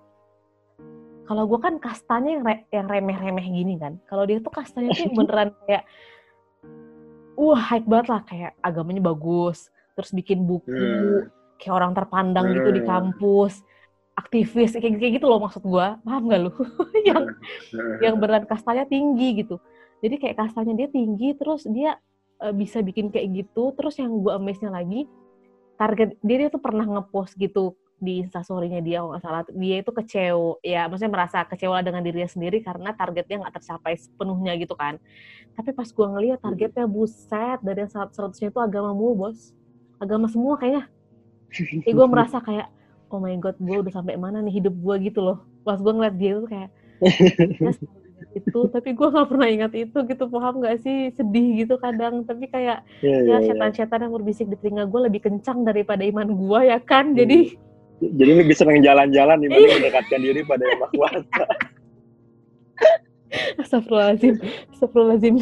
Kalau 1.28 1.43
gue 1.43 1.60
kan 1.60 1.76
kastanya 1.80 2.39
yang, 2.39 2.43
re- 2.43 2.67
yang 2.71 2.88
remeh-remeh 2.88 3.47
gini 3.47 3.76
kan. 3.80 4.00
Kalau 4.08 4.23
dia 4.28 4.39
tuh 4.43 4.52
kastanya 4.52 4.91
tuh 4.95 5.08
beneran 5.17 5.56
kayak, 5.63 5.84
wah 7.39 7.60
hype 7.60 7.88
banget 7.88 8.08
lah 8.12 8.21
kayak 8.28 8.52
agamanya 8.63 9.04
bagus, 9.04 9.71
terus 9.95 10.12
bikin 10.12 10.43
buku, 10.43 10.71
Hmm. 10.71 11.28
kayak 11.60 11.73
orang 11.73 11.91
terpandang 11.95 12.54
gitu 12.54 12.69
di 12.76 12.84
kampus, 12.84 13.63
aktivis 14.19 14.76
kayak 14.76 15.00
kayak 15.00 15.13
gitu 15.19 15.26
loh 15.28 15.39
maksud 15.39 15.63
gue. 15.63 15.88
Paham 16.04 16.23
gak 16.28 16.39
lu? 16.43 16.52
yang 17.08 17.23
yang 18.04 18.15
beneran 18.19 18.43
kastanya 18.47 18.84
tinggi 18.84 19.43
gitu. 19.43 19.60
Jadi 20.04 20.15
kayak 20.19 20.38
kastanya 20.43 20.76
dia 20.76 20.88
tinggi, 20.91 21.36
terus 21.36 21.63
dia 21.67 22.00
eh, 22.39 22.54
bisa 22.56 22.80
bikin 22.84 23.12
kayak 23.12 23.47
gitu. 23.47 23.71
Terus 23.76 23.95
yang 24.00 24.12
gue 24.23 24.32
amaze-nya 24.32 24.71
lagi, 24.71 25.08
target 25.78 26.18
dia, 26.26 26.38
dia 26.42 26.50
tuh 26.50 26.62
pernah 26.62 26.84
ngepost 26.84 27.38
gitu 27.38 27.78
di 27.98 28.22
instastory-nya 28.22 28.82
dia 28.82 29.02
kalau 29.02 29.10
nggak 29.13 29.24
salah. 29.24 29.42
Dia 29.54 29.76
itu 29.82 29.92
kecewa 29.94 30.62
ya 30.62 30.86
maksudnya 30.86 31.13
merasa 31.13 31.38
kecewa 31.46 31.82
dengan 31.82 32.02
dirinya 32.06 32.30
sendiri 32.30 32.62
karena 32.62 32.94
targetnya 32.94 33.46
nggak 33.46 33.56
tercapai 33.62 33.94
sepenuhnya 33.98 34.54
gitu 34.58 34.74
kan. 34.78 35.02
Tapi 35.58 35.74
pas 35.74 35.90
gua 35.90 36.08
ngeliat 36.13 36.42
targetnya 36.42 36.86
buset 36.86 37.58
dari 37.66 37.86
yang 37.86 37.90
seratus 37.90 38.13
seratusnya 38.13 38.50
itu 38.54 38.60
agama 38.62 38.94
mulu 38.94 39.26
bos. 39.26 39.54
Agama 39.98 40.30
semua 40.30 40.58
kayaknya. 40.62 40.86
Jadi 41.50 41.90
gue 41.90 42.08
merasa 42.12 42.38
kayak 42.44 42.70
oh 43.10 43.18
my 43.24 43.34
god 43.40 43.58
gue 43.58 43.78
udah 43.82 43.94
sampai 43.94 44.20
mana 44.20 44.44
nih 44.44 44.62
hidup 44.62 44.76
gue 44.78 44.96
gitu 45.10 45.26
loh. 45.26 45.42
Pas 45.66 45.80
gue 45.82 45.90
ngeliat 45.90 46.16
dia 46.20 46.38
tuh 46.38 46.50
kayak 46.50 46.70
"Yes, 47.58 47.82
itu 48.38 48.60
tapi 48.67 48.91
gue 48.91 49.08
nggak 49.08 49.28
pernah 49.28 49.47
ingat 49.47 49.71
itu 49.73 49.97
gitu 50.04 50.23
paham 50.26 50.60
nggak 50.60 50.76
sih 50.80 51.10
sedih 51.12 51.62
gitu 51.62 51.73
kadang 51.76 52.21
tapi 52.21 52.45
kayak 52.45 52.84
Iya, 53.00 53.17
iya, 53.17 53.23
ya 53.23 53.36
iya. 53.39 53.45
setan-setan 53.47 54.04
yang 54.04 54.13
berbisik 54.13 54.45
di 54.45 54.56
telinga 54.56 54.84
gue 54.86 55.00
lebih 55.04 55.19
kencang 55.23 55.62
daripada 55.62 56.02
iman 56.04 56.28
gue 56.28 56.60
ya 56.65 56.78
kan 56.80 57.12
jadi 57.12 57.52
Jadi 57.97 58.32
lebih 58.38 58.54
seneng 58.54 58.78
jalan-jalan 58.80 59.36
Iya. 59.36 59.41
dibanding 59.50 59.71
mendekatkan 59.76 60.19
diri 60.21 60.39
pada 60.43 60.62
yang 60.63 60.78
maha 60.78 60.91
kuasa. 60.93 61.43
astagfirullahaladzim 63.60 64.34
astagfirullahaladzim 64.71 65.34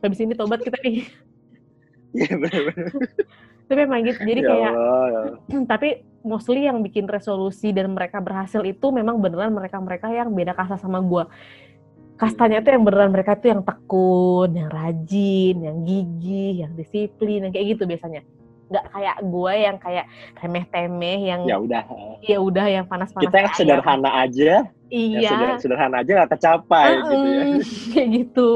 habis 0.00 0.18
ini 0.18 0.32
tobat 0.34 0.58
kita 0.60 0.76
nih 0.82 1.06
Iya 2.10 2.34
benar-benar. 2.34 2.88
tapi 3.68 3.78
emang 3.84 4.00
gitu 4.02 4.18
jadi 4.24 4.40
Ya 4.40 4.48
kayak 4.48 4.72
Allah, 4.72 5.06
ya. 5.52 5.58
tapi 5.72 5.88
mostly 6.20 6.64
yang 6.64 6.80
bikin 6.80 7.04
resolusi 7.04 7.68
dan 7.70 7.92
mereka 7.92 8.18
berhasil 8.18 8.58
itu 8.60 8.84
memang 8.88 9.16
beneran 9.16 9.48
mereka-mereka 9.52 10.08
yang 10.08 10.28
beda 10.30 10.50
kasta 10.50 10.76
sama 10.76 10.98
gue 10.98 11.22
kastanya 12.18 12.58
tuh 12.60 12.74
yang 12.74 12.82
beneran 12.82 13.10
mereka 13.14 13.38
tuh 13.38 13.48
yang 13.54 13.62
tekun, 13.62 14.50
yang 14.58 14.68
rajin, 14.68 15.56
yang 15.62 15.76
gigih, 15.86 16.66
yang 16.66 16.72
disiplin, 16.74 17.46
yang 17.46 17.52
kayak 17.54 17.78
gitu 17.78 17.86
biasanya. 17.86 18.26
Nggak 18.68 18.84
kayak 18.92 19.16
gue 19.24 19.52
yang 19.54 19.76
kayak 19.80 20.04
remeh-temeh, 20.42 21.18
yang 21.24 21.40
Ya 21.46 21.56
udah. 21.56 21.82
ya 22.20 22.38
udah 22.42 22.66
yang 22.68 22.84
panas-panas. 22.90 23.24
Kita 23.24 23.36
yang 23.38 23.54
sederhana 23.54 24.10
aja, 24.20 24.66
yang 24.90 25.22
Iya. 25.22 25.30
sederhana, 25.30 25.58
sederhana 25.62 25.96
aja 26.02 26.10
nggak 26.18 26.30
tercapai 26.36 26.88
gitu 27.06 27.26
ya. 27.30 27.42
Kayak 27.94 28.08
gitu 28.12 28.50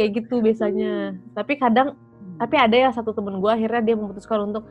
kayak 0.00 0.10
gitu 0.24 0.40
biasanya 0.40 1.12
tapi 1.36 1.60
kadang 1.60 1.92
tapi 2.40 2.56
ada 2.56 2.72
ya 2.72 2.88
satu 2.88 3.12
temen 3.12 3.36
gue 3.36 3.52
akhirnya 3.52 3.84
dia 3.84 3.96
memutuskan 4.00 4.48
untuk 4.48 4.64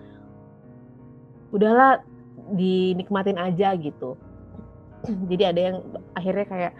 udahlah 1.54 2.02
dinikmatin 2.50 3.38
aja 3.38 3.78
gitu 3.78 4.18
jadi 5.30 5.54
ada 5.54 5.60
yang 5.70 5.78
akhirnya 6.18 6.46
kayak 6.50 6.74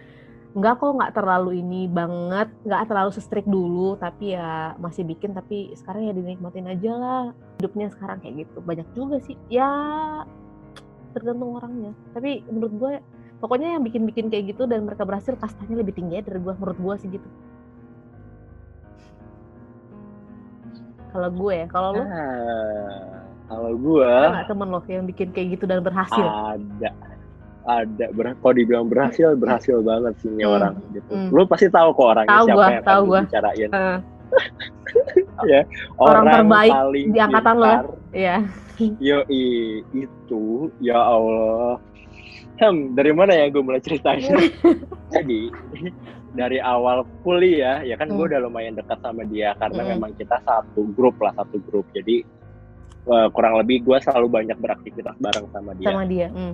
nggak 0.50 0.82
kok 0.82 0.98
nggak 0.98 1.14
terlalu 1.14 1.62
ini 1.62 1.86
banget 1.86 2.50
nggak 2.66 2.90
terlalu 2.90 3.10
sestrik 3.14 3.46
dulu 3.46 3.94
tapi 3.94 4.34
ya 4.34 4.74
masih 4.82 5.06
bikin 5.06 5.30
tapi 5.30 5.70
sekarang 5.78 6.10
ya 6.10 6.12
dinikmatin 6.12 6.66
aja 6.66 6.90
lah 6.98 7.24
hidupnya 7.62 7.86
sekarang 7.94 8.18
kayak 8.18 8.46
gitu. 8.46 8.58
Banyak 8.58 8.88
juga 8.98 9.16
sih. 9.22 9.38
Ya 9.46 9.70
tergantung 11.14 11.54
orangnya. 11.54 11.94
Tapi 12.10 12.42
menurut 12.50 12.74
gue 12.82 12.92
pokoknya 13.38 13.78
yang 13.78 13.82
bikin-bikin 13.86 14.26
kayak 14.26 14.56
gitu 14.56 14.66
dan 14.66 14.90
mereka 14.90 15.06
berhasil 15.06 15.38
kastanya 15.38 15.86
lebih 15.86 15.94
tinggi 15.94 16.18
ya 16.18 16.22
dari 16.26 16.42
gue 16.42 16.54
menurut 16.58 16.78
gue 16.82 16.94
sih 16.98 17.08
gitu. 17.14 17.28
Kalau 21.14 21.30
gue 21.30 21.52
ya 21.54 21.66
kalau 21.70 21.90
lo 21.94 22.02
Ah, 22.02 23.22
kalau 23.46 23.70
ada 24.02 24.28
nggak 24.34 24.46
temen 24.50 24.66
lo 24.70 24.82
yang 24.86 25.06
bikin 25.06 25.28
kayak 25.30 25.58
gitu 25.58 25.64
dan 25.70 25.82
berhasil? 25.82 26.26
Ada 26.26 27.09
ada 27.72 28.06
ber 28.10 28.34
kalau 28.38 28.54
dibilang 28.54 28.86
berhasil 28.86 29.34
berhasil 29.34 29.78
banget 29.80 30.12
sih 30.18 30.28
ini 30.28 30.42
Hmm, 30.42 30.54
orang 30.54 30.74
gitu 30.90 31.12
hmm. 31.12 31.28
lu 31.30 31.42
pasti 31.44 31.66
tahu 31.68 31.88
kok 31.92 32.08
orangnya 32.10 32.30
Tahu 32.32 32.46
siapa 32.46 32.56
gua, 32.56 32.66
yang 32.68 32.82
tahu 32.82 33.00
akan 33.00 33.08
gua. 33.08 33.20
bicarain 33.22 33.70
Eh, 33.70 33.98
Orang 35.98 36.24
terbaik 36.24 36.70
paling 36.70 37.06
di 37.10 37.18
angkatan 37.18 37.54
lo 37.56 37.66
ya? 37.66 37.78
Iya. 38.10 38.36
Yoi, 38.96 39.44
itu 39.92 40.44
ya 40.78 40.96
Allah. 40.96 41.76
Hmm, 42.56 42.92
dari 42.92 43.10
mana 43.10 43.32
ya 43.32 43.48
gue 43.48 43.58
mulai 43.58 43.80
ceritanya? 43.80 44.36
Jadi 45.14 45.48
dari 46.30 46.60
awal 46.60 47.02
kuliah 47.20 47.82
ya 47.82 47.96
kan 47.96 48.06
gue 48.06 48.16
Hmm. 48.16 48.30
udah 48.30 48.40
lumayan 48.40 48.76
dekat 48.76 49.00
sama 49.00 49.26
dia 49.26 49.52
karena 49.56 49.82
Hmm. 49.82 49.90
memang 49.96 50.10
kita 50.14 50.38
satu 50.44 50.86
grup 50.94 51.18
lah 51.18 51.34
satu 51.34 51.58
grup. 51.66 51.88
Jadi 51.90 52.22
eh, 53.02 53.28
kurang 53.32 53.56
lebih 53.56 53.82
gue 53.82 53.96
selalu 53.98 54.28
banyak 54.28 54.60
beraktivitas 54.60 55.16
bareng 55.18 55.48
sama 55.50 55.72
dia. 55.74 55.86
Sama 55.88 56.04
dia. 56.04 56.28
Hmm. 56.30 56.52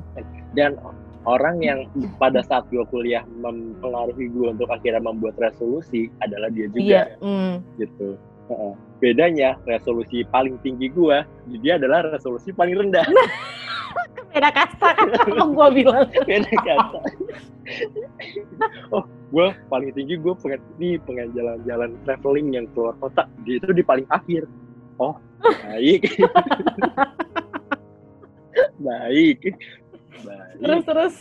Dan 0.54 0.78
orang 1.26 1.58
yang 1.60 1.90
pada 2.22 2.40
saat 2.46 2.64
gue 2.70 2.86
kuliah 2.88 3.26
mempengaruhi 3.42 4.30
gue 4.30 4.46
untuk 4.54 4.70
akhirnya 4.70 5.02
membuat 5.02 5.34
resolusi 5.42 6.08
adalah 6.22 6.48
dia 6.54 6.70
juga 6.70 6.80
Iya. 6.80 7.02
Hmm. 7.20 7.54
gitu. 7.82 8.14
Bedanya 9.02 9.58
resolusi 9.66 10.22
paling 10.30 10.54
tinggi 10.62 10.86
gue, 10.94 11.18
dia 11.60 11.76
adalah 11.76 12.06
resolusi 12.14 12.54
paling 12.54 12.78
rendah. 12.78 13.02
Beda 14.30 14.52
kasta 14.52 14.92
kan 14.92 15.08
sama 15.16 15.48
gua 15.48 15.72
bilang. 15.72 16.04
beda 16.28 16.52
kata 16.60 17.00
oh 18.94 19.04
gue 19.34 19.48
paling 19.66 19.90
tinggi 19.94 20.14
gue 20.18 20.34
pengen 20.38 20.60
nih 20.78 20.94
pengen 21.02 21.28
jalan-jalan 21.34 21.90
traveling 22.06 22.48
yang 22.54 22.66
keluar 22.72 22.94
kota 23.02 23.26
itu 23.42 23.66
di 23.74 23.82
paling 23.82 24.06
akhir 24.10 24.46
oh 25.02 25.18
baik 25.42 26.06
baik 28.86 29.40
baik 30.22 30.56
Terus 30.60 30.82
terus. 30.84 31.16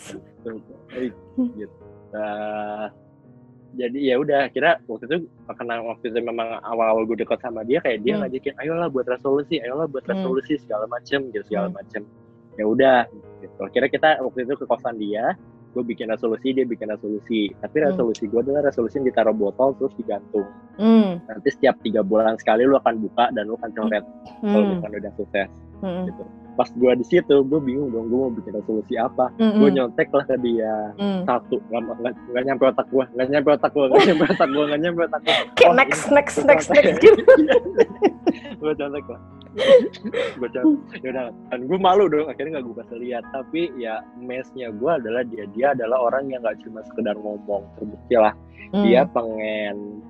Baik 0.94 1.14
gitu 1.58 1.76
Nah, 2.16 2.88
jadi 3.76 4.00
ya 4.00 4.16
udah 4.16 4.48
kira 4.50 4.80
waktu 4.88 5.04
itu 5.04 5.18
karena 5.46 5.84
waktu 5.84 6.08
itu 6.08 6.20
memang 6.24 6.64
awal-awal 6.64 7.04
gue 7.04 7.20
dekat 7.20 7.44
sama 7.44 7.60
dia 7.68 7.84
kayak 7.84 8.08
dia 8.08 8.16
Hmm. 8.16 8.24
ngajakin 8.24 8.56
ayolah 8.56 8.88
buat 8.88 9.04
resolusi 9.04 9.60
ayolah 9.60 9.92
buat 9.92 10.08
Hmm. 10.08 10.16
resolusi 10.16 10.56
segala 10.64 10.88
macem 10.88 11.28
gitu 11.36 11.44
segala 11.44 11.68
Hmm. 11.68 11.76
macem 11.76 12.02
ya 12.56 12.64
udah 12.64 13.04
gitu 13.44 13.62
kira 13.76 13.92
kita 13.92 14.24
waktu 14.24 14.48
itu 14.48 14.56
ke 14.56 14.64
kosan 14.64 14.96
dia 14.96 15.36
gue 15.76 15.84
bikin 15.84 16.08
resolusi 16.08 16.56
dia 16.56 16.64
bikin 16.64 16.88
resolusi 16.88 17.52
tapi 17.60 17.84
Hmm. 17.84 17.92
resolusi 17.92 18.32
gue 18.32 18.40
adalah 18.40 18.64
resolusi 18.64 18.96
yang 18.96 19.12
ditaruh 19.12 19.36
botol 19.36 19.76
terus 19.76 19.92
digantung 20.00 20.48
Hmm. 20.80 21.20
nanti 21.28 21.52
setiap 21.52 21.76
tiga 21.84 22.00
bulan 22.00 22.40
sekali 22.40 22.64
lu 22.64 22.80
akan 22.80 22.96
buka 23.04 23.28
dan 23.36 23.44
lu 23.44 23.60
akan 23.60 23.76
coret 23.76 24.08
kalau 24.40 24.64
Hmm. 24.64 24.72
misalnya 24.80 24.98
udah 25.04 25.14
sukses 25.20 25.52
Hmm. 25.84 26.08
gitu 26.08 26.24
pas 26.56 26.68
gue 26.68 26.92
di 26.96 27.06
situ 27.06 27.36
gue 27.44 27.60
bingung 27.60 27.92
dong 27.92 28.08
gue 28.08 28.20
mau 28.20 28.32
bikin 28.32 28.56
resolusi 28.56 28.96
apa. 28.96 29.30
Hmm. 29.38 29.60
gue 29.60 29.70
nyontek 29.72 30.10
lah 30.10 30.26
ke 30.26 30.36
dia. 30.40 30.76
Hmm. 30.96 31.22
satu 31.28 31.60
nggak 31.68 32.16
nggak 32.32 32.44
nyampe 32.46 32.64
otak 32.66 32.88
gua 32.90 33.06
nggak 33.12 33.28
nyampe 33.30 33.50
otak 33.52 33.72
gua 33.74 33.86
nggak 33.92 34.04
nyampe 34.08 34.24
otak 34.32 34.50
gua 34.50 34.64
nggak 34.70 34.82
nyampe 34.82 35.02
otak 35.04 35.22
Kayak 35.26 35.66
Oh, 35.66 35.74
next, 35.76 36.02
ini- 36.08 36.14
next, 36.16 36.38
next, 36.46 36.68
next 36.72 36.98
gitu. 37.02 37.22
gue 38.62 38.74
contek 38.76 39.06
lah. 39.10 39.22
Gue 40.38 40.50
contek 40.52 41.00
ya 41.04 41.10
udah 41.12 41.26
dan 41.50 41.60
gue 41.66 41.78
malu 41.80 42.06
dong 42.08 42.28
akhirnya 42.28 42.60
nggak 42.60 42.66
gue 42.66 42.76
kasih 42.84 42.98
lihat. 43.02 43.24
Tapi 43.32 43.62
ya 43.76 44.00
mesnya 44.16 44.70
gue 44.72 44.92
adalah 44.92 45.24
dia 45.26 45.44
dia 45.52 45.68
adalah 45.74 46.12
orang 46.12 46.30
yang 46.30 46.42
nggak 46.44 46.62
cuma 46.64 46.80
sekedar 46.86 47.16
ngomong 47.18 47.64
terbukti 47.76 48.16
lah. 48.16 48.34
Hmm. 48.74 48.82
dia 48.82 49.06
pengen 49.06 50.02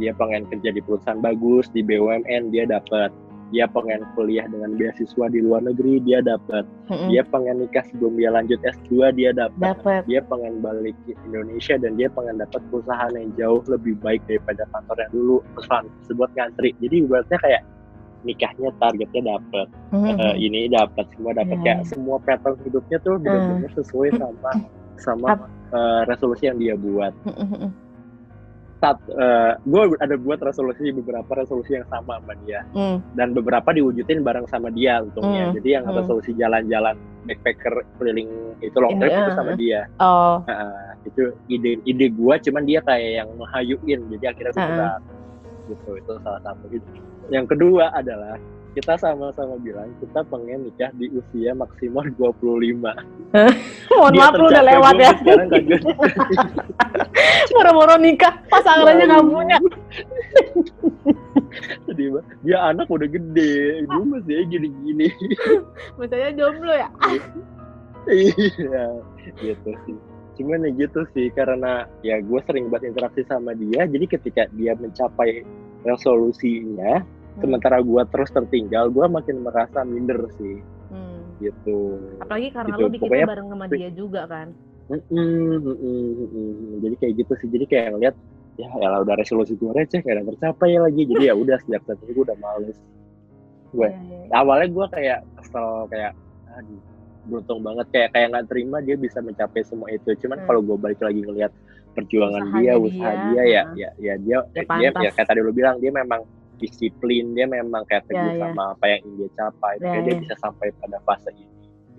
dia 0.00 0.16
pengen 0.16 0.48
kerja 0.48 0.72
di 0.72 0.80
perusahaan 0.80 1.20
bagus 1.20 1.68
di 1.70 1.84
BUMN 1.84 2.48
dia 2.48 2.64
dapat 2.64 3.12
dia 3.50 3.66
pengen 3.66 4.06
kuliah 4.14 4.46
dengan 4.46 4.74
beasiswa 4.74 5.26
di 5.26 5.42
luar 5.42 5.62
negeri 5.62 5.98
dia 6.00 6.22
dapat 6.22 6.62
Hmm. 6.90 7.06
dia 7.06 7.22
pengen 7.22 7.62
nikah 7.62 7.86
sebelum 7.86 8.18
dia 8.18 8.30
lanjut 8.30 8.58
S2 8.62 9.14
dia 9.14 9.30
dapat 9.30 9.74
dia 10.06 10.20
pengen 10.22 10.58
balik 10.58 10.94
ke 11.06 11.14
Indonesia 11.26 11.78
dan 11.78 11.94
dia 11.94 12.10
pengen 12.10 12.38
dapat 12.38 12.58
perusahaan 12.66 13.10
yang 13.14 13.30
jauh 13.38 13.62
lebih 13.70 13.94
baik 13.98 14.22
daripada 14.26 14.66
kantor 14.70 14.96
yang 15.06 15.12
dulu 15.14 15.36
perusahaan 15.54 15.86
tersebut 16.02 16.28
ngantri. 16.34 16.70
Jadi 16.82 16.94
ibaratnya 17.06 17.38
kayak 17.38 17.62
nikahnya 18.20 18.68
targetnya 18.76 19.22
dapat 19.38 19.66
Hmm. 19.90 20.06
Eh, 20.18 20.34
ini 20.38 20.70
dapat 20.70 21.06
semua 21.14 21.34
dapat 21.34 21.56
Iya, 21.58 21.64
kayak 21.66 21.80
semua 21.90 22.16
pattern 22.22 22.54
hidupnya 22.62 22.98
tuh 23.02 23.18
benar-benar 23.18 23.70
sesuai 23.74 24.08
sama 24.18 24.50
sama 24.98 25.26
eh, 25.70 26.02
resolusi 26.06 26.46
yang 26.46 26.58
dia 26.58 26.74
buat. 26.74 27.14
Hmm, 27.26 27.70
hmm, 28.80 28.96
hmm. 28.96 29.52
saat 29.60 29.60
gue 29.62 29.82
ada 30.00 30.16
buat 30.16 30.40
resolusi 30.40 30.90
beberapa 30.90 31.30
resolusi 31.36 31.76
yang 31.76 31.86
sama 31.92 32.16
sama 32.20 32.34
dia 32.44 32.64
Hmm. 32.72 32.98
dan 33.14 33.36
beberapa 33.36 33.70
diwujudin 33.70 34.24
bareng 34.24 34.46
sama 34.48 34.72
dia 34.72 35.04
untungnya 35.04 35.52
Hmm, 35.52 35.54
jadi 35.60 35.68
yang 35.80 35.84
hmm. 35.88 35.96
resolusi 36.00 36.32
jalan-jalan 36.34 36.96
backpacker 37.28 37.84
keliling 38.00 38.30
itu 38.64 38.76
long 38.80 38.96
trip 38.96 39.12
Ini, 39.12 39.20
itu 39.20 39.32
ah, 39.32 39.36
sama 39.36 39.52
dia 39.54 39.80
Oh. 40.00 40.36
Nah, 40.48 40.96
itu 41.04 41.22
ide 41.52 41.80
ide 41.84 42.06
gua 42.12 42.40
cuman 42.40 42.64
dia 42.64 42.80
kayak 42.80 43.24
yang 43.24 43.28
menghayuin 43.36 44.00
jadi 44.16 44.32
akhirnya 44.32 44.52
Ah. 44.56 44.68
berat 44.68 45.02
gitu 45.70 45.90
itu 45.96 46.12
salah 46.24 46.40
satu 46.42 46.64
yang 47.30 47.46
kedua 47.46 47.94
adalah 47.94 48.34
kita 48.70 48.94
sama-sama 48.98 49.58
bilang 49.58 49.90
kita 49.98 50.22
pengen 50.30 50.66
nikah 50.70 50.90
di 50.94 51.10
usia 51.10 51.50
maksimal 51.54 52.06
25 52.18 52.78
Mohon 53.90 54.12
maaf 54.16 54.34
lu 54.38 54.46
udah 54.48 54.64
lewat 54.64 54.94
ya. 54.96 55.12
Moro-moro 57.52 57.94
nikah, 58.04 58.32
pasangannya 58.48 59.04
nggak 59.06 59.26
punya. 59.26 59.58
sedih 61.86 62.14
banget. 62.14 62.26
dia 62.46 62.58
anak 62.62 62.86
udah 62.86 63.08
gede 63.10 63.82
gue 63.82 64.04
masih 64.06 64.46
gini-gini 64.46 65.10
Misalnya 65.98 66.30
jomblo 66.38 66.70
ya. 66.70 66.88
iya 68.06 68.86
gitu 69.42 69.70
sih 69.84 69.98
cuman 70.38 70.64
ya 70.64 70.70
gitu 70.86 71.04
sih 71.12 71.28
karena 71.34 71.84
ya 72.00 72.22
gue 72.22 72.40
sering 72.48 72.70
banget 72.72 72.94
interaksi 72.94 73.26
sama 73.28 73.52
dia 73.58 73.84
jadi 73.84 74.06
ketika 74.08 74.46
dia 74.56 74.72
mencapai 74.78 75.42
resolusinya 75.84 77.04
sementara 77.40 77.76
gue 77.80 78.02
terus 78.06 78.30
tertinggal 78.30 78.88
gue 78.88 79.06
makin 79.06 79.36
merasa 79.40 79.82
minder 79.82 80.28
sih. 80.36 80.60
Hmm. 80.90 81.08
gitu. 81.40 81.96
Apalagi 82.20 82.52
karena 82.52 82.68
Gitu, 82.68 82.78
lu 82.78 82.88
bikinnya 82.90 83.00
pokoknya- 83.08 83.28
bareng 83.32 83.48
sama 83.48 83.64
dia 83.66 83.88
juga 83.90 84.22
kan. 84.26 84.48
Jadi 86.80 86.94
kayak 86.96 87.14
gitu 87.16 87.32
sih. 87.36 87.48
Jadi 87.48 87.64
kayak 87.64 87.86
ngeliat 87.94 88.16
ya 88.56 88.68
ya 88.76 89.00
udah 89.00 89.14
resolusi 89.16 89.56
gue 89.56 89.70
receh 89.70 90.00
kayak 90.00 90.20
udah 90.20 90.26
tercapai 90.30 90.76
lagi. 90.76 91.02
Jadi 91.04 91.22
ya 91.24 91.34
udah 91.34 91.56
sejak 91.58 91.80
saat 91.84 91.98
itu 91.98 92.12
gue 92.12 92.24
udah 92.26 92.38
males. 92.38 92.76
Gue 93.70 93.86
Iya, 93.86 93.96
iya, 93.96 94.18
iya. 94.20 94.34
awalnya 94.34 94.68
gue 94.68 94.86
kayak 94.90 95.18
kesel 95.38 95.68
kayak 95.88 96.12
aduh 96.50 96.80
beruntung 97.22 97.60
banget. 97.62 97.86
Kayak 97.88 98.08
kayak 98.10 98.26
nggak 98.30 98.46
terima 98.46 98.76
dia 98.80 98.96
bisa 98.96 99.18
mencapai 99.20 99.62
semua 99.62 99.88
itu. 99.88 100.10
Cuman 100.18 100.38
Hmm. 100.38 100.46
kalau 100.46 100.60
gue 100.60 100.76
balik 100.76 101.00
lagi 101.00 101.20
ngelihat 101.20 101.52
perjuangan 101.90 102.42
Usahanya 102.44 102.58
dia 102.58 102.70
dia, 102.70 102.74
usaha 102.78 103.10
dia 103.10 103.42
ya 103.42 103.62
ya 103.74 103.88
ya 103.96 104.14
dia 104.18 104.38
Ya, 104.52 104.62
dia 104.62 104.88
ya 104.92 105.10
kayak 105.10 105.26
tadi 105.26 105.40
lu 105.40 105.50
bilang 105.50 105.78
dia 105.78 105.90
memang 105.90 106.22
disiplin 106.60 107.32
dia 107.32 107.46
memang 107.46 107.82
kayak 107.84 108.04
teguh 108.04 108.20
Ya, 108.20 108.36
ya. 108.36 108.42
sama 108.44 108.62
apa 108.70 108.84
yang 108.86 109.00
ingin 109.02 109.16
dia 109.16 109.30
capai 109.34 109.72
Ya, 109.72 109.80
makanya 109.82 110.02
dia 110.02 110.12
ya. 110.12 110.20
bisa 110.20 110.34
sampai 110.38 110.66
pada 110.76 110.98
fase 111.00 111.30
ini 111.32 111.48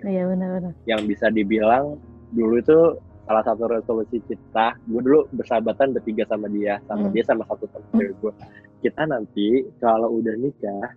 Iya 0.03 0.23
benar-benar. 0.27 0.73
yang 0.85 1.01
bisa 1.03 1.27
dibilang 1.27 1.97
dulu 2.31 2.55
itu 2.55 2.79
salah 3.21 3.43
satu 3.43 3.63
resolusi 3.67 4.17
kita 4.21 4.73
gue 4.83 4.97
dulu 4.99 5.29
bersahabatan 5.31 5.91
bertiga 5.91 6.25
sama 6.25 6.45
dia 6.47 6.81
sama 6.83 7.05
Hmm. 7.05 7.11
dia 7.11 7.23
sama 7.23 7.43
satu 7.43 7.65
teman 7.67 7.89
cewek 7.91 8.13
gue 8.19 8.33
kita 8.81 9.01
nanti 9.03 9.47
kalau 9.77 10.09
udah 10.15 10.33
nikah 10.35 10.89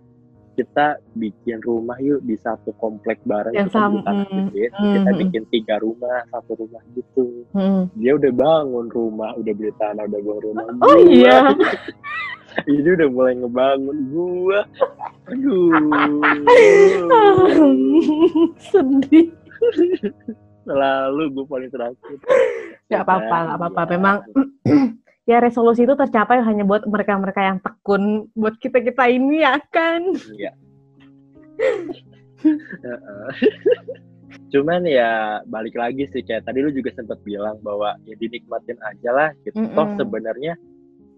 kita 0.53 0.87
bikin 1.13 1.59
rumah 1.59 1.99
yuk 1.99 2.23
di 2.23 2.33
satu 2.33 2.71
komplek 2.73 3.19
bareng 3.21 3.51
Yang 3.51 3.69
beli 3.69 3.75
sama, 3.75 3.99
gede, 4.25 4.63
hmm, 4.69 4.87
kita 4.89 5.09
hmm. 5.09 5.19
bikin 5.21 5.43
tiga 5.49 5.75
rumah 5.77 6.17
satu 6.25 6.51
rumah 6.57 6.81
gitu 6.91 7.43
Hmm. 7.51 7.91
dia 7.93 8.11
udah 8.13 8.31
bangun 8.33 8.87
rumah 8.89 9.31
udah 9.33 9.53
beli 9.53 9.71
tanah 9.73 10.03
udah 10.05 10.17
bangun 10.17 10.41
rumah 10.45 10.63
Oh 10.81 10.97
Gua- 10.97 11.05
iya. 11.05 11.37
ini 12.71 12.89
udah 12.91 13.07
mulai 13.09 13.33
ngebangun 13.35 13.97
gua 14.09 14.59
aduh 15.25 15.73
Sedih. 18.61 19.27
selalu 20.61 21.23
gue 21.31 21.45
paling 21.45 21.69
terakhir 21.69 22.17
Gak 22.85 23.01
apa-apa, 23.01 23.33
Ya, 23.33 23.45
gak 23.49 23.57
apa-apa. 23.57 23.81
ya. 23.81 23.89
Memang 23.97 24.15
ya 25.29 25.37
resolusi 25.41 25.81
itu 25.83 25.93
tercapai 25.93 26.37
hanya 26.39 26.61
buat 26.61 26.85
mereka-mereka 26.85 27.41
yang 27.41 27.57
tekun, 27.57 28.29
buat 28.31 28.55
kita-kita 28.61 29.09
ini 29.09 29.41
ya 29.41 29.57
kan. 29.73 30.13
Iya. 30.29 30.53
Cuman 34.53 34.85
ya 34.85 35.41
balik 35.45 35.73
lagi 35.73 36.05
sih 36.07 36.21
kayak 36.21 36.45
tadi 36.45 36.61
lu 36.61 36.69
juga 36.69 36.93
sempat 36.93 37.17
bilang 37.25 37.57
bahwa 37.65 37.97
ya 38.05 38.13
dinikmatin 38.15 38.77
aja 38.85 39.09
lah 39.09 39.29
gitu. 39.41 39.57
Toh 39.65 39.85
Mm-mm. 39.89 39.97
sebenarnya 39.97 40.53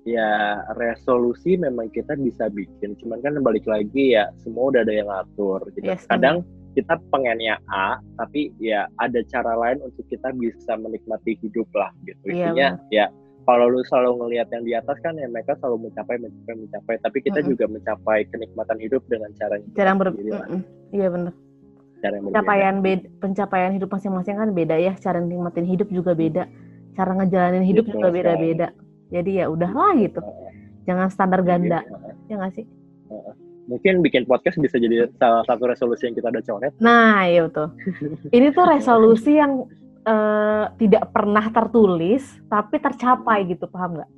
ya 0.07 0.63
resolusi 0.79 1.59
memang 1.59 1.91
kita 1.91 2.15
bisa 2.15 2.47
bikin. 2.47 2.95
Cuman 3.03 3.19
kan 3.19 3.35
balik 3.43 3.67
lagi 3.67 4.15
ya 4.15 4.31
semua 4.39 4.71
udah 4.71 4.87
ada 4.87 4.93
yang 4.95 5.11
ngatur. 5.11 5.67
Gitu. 5.75 5.91
Yes, 5.91 6.07
Kadang 6.07 6.47
kita 6.79 6.95
pengennya 7.11 7.59
A, 7.67 7.99
tapi 8.15 8.55
ya 8.63 8.87
ada 9.03 9.19
cara 9.27 9.57
lain 9.59 9.83
untuk 9.83 10.07
kita 10.07 10.31
bisa 10.39 10.79
menikmati 10.79 11.35
hidup 11.43 11.67
lah 11.75 11.91
gitu. 12.07 12.23
Iya, 12.31 12.53
Intinya 12.53 12.69
ya 12.93 13.05
kalau 13.47 13.71
lu 13.71 13.81
selalu 13.87 14.23
ngelihat 14.23 14.47
yang 14.51 14.63
di 14.67 14.73
atas 14.75 14.99
kan 14.99 15.15
ya 15.15 15.27
mereka 15.27 15.55
selalu 15.57 15.89
mencapai 15.89 16.19
mencapai 16.19 16.55
mencapai 16.67 16.95
tapi 16.99 17.17
kita 17.23 17.39
Mm-mm. 17.39 17.51
juga 17.55 17.65
mencapai 17.71 18.27
kenikmatan 18.29 18.77
hidup 18.77 19.01
dengan 19.07 19.31
caranya 19.39 19.65
kita 19.71 19.77
Jarang 19.79 19.97
ber... 19.97 20.07
sendiri 20.11 20.31
lah. 20.35 20.47
Mm-mm. 20.47 20.61
Iya 20.91 21.07
benar. 21.11 21.33
cara 21.97 22.13
yang 22.13 22.23
berbeda. 22.29 22.35
pencapaian 22.37 22.75
beda, 22.85 23.05
pencapaian 23.17 23.71
hidup 23.73 23.89
masing-masing 23.89 24.35
kan 24.37 24.49
beda 24.53 24.75
ya 24.77 24.93
cara 25.01 25.17
nikmatin 25.17 25.65
hidup 25.65 25.89
juga 25.89 26.13
beda 26.13 26.45
cara 26.93 27.11
ngejalanin 27.17 27.65
hidup 27.65 27.89
Betul 27.89 27.95
juga 27.97 28.07
beda-beda 28.13 28.67
jadi 29.07 29.31
ya 29.33 29.45
udahlah 29.47 29.95
gitu 29.95 30.21
jangan 30.83 31.07
standar 31.07 31.41
ganda 31.41 31.83
Mungkin, 31.83 32.27
ya 32.27 32.35
nggak 32.37 32.53
sih 32.53 32.65
mungkin 33.65 33.99
bikin 33.99 34.23
podcast 34.23 34.55
bisa 34.57 34.75
jadi 34.75 35.11
salah 35.13 35.43
satu 35.43 35.63
resolusi 35.65 36.07
yang 36.07 36.15
kita 36.15 36.27
udah 36.29 36.39
coret. 36.41 36.73
nah 36.77 37.23
iya 37.23 37.43
betul 37.43 37.67
ini 38.29 38.47
tuh 38.49 38.65
resolusi 38.65 39.35
yang 39.35 39.67
eh, 40.01 40.65
tidak 40.77 41.11
pernah 41.11 41.45
tertulis 41.45 42.23
tapi 42.45 42.75
tercapai 42.77 43.43
gitu 43.45 43.67
paham 43.67 43.99
nggak 43.99 44.11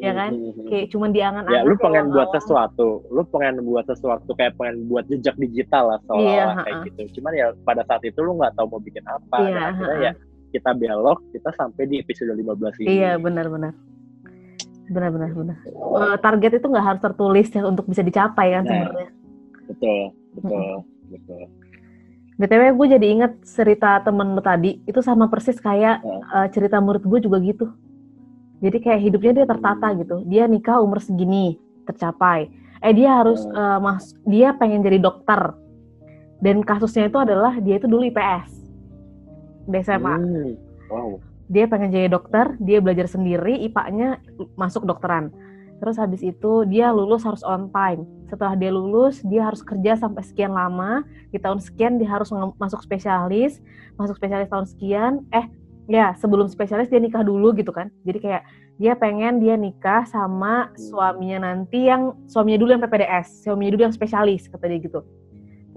Ya 0.00 0.16
kan? 0.16 0.32
kayak 0.64 0.88
cuman 0.88 1.12
di 1.12 1.20
angan-angan 1.20 1.52
Ya, 1.52 1.60
lu 1.60 1.76
kayak 1.76 1.84
pengen 1.84 2.04
buat 2.08 2.28
sesuatu, 2.32 3.04
lu 3.06 3.20
pengen 3.28 3.60
buat 3.62 3.84
sesuatu 3.84 4.32
kayak 4.32 4.56
pengen 4.56 4.88
buat 4.88 5.04
jejak 5.06 5.36
digital 5.36 5.92
lah 5.92 6.00
Iya, 6.08 6.56
kayak 6.56 6.72
ha-ha. 6.72 6.84
gitu. 6.88 7.20
Cuman 7.20 7.32
ya 7.36 7.46
pada 7.60 7.84
saat 7.84 8.00
itu 8.00 8.16
lu 8.16 8.32
nggak 8.32 8.56
tahu 8.56 8.64
mau 8.66 8.80
bikin 8.80 9.04
apa. 9.04 9.36
Iya, 9.36 9.44
Dan 9.44 9.60
akhirnya 9.68 9.92
ha-ha. 9.92 10.06
ya 10.08 10.12
kita 10.56 10.72
belok, 10.72 11.20
kita 11.30 11.52
sampai 11.52 11.84
di 11.84 12.00
episode 12.00 12.32
15 12.32 12.80
ini. 12.80 12.86
iya 12.96 13.12
benar-benar 13.16 13.76
benar-benar 14.86 15.30
benar 15.30 15.58
Eh, 15.66 16.16
target 16.18 16.52
itu 16.56 16.66
nggak 16.66 16.86
harus 16.86 17.02
tertulis 17.02 17.48
ya 17.50 17.62
untuk 17.62 17.84
bisa 17.84 18.00
dicapai 18.00 18.54
kan 18.54 18.62
Nah. 18.62 18.70
sebenarnya. 18.86 19.08
Betul, 19.66 20.00
betul, 20.32 20.72
betul. 21.10 21.42
btw 22.36 22.62
gue 22.70 22.86
jadi 22.92 23.06
inget 23.08 23.32
cerita 23.42 23.98
temen 23.98 24.36
lu 24.36 24.40
tadi 24.40 24.78
itu 24.84 25.00
sama 25.00 25.26
persis 25.26 25.56
kayak 25.56 26.00
eh, 26.04 26.48
cerita 26.50 26.78
murid 26.78 27.02
gue 27.02 27.18
juga 27.20 27.40
gitu. 27.40 27.66
Jadi 28.56 28.76
kayak 28.78 29.00
hidupnya 29.02 29.32
dia 29.34 29.46
tertata 29.46 29.92
gitu. 29.92 30.24
Dia 30.24 30.44
nikah 30.46 30.80
umur 30.80 30.96
segini 30.98 31.56
tercapai. 31.84 32.48
Eh 32.78 32.92
dia 32.92 33.20
harus 33.20 33.42
eh, 33.42 33.78
mas 33.80 34.14
dia 34.22 34.52
pengen 34.52 34.80
jadi 34.80 34.96
dokter. 34.96 35.56
Dan 36.38 36.60
kasusnya 36.60 37.08
itu 37.08 37.16
adalah 37.16 37.56
dia 37.56 37.80
itu 37.80 37.88
dulu 37.88 38.04
IPS 38.04 38.52
di 39.66 39.76
SMA 39.82 40.16
Hmm, 40.16 40.50
Wow. 40.86 41.18
dia 41.50 41.66
pengen 41.66 41.90
jadi 41.90 42.08
dokter, 42.10 42.54
dia 42.62 42.78
belajar 42.78 43.10
sendiri, 43.10 43.58
IPA-nya 43.66 44.22
masuk 44.54 44.86
dokteran. 44.86 45.30
Terus 45.76 46.00
habis 46.00 46.24
itu 46.24 46.64
dia 46.64 46.88
lulus 46.88 47.22
harus 47.26 47.44
on 47.44 47.68
time. 47.68 48.08
Setelah 48.32 48.56
dia 48.56 48.72
lulus, 48.72 49.20
dia 49.20 49.44
harus 49.44 49.60
kerja 49.60 49.94
sampai 49.94 50.24
sekian 50.24 50.56
lama. 50.56 51.04
Di 51.28 51.36
tahun 51.36 51.60
sekian 51.60 52.00
dia 52.00 52.08
harus 52.08 52.32
masuk 52.56 52.80
spesialis, 52.80 53.60
masuk 54.00 54.16
spesialis 54.16 54.48
tahun 54.48 54.66
sekian. 54.66 55.12
Eh, 55.30 55.44
ya 55.86 56.16
sebelum 56.16 56.48
spesialis 56.48 56.88
dia 56.88 56.98
nikah 56.98 57.22
dulu 57.22 57.52
gitu 57.54 57.70
kan. 57.76 57.92
Jadi 58.08 58.18
kayak 58.24 58.42
dia 58.76 58.92
pengen 58.96 59.40
dia 59.40 59.56
nikah 59.56 60.04
sama 60.08 60.72
suaminya 60.76 61.52
nanti 61.52 61.88
yang 61.88 62.16
suaminya 62.24 62.58
dulu 62.60 62.70
yang 62.76 62.82
PPDS, 62.82 63.44
suaminya 63.44 63.70
dulu 63.76 63.82
yang 63.88 63.94
spesialis 63.94 64.48
kata 64.48 64.66
dia 64.68 64.80
gitu. 64.80 65.04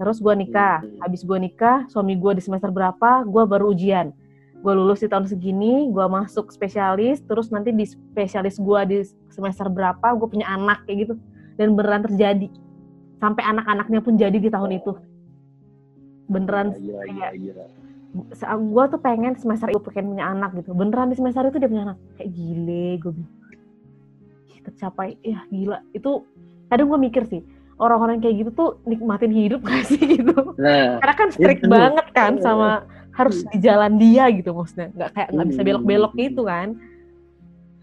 Terus 0.00 0.16
gua 0.16 0.32
nikah, 0.32 0.80
Hmm. 0.80 1.04
habis 1.04 1.20
gua 1.20 1.36
nikah, 1.36 1.84
suami 1.92 2.16
gua 2.16 2.32
di 2.32 2.40
semester 2.40 2.72
berapa, 2.72 3.28
gua 3.28 3.44
baru 3.44 3.76
ujian. 3.76 4.16
Gue 4.60 4.76
lulus 4.76 5.00
di 5.00 5.08
tahun 5.08 5.24
segini, 5.24 5.88
gue 5.88 6.04
masuk 6.04 6.52
spesialis, 6.52 7.24
terus 7.24 7.48
nanti 7.48 7.72
di 7.72 7.88
spesialis 7.88 8.60
gue 8.60 8.80
di 8.92 8.98
semester 9.32 9.72
berapa, 9.72 10.04
gue 10.04 10.28
punya 10.28 10.52
anak 10.52 10.84
kayak 10.84 11.08
gitu, 11.08 11.14
dan 11.56 11.72
beneran 11.72 12.04
terjadi, 12.04 12.44
sampai 13.24 13.40
anak-anaknya 13.40 14.04
pun 14.04 14.20
jadi 14.20 14.36
di 14.36 14.52
tahun 14.52 14.76
itu, 14.76 15.00
beneran. 16.28 16.76
Gila, 16.76 17.08
gila, 17.08 17.28
gila. 17.40 17.64
Gue 18.60 18.84
tuh 18.92 19.00
pengen 19.00 19.32
semester 19.40 19.72
itu 19.72 19.80
pengen 19.80 20.12
punya 20.12 20.28
anak 20.28 20.52
gitu, 20.52 20.76
beneran 20.76 21.08
di 21.08 21.16
semester 21.16 21.40
itu 21.48 21.56
dia 21.56 21.70
punya 21.72 21.84
anak, 21.88 21.98
kayak 22.20 22.28
gile, 22.28 22.88
gue 23.00 23.12
bilang, 23.16 23.32
tercapai, 24.60 25.16
ya 25.24 25.40
gila, 25.48 25.80
itu 25.96 26.20
kadang 26.68 26.92
gue 26.92 27.00
mikir 27.00 27.24
sih, 27.32 27.40
orang-orang 27.80 28.20
kayak 28.20 28.44
gitu 28.44 28.50
tuh 28.52 28.70
nikmatin 28.84 29.32
hidup 29.32 29.64
gak 29.64 29.88
sih 29.88 29.96
gitu, 29.98 30.36
Nah, 30.60 31.00
karena 31.00 31.14
kan 31.16 31.28
strict 31.32 31.64
bener. 31.64 31.72
banget 31.90 32.06
kan 32.12 32.32
sama 32.38 32.84
harus 33.10 33.42
di 33.48 33.58
jalan 33.58 33.96
dia 33.96 34.28
gitu 34.30 34.52
maksudnya. 34.52 34.92
Nggak 34.92 35.10
kayak 35.12 35.28
nggak 35.32 35.46
bisa 35.48 35.60
Hmm. 35.60 35.68
belok-belok 35.68 36.12
gitu 36.14 36.42
kan. 36.44 36.68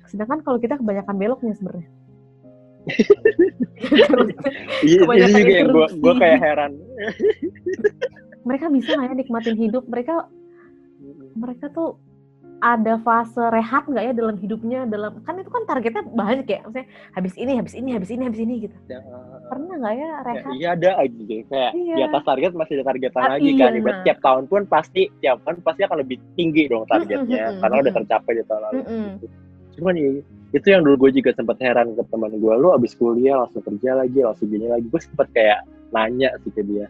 Sedangkan 0.08 0.40
kalau 0.40 0.58
kita 0.58 0.80
kebanyakan 0.80 1.16
beloknya 1.18 1.54
sebenarnya. 1.54 1.88
Ini 4.80 4.96
Kebanyakan 5.04 5.38
juga 5.38 5.54
yang 5.54 5.70
gue 5.74 5.88
gue 6.00 6.14
kayak 6.16 6.40
heran. 6.40 6.72
mereka 8.48 8.66
bisa 8.72 8.96
nggak 8.96 9.08
ya 9.12 9.16
nikmatin 9.16 9.58
hidup? 9.60 9.84
Mereka 9.86 10.14
mereka 11.36 11.68
tuh 11.70 12.00
ada 12.58 12.98
fase 13.04 13.38
rehat 13.54 13.86
nggak 13.86 14.04
ya 14.04 14.14
dalam 14.16 14.36
hidupnya? 14.40 14.88
Dalam 14.88 15.20
kan 15.22 15.38
itu 15.38 15.52
kan 15.52 15.68
targetnya 15.68 16.04
banyak 16.08 16.48
ya. 16.48 16.60
Maksudnya 16.64 16.88
habis 17.12 17.34
ini 17.36 17.52
habis 17.60 17.74
ini 17.76 17.90
habis 17.92 18.10
ini 18.10 18.24
habis 18.24 18.42
ini 18.42 18.54
gitu. 18.64 18.78
Ya, 18.88 19.04
pernah 19.48 19.74
nggak 19.80 19.94
ya 19.94 20.08
Ya, 20.08 20.18
rehat 20.24 20.52
iya 20.54 20.68
ada 20.76 20.90
aja 21.00 21.20
gitu. 21.20 21.44
kayak 21.48 21.72
Iya. 21.74 21.96
di 21.96 22.02
atas 22.04 22.24
target 22.24 22.52
masih 22.54 22.74
ada 22.80 22.86
targetan 22.88 23.22
Ah, 23.24 23.30
lagi 23.36 23.50
iya, 23.50 23.60
kan 23.60 23.72
Ibarat 23.74 23.96
nah. 23.96 24.04
tiap 24.06 24.20
tahun 24.22 24.44
pun 24.46 24.62
pasti 24.68 25.02
tiap 25.20 25.38
tahun 25.44 25.56
pasti 25.64 25.82
akan 25.84 25.98
lebih 26.04 26.18
tinggi 26.36 26.64
dong 26.68 26.84
targetnya 26.86 27.44
mm, 27.52 27.60
karena 27.60 27.76
udah 27.80 27.92
mm. 27.92 27.98
tercapai 28.04 28.32
di 28.36 28.44
tahun 28.46 28.62
lalu 28.68 28.80
Mm-mm. 28.84 29.08
gitu. 29.24 29.26
cuman 29.78 29.94
ya, 29.94 30.10
itu 30.48 30.68
yang 30.68 30.82
dulu 30.82 30.96
gue 31.06 31.12
juga 31.22 31.30
sempat 31.36 31.58
heran 31.60 31.88
ke 31.94 32.04
teman 32.08 32.32
gue 32.34 32.54
lu 32.58 32.68
abis 32.72 32.92
kuliah 32.96 33.36
langsung 33.44 33.62
kerja 33.62 33.92
lagi 33.94 34.20
langsung 34.24 34.48
gini 34.48 34.66
lagi 34.66 34.86
gue 34.88 35.02
sempat 35.04 35.28
kayak 35.32 35.60
nanya 35.92 36.32
sih 36.44 36.52
ke 36.52 36.64
dia 36.64 36.88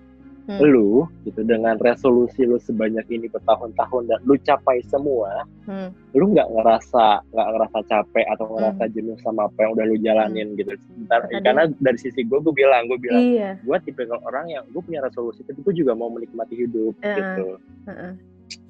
Hmm. 0.48 0.64
lu 0.64 1.04
gitu 1.28 1.44
dengan 1.44 1.76
resolusi 1.76 2.48
lu 2.48 2.56
sebanyak 2.56 3.04
ini 3.12 3.28
bertahun-tahun 3.28 4.08
dan 4.08 4.20
lu 4.24 4.40
capai 4.40 4.80
semua 4.88 5.44
Hmm. 5.68 5.92
lu 6.16 6.32
nggak 6.32 6.48
ngerasa 6.48 7.20
nggak 7.28 7.48
ngerasa 7.52 7.78
capek 7.84 8.26
atau 8.32 8.48
Hmm. 8.48 8.54
ngerasa 8.56 8.84
jenuh 8.96 9.20
sama 9.20 9.52
apa 9.52 9.60
yang 9.60 9.72
udah 9.76 9.86
lu 9.86 9.96
jalanin 10.00 10.48
gitu 10.56 10.72
Bentar, 11.04 11.28
Kata 11.28 11.44
karena 11.44 11.64
dari 11.78 12.00
sisi 12.00 12.24
gue 12.24 12.40
gue 12.40 12.56
bilang 12.56 12.88
gue 12.88 12.96
bilang 12.96 13.20
iya 13.20 13.60
gue 13.60 13.78
tipe 13.84 14.00
orang 14.08 14.48
yang 14.48 14.64
gue 14.66 14.80
punya 14.80 15.04
resolusi 15.04 15.44
tapi 15.44 15.60
gue 15.60 15.76
juga 15.76 15.92
mau 15.92 16.08
menikmati 16.08 16.56
hidup 16.56 16.96
Eh, 17.04 17.12
gitu 17.14 17.60
Heeh. 17.84 18.12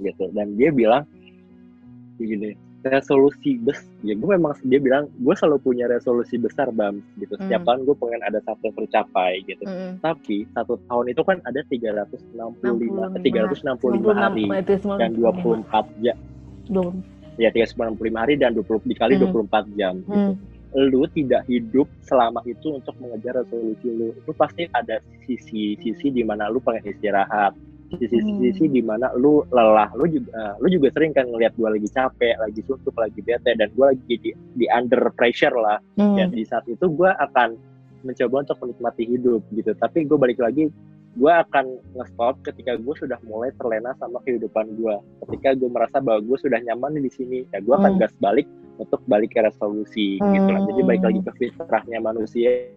gitu 0.01 0.23
dan 0.34 0.57
dia 0.57 0.73
bilang 0.73 1.05
gini 2.17 2.57
resolusi 2.84 3.57
bes 3.57 3.82
ya 3.99 4.13
gue 4.13 4.30
memang 4.30 4.53
dia 4.63 4.78
bilang 4.78 5.09
gue 5.11 5.34
selalu 5.34 5.57
punya 5.59 5.86
resolusi 5.86 6.38
besar 6.38 6.69
bam 6.69 7.01
gitu 7.17 7.34
setiap 7.36 7.61
Hmm. 7.61 7.67
tahun 7.67 7.80
gue 7.84 7.95
pengen 7.97 8.21
ada 8.21 8.39
satu 8.41 8.61
yang 8.63 8.75
tercapai 8.78 9.32
gitu 9.43 9.63
Mm-mm. 9.65 9.91
tapi 9.99 10.45
satu 10.53 10.78
tahun 10.86 11.05
itu 11.09 11.21
kan 11.21 11.38
ada 11.43 11.59
365 11.65 12.61
65. 12.61 13.25
365 13.25 14.13
hari 14.13 14.45
96, 14.45 14.61
itu 14.61 14.73
semua 14.78 14.95
dan 14.97 15.09
24 15.11 15.86
jam 15.99 16.17
ya 17.38 17.49
365 17.49 18.17
hari 18.17 18.34
dan 18.36 18.51
20 18.53 18.82
dikali 18.86 19.13
Hmm. 19.15 19.23
24 19.30 19.65
jam 19.73 19.93
gitu 19.99 20.32
Hmm. 20.34 20.36
lu 20.78 21.07
tidak 21.09 21.41
hidup 21.45 21.88
selama 22.03 22.43
itu 22.43 22.75
untuk 22.75 22.93
mengejar 22.99 23.39
resolusi 23.39 23.88
lu. 23.88 24.11
Lu 24.13 24.34
pasti 24.36 24.67
ada 24.69 24.99
sisi-sisi 25.23 26.11
di 26.11 26.21
mana 26.21 26.51
lu 26.51 26.59
pengen 26.59 26.91
istirahat, 26.91 27.55
sisi-sisi 27.88 28.68
Hmm. 28.68 28.74
di 28.76 28.82
mana 28.84 29.08
lu 29.16 29.48
lelah. 29.48 29.88
Lu 29.96 30.04
juga 30.12 30.28
eh, 30.36 30.54
lu 30.60 30.68
juga 30.68 30.92
sering 30.92 31.16
kan 31.16 31.24
ngelihat 31.32 31.56
gua 31.56 31.72
lagi 31.72 31.88
capek, 31.88 32.36
lagi 32.36 32.60
suntuk, 32.68 32.96
lagi 33.00 33.20
bete 33.24 33.56
dan 33.56 33.72
gua 33.80 33.96
lagi 33.96 34.16
di, 34.20 34.36
di 34.60 34.66
under 34.68 35.08
pressure 35.16 35.56
lah. 35.56 35.80
Hmm. 35.96 36.20
Ya 36.20 36.28
di 36.28 36.44
saat 36.44 36.68
itu 36.68 36.84
gua 36.92 37.16
akan 37.24 37.56
mencoba 38.04 38.44
untuk 38.44 38.58
menikmati 38.62 39.04
hidup 39.08 39.42
gitu. 39.56 39.72
Tapi 39.74 40.06
gue 40.06 40.18
balik 40.20 40.38
lagi 40.38 40.70
gua 41.18 41.42
akan 41.42 41.82
nge-stop 41.98 42.46
ketika 42.46 42.78
gue 42.78 42.94
sudah 42.94 43.18
mulai 43.26 43.50
terlena 43.58 43.96
sama 43.98 44.22
kehidupan 44.22 44.78
gua. 44.78 45.02
Ketika 45.26 45.58
gue 45.58 45.66
merasa 45.66 45.98
bahwa 45.98 46.22
gue 46.22 46.38
sudah 46.38 46.62
nyaman 46.62 47.02
di 47.02 47.10
sini, 47.10 47.42
ya 47.50 47.58
gue 47.58 47.74
akan 47.74 47.98
Hmm. 47.98 48.02
gas 48.06 48.14
balik 48.22 48.46
untuk 48.78 49.02
balik 49.10 49.34
ke 49.34 49.42
resolusi 49.42 50.22
gitu 50.22 50.50
lah. 50.54 50.62
Jadi 50.70 50.82
balik 50.86 51.02
Hmm. 51.02 51.10
lagi 51.10 51.20
ke 51.26 51.32
fitrahnya 51.42 51.98
manusia 51.98 52.70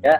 ya 0.00 0.16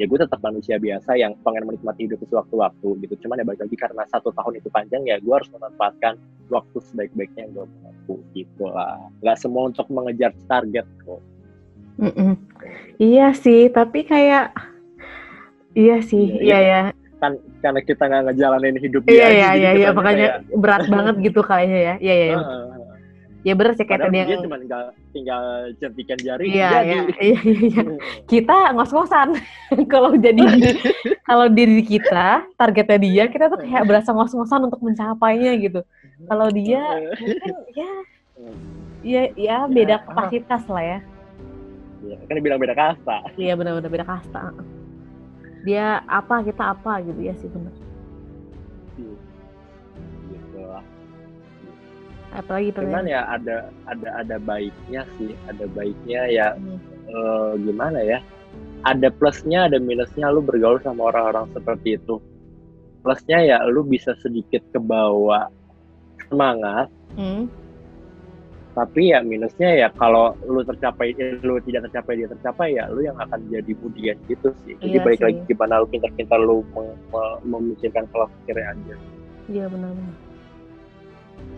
ya 0.00 0.08
gue 0.08 0.16
tetap 0.16 0.40
manusia 0.40 0.80
biasa 0.80 1.12
yang 1.20 1.36
pengen 1.44 1.68
menikmati 1.68 2.08
hidup 2.08 2.24
sewaktu-waktu 2.24 3.04
gitu. 3.04 3.14
Cuman 3.28 3.44
ya 3.44 3.44
balik 3.44 3.60
lagi 3.60 3.76
karena 3.76 4.02
satu 4.08 4.32
tahun 4.32 4.56
itu 4.56 4.72
panjang 4.72 5.04
ya 5.04 5.20
gue 5.20 5.34
harus 5.36 5.52
memanfaatkan 5.52 6.16
waktu 6.48 6.78
sebaik-baiknya 6.88 7.44
yang 7.44 7.52
gue 7.52 7.66
mampu 7.84 8.14
gitu 8.32 8.64
lah. 8.64 8.96
Gak 9.20 9.36
semua 9.36 9.68
untuk 9.68 9.84
mengejar 9.92 10.32
target 10.48 10.88
kok. 11.04 11.20
Mm-mm. 12.00 12.32
Iya 12.96 13.36
sih, 13.36 13.68
tapi 13.68 14.08
kayak 14.08 14.56
iya 15.76 16.00
sih, 16.00 16.40
Iya, 16.40 16.40
iya 16.40 16.58
ya, 16.64 16.80
Kan 17.20 17.36
karena 17.60 17.84
kita 17.84 18.08
nggak 18.08 18.32
ngejalanin 18.32 18.76
hidup 18.80 19.04
iya 19.04 19.12
dia 19.12 19.20
iya 19.20 19.28
jadi 19.28 19.36
iya, 19.36 19.52
iya 19.52 19.68
kesannya 19.92 19.92
makanya 20.00 20.26
kayak, 20.32 20.60
berat 20.64 20.84
banget 20.88 21.14
gitu 21.20 21.40
kayaknya 21.44 21.76
ya, 21.76 21.94
iya 22.00 22.14
iya, 22.16 22.26
iya. 22.32 22.38
"Ah, 23.40 23.46
ya 23.48 23.52
bener 23.56 23.72
sih 23.72 23.88
kayak 23.88 24.00
tadi 24.04 24.20
dia 24.20 24.36
yang, 24.36 24.44
cuma 24.44 24.56
tinggal, 24.60 24.82
tinggal 25.16 25.42
jentikan 25.80 26.18
jari 26.20 26.44
iya 26.44 26.68
jadi. 26.68 26.84
iya 26.84 27.00
iya 27.24 27.40
iya, 27.40 27.40
iya. 27.56 27.82
kita 28.28 28.76
ngos-ngosan 28.76 29.28
kalau 29.92 30.12
jadi 30.12 30.44
kalau 31.24 31.48
diri 31.48 31.80
kita 31.80 32.44
targetnya 32.54 32.98
dia 33.00 33.24
kita 33.32 33.48
tuh 33.48 33.64
kayak 33.64 33.84
berasa 33.88 34.12
ngos-ngosan 34.12 34.68
untuk 34.68 34.80
mencapainya 34.84 35.56
gitu. 35.56 35.80
Kalau 36.28 36.52
dia 36.52 36.84
mungkin 37.16 37.54
ya 37.72 37.92
ya 39.00 39.22
ya 39.34 39.56
beda 39.66 39.96
Ya. 39.96 40.04
kapasitas 40.04 40.62
lah 40.68 40.84
ya. 40.84 40.98
Ya, 42.00 42.16
kan 42.28 42.32
dibilang 42.36 42.60
beda 42.60 42.76
kasta. 42.76 43.24
Iya 43.36 43.56
benar-benar 43.56 43.88
beda 43.88 44.04
kasta. 44.04 44.52
Dia 45.64 46.00
apa 46.04 46.44
kita 46.44 46.76
apa 46.76 47.00
gitu 47.04 47.20
ya 47.24 47.32
sih 47.36 47.48
benar. 47.48 47.72
Apalagi 52.30 52.70
Cuman 52.72 53.04
ya 53.04 53.26
ada 53.26 53.56
ada 53.84 54.08
ada 54.16 54.36
baiknya 54.38 55.02
sih, 55.16 55.34
ada 55.46 55.66
baiknya 55.68 56.22
ya 56.26 56.46
Hmm. 56.54 56.78
eh, 57.06 57.52
gimana 57.60 57.98
ya? 58.00 58.18
Ada 58.80 59.10
plusnya, 59.10 59.66
ada 59.66 59.76
minusnya 59.76 60.30
lu 60.30 60.40
bergaul 60.40 60.78
sama 60.80 61.10
orang-orang 61.10 61.50
seperti 61.52 61.96
itu. 61.96 62.16
plusnya 63.00 63.40
ya 63.40 63.56
lu 63.64 63.80
bisa 63.80 64.12
sedikit 64.20 64.60
kebawa 64.70 65.48
semangat 66.28 66.92
Hmm. 67.16 67.48
tapi 68.70 69.08
ya 69.08 69.24
minusnya 69.24 69.72
ya 69.72 69.88
kalau 69.90 70.36
lu 70.44 70.60
tercapai 70.60 71.16
lu 71.40 71.56
tidak 71.60 71.88
tercapai 71.88 72.20
dia 72.20 72.28
tercapai 72.28 72.76
ya 72.76 72.84
lu 72.86 73.00
yang 73.00 73.16
akan 73.16 73.40
jadi 73.48 73.72
kemudian 73.72 74.20
gitu 74.28 74.52
sih 74.62 74.76
jadi 74.78 74.94
Iya 74.94 75.02
balik 75.02 75.16
sih. 75.16 75.24
lagi 75.26 75.40
gimana 75.48 75.80
lu 75.80 75.88
pintar-pintar 75.88 76.38
lu 76.38 76.60
mem- 76.70 76.92
mem- 77.08 77.40
memikirkan 77.42 78.04
pola 78.12 78.28
pikirnya 78.36 78.68
aja 78.68 78.94
Iya 79.48 79.64
benar-benar. 79.66 80.14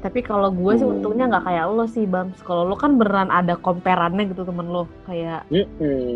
Tapi 0.02 0.18
kalau 0.18 0.50
gue 0.50 0.72
sih 0.74 0.82
untungnya 0.82 1.30
nggak 1.30 1.46
kayak 1.46 1.64
lo 1.70 1.86
sih 1.86 2.10
Bams. 2.10 2.42
Kalau 2.42 2.66
lo 2.66 2.74
kan 2.74 2.98
beneran 2.98 3.30
ada 3.30 3.54
komperannya 3.54 4.26
gitu 4.34 4.42
temen 4.42 4.66
lo, 4.66 4.90
kayak 5.06 5.46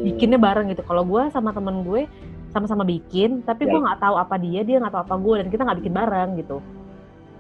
bikinnya 0.03 0.43
bareng 0.43 0.75
gitu. 0.75 0.83
Kalau 0.83 1.07
gue 1.07 1.31
sama 1.31 1.55
temen 1.55 1.87
gue 1.87 2.11
sama-sama 2.51 2.83
bikin, 2.83 3.47
tapi 3.47 3.69
gue 3.69 3.79
Ya. 3.79 3.85
nggak 3.87 4.01
tahu 4.03 4.15
apa 4.19 4.35
dia, 4.43 4.67
dia 4.67 4.83
nggak 4.83 4.91
tahu 4.91 5.03
apa 5.07 5.17
gue, 5.23 5.35
dan 5.39 5.49
kita 5.55 5.63
nggak 5.63 5.79
bikin 5.85 5.95
bareng 5.95 6.31
gitu. 6.41 6.59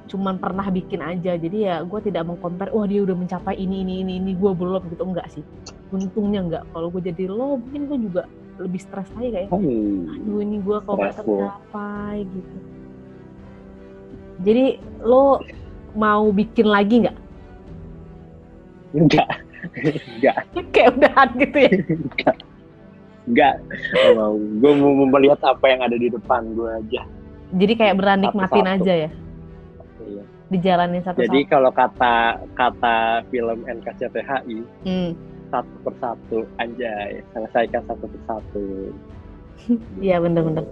Cuman 0.06 0.38
pernah 0.38 0.70
bikin 0.70 1.02
aja, 1.02 1.34
jadi 1.34 1.56
ya 1.58 1.76
gue 1.82 1.98
tidak 1.98 2.30
mengcompare, 2.30 2.70
wah 2.70 2.86
dia 2.86 3.02
udah 3.02 3.16
mencapai 3.18 3.58
ini 3.58 3.82
ini 3.82 4.06
ini 4.06 4.12
ini 4.22 4.32
gue 4.38 4.52
belum 4.54 4.86
gitu 4.86 5.02
enggak 5.02 5.26
sih. 5.34 5.42
Untungnya 5.90 6.46
enggak. 6.46 6.64
Kalau 6.70 6.94
gue 6.94 7.02
jadi 7.10 7.26
lo, 7.26 7.58
mungkin 7.58 7.90
gue 7.90 7.98
juga 8.06 8.22
lebih 8.62 8.78
stres 8.78 9.10
lagi 9.18 9.34
kayak, 9.34 9.48
Hmm. 9.50 10.14
aduh 10.14 10.38
ini 10.46 10.56
gue 10.62 10.76
kok 10.78 10.94
nggak 10.94 11.16
tercapai 11.18 12.16
gitu. 12.22 12.56
Jadi 14.46 14.64
lo 15.02 15.40
mau 15.96 16.28
bikin 16.28 16.66
lagi 16.66 17.02
nggak? 17.02 17.16
enggak 18.92 19.28
enggak 20.14 20.36
Kayak 20.72 20.88
udahan 20.94 21.28
gitu 21.36 21.58
ya? 21.58 21.70
enggak 23.26 23.54
mau 24.14 24.32
gue 24.32 24.72
mau 24.72 25.08
melihat 25.10 25.40
apa 25.42 25.64
yang 25.66 25.80
ada 25.82 25.96
di 25.96 26.08
depan 26.08 26.46
gue 26.52 26.70
aja 26.70 27.02
Jadi 27.48 27.72
kayak 27.74 27.96
beran 27.96 28.20
nikmatin 28.20 28.50
Satu-satu. 28.60 28.82
aja 28.82 28.94
ya, 28.96 29.10
Iya. 30.02 30.22
dijalanin 30.48 31.00
satu-satu. 31.00 31.24
jadi 31.24 31.38
kalau 31.46 31.70
kata 31.70 32.14
kata 32.52 32.96
film 33.28 33.58
NKCTHI 33.64 34.56
Hmm, 34.82 35.10
satu 35.46 35.74
persatu 35.80 36.38
anjay 36.56 37.22
selesaikan 37.30 37.82
satu 37.84 38.06
persatu 38.06 38.64
Iya 40.04 40.20
bener-bener. 40.20 40.66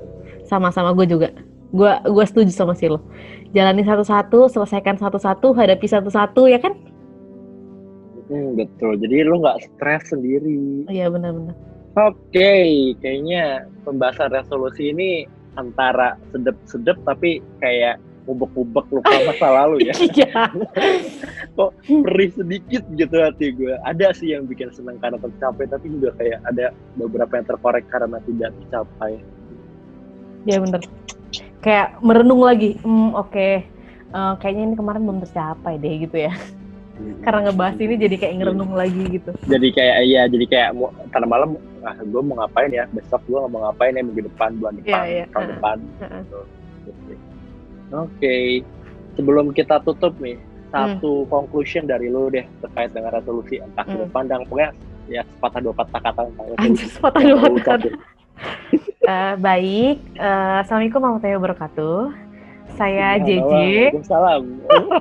Sama-sama 0.44 0.92
gue 0.92 1.08
juga. 1.08 1.32
Gue 1.74 1.90
gue 2.06 2.24
setuju 2.24 2.50
sama 2.54 2.78
si 2.78 2.86
lo. 2.86 3.02
Jalani 3.50 3.82
satu-satu, 3.82 4.46
selesaikan 4.46 4.94
satu-satu, 4.94 5.50
hadapi 5.58 5.86
satu-satu 5.90 6.46
ya 6.46 6.62
kan? 6.62 6.74
Hmm, 8.24 8.56
betul 8.56 8.96
jadi 8.96 9.28
lu 9.28 9.36
nggak 9.44 9.68
stres 9.68 10.08
sendiri 10.08 10.88
Iya 10.88 11.12
benar-benar. 11.12 11.52
Oke, 11.94 12.90
kayaknya 12.98 13.68
pembahasan 13.86 14.32
resolusi 14.32 14.90
ini 14.90 15.28
antara 15.54 16.18
sedep-sedep 16.34 16.98
tapi 17.06 17.38
kayak 17.62 18.02
ubek-ubek 18.26 18.88
lupa 18.90 19.14
masa 19.28 19.48
lalu 19.62 19.86
ya. 19.86 19.94
Iya. 19.94 20.42
Perih 22.08 22.30
sedikit 22.34 22.82
gitu 22.98 23.14
hati 23.14 23.54
gue. 23.54 23.78
Ada 23.86 24.10
sih 24.16 24.34
yang 24.34 24.50
bikin 24.50 24.74
senang 24.74 24.98
karena 24.98 25.20
tercapai, 25.22 25.70
tapi 25.70 25.86
juga 25.92 26.10
kayak 26.18 26.42
ada 26.50 26.74
beberapa 26.98 27.30
yang 27.38 27.46
terkorek 27.46 27.86
karena 27.92 28.18
tidak 28.26 28.50
tercapai. 28.64 29.22
Iya 30.48 30.58
bener. 30.60 30.82
Kayak 31.64 31.96
merenung 32.04 32.44
lagi. 32.44 32.76
Hmm, 32.84 33.16
oke. 33.16 33.48
Eh, 34.14 34.32
kayaknya 34.38 34.62
ini 34.70 34.74
kemarin 34.76 35.02
belum 35.08 35.24
tercapai 35.24 35.80
deh 35.80 36.04
gitu 36.04 36.28
ya. 36.28 36.32
Karena 37.26 37.50
ngebahas 37.50 37.74
ini 37.82 37.94
jadi 37.98 38.16
kayak 38.20 38.34
ngerenung 38.38 38.70
lagi 38.78 39.02
gitu. 39.18 39.34
Jadi 39.50 39.68
kayak 39.74 39.96
iya, 40.06 40.22
jadi 40.30 40.46
kayak 40.46 40.70
tadi 41.10 41.26
malam, 41.26 41.58
ah 41.82 41.96
gue 41.98 42.22
mau 42.22 42.38
ngapain 42.38 42.70
ya? 42.70 42.86
Besok 42.94 43.26
gue 43.26 43.40
mau 43.50 43.66
ngapain 43.66 43.98
ya 43.98 44.02
minggu 44.06 44.22
depan, 44.30 44.54
bulan 44.62 44.78
depan, 44.78 45.02
Iya, 45.02 45.10
iya. 45.10 45.24
tahun 45.34 45.46
depan. 45.58 45.76
Heeh. 45.98 46.22
Gitu. 46.22 46.40
Oke, 47.90 48.36
sebelum 49.18 49.50
kita 49.50 49.82
tutup 49.82 50.14
nih, 50.22 50.38
Hmm. 50.70 50.98
satu 50.98 51.26
conclusion 51.26 51.86
dari 51.86 52.10
lu 52.10 52.30
deh 52.30 52.46
terkait 52.62 52.90
dengan 52.94 53.10
resolusi 53.14 53.58
entah 53.58 53.86
Hmm. 53.86 54.10
pandang 54.10 54.42
pokoknya 54.46 54.70
ya 55.06 55.22
sepatah 55.22 55.60
dua 55.62 55.74
patah 55.74 56.00
kata 56.02 56.20
tentang 56.30 56.46
resolusi. 56.50 56.66
Anjir, 56.66 56.88
sepatah 56.94 57.20
dua 57.22 57.38
patah 57.38 57.54
ucapin. 57.58 57.92
Eh, 59.04 59.34
baik, 59.36 60.16
Eh, 60.16 60.54
Assalamualaikum 60.64 60.96
warahmatullahi 60.96 61.36
wabarakatuh. 61.36 62.00
Saya 62.80 63.20
Ya, 63.20 63.22
JJ. 63.22 63.44
Waalaikumsalam. 63.44 64.42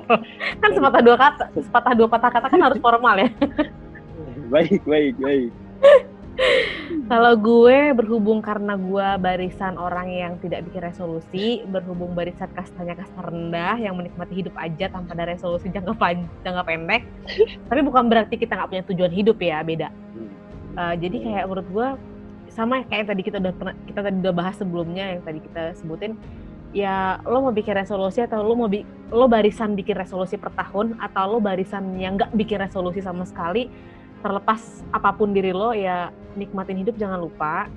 Kan 0.62 0.70
sepatah 0.76 1.02
dua 1.02 1.16
kata, 1.16 1.44
sepatah 1.56 1.94
dua 1.96 2.08
patah 2.12 2.30
kata 2.36 2.48
kan 2.52 2.62
harus 2.68 2.78
formal 2.84 3.16
ya. 3.16 3.32
baik, 4.54 4.84
baik, 4.84 5.16
baik. 5.18 5.50
Kalau 7.08 7.34
gue 7.40 7.96
berhubung 7.96 8.44
karena 8.44 8.76
gue 8.76 9.08
barisan 9.24 9.80
orang 9.80 10.12
yang 10.12 10.34
tidak 10.44 10.68
bikin 10.68 10.84
resolusi, 10.84 11.64
berhubung 11.64 12.12
barisan 12.12 12.52
kastanya 12.52 13.00
kasta 13.00 13.24
rendah 13.24 13.80
yang 13.80 13.96
menikmati 13.96 14.44
hidup 14.44 14.54
aja 14.60 14.92
tanpa 14.92 15.16
ada 15.16 15.32
resolusi 15.32 15.72
jangka 15.72 15.96
pan 15.96 16.28
jangka 16.44 16.64
pendek. 16.68 17.08
Tapi 17.72 17.82
bukan 17.86 18.12
berarti 18.12 18.36
kita 18.36 18.60
nggak 18.60 18.70
punya 18.70 18.84
tujuan 18.84 19.14
hidup 19.16 19.38
ya, 19.40 19.64
beda. 19.64 19.90
Uh, 20.74 20.94
jadi 20.98 21.18
kayak 21.22 21.46
menurut 21.48 21.68
gue 21.70 21.88
sama 22.54 22.86
kayak 22.86 23.00
yang 23.04 23.10
tadi 23.10 23.22
kita 23.26 23.38
udah 23.42 23.54
pernah 23.58 23.76
kita 23.90 24.00
tadi 24.06 24.18
udah 24.22 24.34
bahas 24.34 24.56
sebelumnya 24.62 25.06
yang 25.18 25.22
tadi 25.26 25.40
kita 25.42 25.74
sebutin 25.74 26.14
ya 26.74 27.18
lo 27.26 27.42
mau 27.42 27.54
bikin 27.54 27.74
resolusi 27.78 28.22
atau 28.22 28.46
lo 28.46 28.54
mau 28.54 28.70
bi 28.70 28.86
lo 29.10 29.26
barisan 29.26 29.74
bikin 29.74 29.98
resolusi 29.98 30.38
per 30.38 30.54
tahun 30.54 30.98
atau 31.02 31.38
lo 31.38 31.40
barisan 31.42 31.98
yang 31.98 32.18
nggak 32.18 32.34
bikin 32.34 32.62
resolusi 32.62 33.02
sama 33.02 33.26
sekali 33.26 33.70
terlepas 34.22 34.86
apa 34.94 35.14
pun 35.14 35.34
diri 35.34 35.52
lo 35.52 35.74
ya 35.76 36.10
nikmatin 36.40 36.80
hidup 36.80 36.96
jangan 36.96 37.20
lupa. 37.20 37.68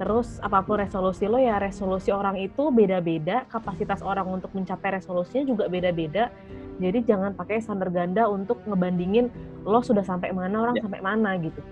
Terus 0.00 0.40
apa 0.42 0.64
pun 0.64 0.80
resolusi 0.80 1.28
lo 1.30 1.38
ya 1.38 1.60
resolusi 1.60 2.10
orang 2.10 2.34
itu 2.40 2.72
beda-beda 2.74 3.46
kapasitas 3.46 4.02
orang 4.02 4.26
untuk 4.26 4.50
mencapai 4.56 4.98
resolusinya 4.98 5.46
juga 5.46 5.64
beda-beda. 5.70 6.32
Jadi 6.80 7.06
jangan 7.06 7.36
pakai 7.36 7.62
standar 7.62 7.92
ganda 7.92 8.26
untuk 8.26 8.58
ngebandingin 8.66 9.30
lo 9.62 9.78
sudah 9.84 10.02
sampai 10.02 10.34
mana 10.34 10.58
orang 10.58 10.80
Ya. 10.80 10.82
sampai 10.82 10.98
mana 11.04 11.36
gitu 11.38 11.62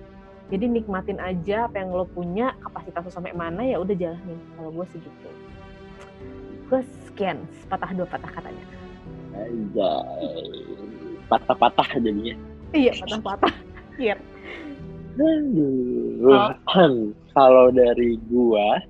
jadi 0.51 0.67
nikmatin 0.67 1.23
aja 1.23 1.71
apa 1.71 1.81
yang 1.81 1.95
lo 1.95 2.05
punya 2.11 2.53
kapasitas 2.61 3.07
lo 3.07 3.13
sampai 3.15 3.33
mana 3.33 3.63
ya 3.63 3.79
udah 3.79 3.95
jalanin 3.95 4.39
kalau 4.59 4.71
gue 4.75 4.87
segitu 4.91 5.31
gue 6.71 6.81
sekian 7.09 7.39
patah 7.71 7.91
dua 7.95 8.07
patah 8.07 8.31
katanya 8.31 8.65
Anjay. 9.31 10.67
Patah-patah 11.31 11.87
jadinya. 12.03 12.35
iya 12.75 12.93
patah-patah 12.99 13.55
iya 14.03 14.19
Aduh. 15.21 16.55
Kalau 17.31 17.67
dari 17.71 18.19
gua 18.31 18.81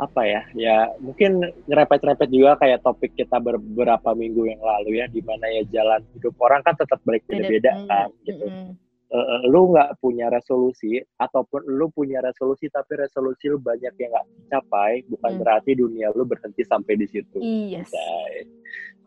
apa 0.00 0.22
ya? 0.26 0.42
Ya 0.56 0.76
mungkin 0.98 1.46
ngerepet-repet 1.70 2.28
juga 2.30 2.58
kayak 2.58 2.82
topik 2.82 3.14
kita 3.14 3.38
beberapa 3.38 4.12
minggu 4.12 4.50
yang 4.50 4.62
lalu 4.62 5.00
ya, 5.00 5.06
di 5.08 5.22
mana 5.22 5.46
ya 5.50 5.62
jalan 5.70 6.00
hidup 6.16 6.34
orang 6.42 6.60
kan 6.66 6.74
tetap 6.76 6.98
beda-beda 7.06 7.72
kan, 7.86 8.08
gitu. 8.26 8.44
Mm-mm. 8.44 8.74
Eh, 8.74 8.89
eh, 9.10 9.42
lu 9.50 9.74
nggak 9.74 9.98
punya 9.98 10.30
resolusi 10.30 11.02
ataupun 11.18 11.66
lu 11.66 11.90
punya 11.90 12.22
resolusi 12.22 12.70
tapi 12.70 12.94
resolusi 12.94 13.50
lu 13.50 13.58
banyak 13.58 13.90
yang 13.98 14.10
nggak 14.14 14.26
tercapai, 14.46 15.02
bukan 15.10 15.30
Hmm. 15.34 15.40
berarti 15.42 15.70
dunia 15.74 16.14
lu 16.14 16.22
berhenti 16.22 16.62
sampai 16.62 16.94
di 16.94 17.06
situ. 17.10 17.38
Yes. 17.42 17.90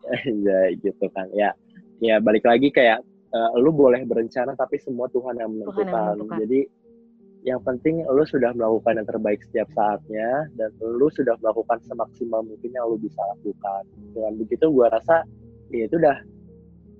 Anjay, 0.04 0.76
gitu 0.84 1.06
kan. 1.12 1.28
Ya, 1.32 1.56
ya 2.04 2.20
balik 2.20 2.44
lagi 2.44 2.68
kayak 2.68 3.00
eh, 3.34 3.50
lu 3.58 3.72
boleh 3.72 4.04
berencana 4.04 4.52
tapi 4.54 4.76
semua 4.78 5.08
Tuhan 5.08 5.40
yang 5.40 5.50
menentukan. 5.50 5.74
Tuhan 5.80 5.88
yang 5.88 6.04
menentukan. 6.20 6.38
Jadi 6.44 6.60
yang 7.44 7.60
penting 7.60 8.00
lu 8.08 8.24
sudah 8.24 8.56
melakukan 8.56 8.96
yang 9.00 9.08
terbaik 9.08 9.40
setiap 9.44 9.68
saatnya 9.76 10.48
dan 10.56 10.72
lu 10.80 11.12
sudah 11.12 11.36
melakukan 11.44 11.76
semaksimal 11.84 12.40
mungkin 12.40 12.72
yang 12.72 12.88
lu 12.88 12.96
bisa 12.96 13.20
lakukan. 13.36 13.84
Dengan 14.16 14.32
begitu 14.40 14.64
gua 14.72 14.88
rasa 14.88 15.28
ya 15.68 15.84
itu 15.84 15.96
udah 16.00 16.24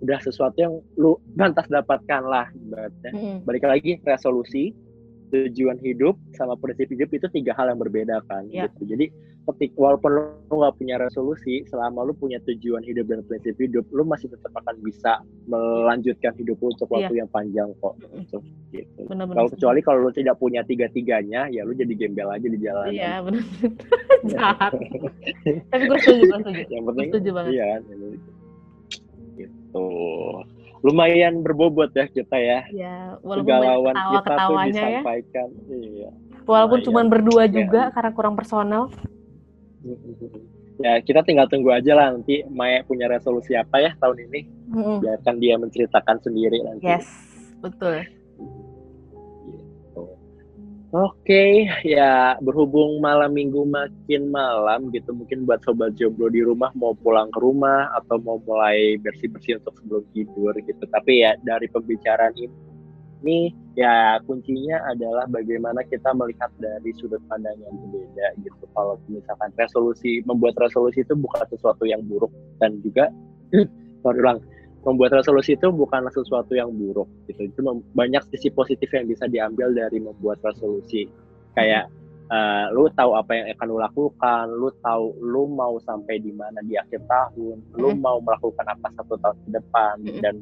udah 0.05 0.19
sesuatu 0.21 0.57
yang 0.57 0.75
lu 0.95 1.17
pantas 1.35 1.65
dapatkan 1.67 2.23
lah 2.23 2.47
ibaratnya. 2.55 3.11
Mm-mm. 3.11 3.37
Balik 3.43 3.65
lagi 3.65 3.97
resolusi, 4.05 4.77
tujuan 5.33 5.81
hidup 5.81 6.15
sama 6.37 6.55
prinsip 6.55 6.87
hidup 6.87 7.11
itu 7.11 7.27
tiga 7.33 7.57
hal 7.57 7.67
yang 7.67 7.81
berbeda 7.81 8.23
kan 8.29 8.47
Ya. 8.49 8.69
gitu. 8.69 8.87
Jadi 8.87 9.09
ketik 9.45 9.77
walaupun 9.77 10.09
lu 10.49 10.55
nggak 10.57 10.77
punya 10.79 10.97
resolusi, 10.97 11.69
selama 11.69 12.01
lu 12.01 12.17
punya 12.17 12.41
tujuan 12.45 12.81
hidup 12.81 13.05
dan 13.05 13.21
prinsip 13.27 13.53
hidup, 13.59 13.85
lu 13.93 14.01
masih 14.01 14.33
tetap 14.33 14.49
akan 14.55 14.73
bisa 14.81 15.21
melanjutkan 15.45 16.33
hidup 16.39 16.57
lu 16.61 16.73
untuk 16.73 16.89
waktu 16.89 17.21
yang 17.21 17.29
panjang 17.29 17.69
kok. 17.77 17.93
Gitu. 18.01 18.41
gitu. 18.73 19.01
Kalau 19.05 19.49
kecuali 19.53 19.81
kalau 19.85 20.09
lu 20.09 20.13
tidak 20.17 20.41
punya 20.41 20.65
tiga-tiganya, 20.65 21.53
ya 21.53 21.61
lu 21.61 21.77
jadi 21.77 21.93
gembel 21.93 22.33
aja 22.33 22.47
di 22.47 22.57
jalan. 22.57 22.89
Iya 22.89 23.13
benar. 23.21 23.45
Jahat. 24.33 24.73
Tapi 25.45 25.83
gue 25.85 25.99
setuju, 26.01 26.23
gue 26.25 26.39
setuju. 26.41 26.63
Yang 26.71 26.81
Gue 26.81 26.89
penting 26.89 27.09
setuju 27.13 27.31
banget. 27.37 27.51
iya 27.53 27.69
Gitu. 29.75 29.87
Lumayan 30.85 31.41
berbobot 31.41 31.91
ya 31.97 32.05
kita 32.07 32.37
ya. 32.37 32.61
Ya, 32.69 33.17
walaupun 33.25 33.49
banyak 33.49 33.65
Kegalauan 33.65 33.95
kita 33.97 34.35
tuh 34.37 34.55
ya. 34.55 34.65
disampaikan. 34.69 35.49
Iya. 35.67 36.11
Walaupun 36.45 36.79
cuma 36.85 37.01
berdua 37.09 37.43
Ya. 37.49 37.53
juga 37.57 37.81
karena 37.89 38.11
kurang 38.13 38.37
personal. 38.37 38.93
Ya 40.77 41.01
kita 41.01 41.25
tinggal 41.25 41.49
tunggu 41.49 41.73
aja 41.73 41.97
lah 41.97 42.13
nanti 42.13 42.45
Maya 42.53 42.85
punya 42.85 43.09
resolusi 43.09 43.57
apa 43.57 43.81
ya 43.81 43.97
tahun 43.97 44.29
ini. 44.29 44.41
Mm-mm. 44.77 44.99
Biarkan 45.01 45.41
dia 45.41 45.57
menceritakan 45.57 46.21
sendiri 46.21 46.61
nanti. 46.61 46.85
Yes, 46.85 47.09
betul. 47.65 48.05
Oke, 50.95 51.67
ya 51.83 52.39
berhubung 52.39 53.03
malam 53.03 53.35
minggu 53.35 53.67
makin 53.67 54.31
malam 54.31 54.95
gitu, 54.95 55.11
mungkin 55.11 55.43
buat 55.43 55.59
sobat 55.67 55.99
jomblo 55.99 56.31
di 56.31 56.39
rumah 56.39 56.71
mau 56.79 56.95
pulang 56.95 57.35
ke 57.35 57.43
rumah 57.43 57.91
atau 57.99 58.23
mau 58.23 58.39
mulai 58.47 58.95
bersih-bersih 59.03 59.59
untuk 59.59 59.75
sebelum 59.83 60.07
tidur 60.15 60.55
gitu. 60.55 60.87
Tapi 60.87 61.27
ya 61.27 61.35
dari 61.43 61.67
pembicaraan 61.67 62.39
ini, 62.39 63.51
ya 63.75 64.23
kuncinya 64.23 64.87
adalah 64.87 65.27
bagaimana 65.27 65.83
kita 65.83 66.15
melihat 66.15 66.55
dari 66.63 66.95
sudut 66.95 67.19
pandang 67.27 67.59
yang 67.59 67.75
berbeda 67.75 68.27
gitu. 68.47 68.63
Kalau 68.71 68.95
misalkan 69.11 69.51
resolusi, 69.59 70.23
membuat 70.23 70.55
resolusi 70.63 71.03
itu 71.03 71.19
bukan 71.19 71.43
sesuatu 71.51 71.91
yang 71.91 72.07
buruk 72.07 72.31
dan 72.63 72.79
juga, 72.87 73.11
sorry 74.07 74.23
ulang, 74.23 74.39
membuat 74.85 75.17
resolusi 75.17 75.57
itu 75.57 75.73
bukanlah 75.73 76.13
sesuatu 76.13 76.53
yang 76.53 76.71
buruk 76.71 77.09
gitu. 77.29 77.49
Itu 77.49 77.61
banyak 77.97 78.23
sisi 78.33 78.53
positif 78.53 78.93
yang 78.93 79.09
bisa 79.09 79.25
diambil 79.27 79.73
dari 79.73 79.99
membuat 79.99 80.41
resolusi. 80.45 81.09
Kayak 81.57 81.89
uh, 82.31 82.73
lu 82.73 82.89
tahu 82.93 83.17
apa 83.17 83.33
yang 83.35 83.47
akan 83.57 83.67
lu 83.69 83.79
lakukan 83.81 84.45
lu 84.53 84.69
tahu 84.81 85.05
lu 85.21 85.45
mau 85.51 85.77
sampai 85.83 86.21
di 86.21 86.33
mana 86.33 86.61
di 86.65 86.77
akhir 86.79 87.05
tahun 87.09 87.57
lu 87.77 87.91
mau 87.97 88.21
melakukan 88.23 88.65
apa 88.65 88.89
satu 88.97 89.15
tahun 89.21 89.37
ke 89.45 89.51
depan 89.61 89.97
dan 90.21 90.35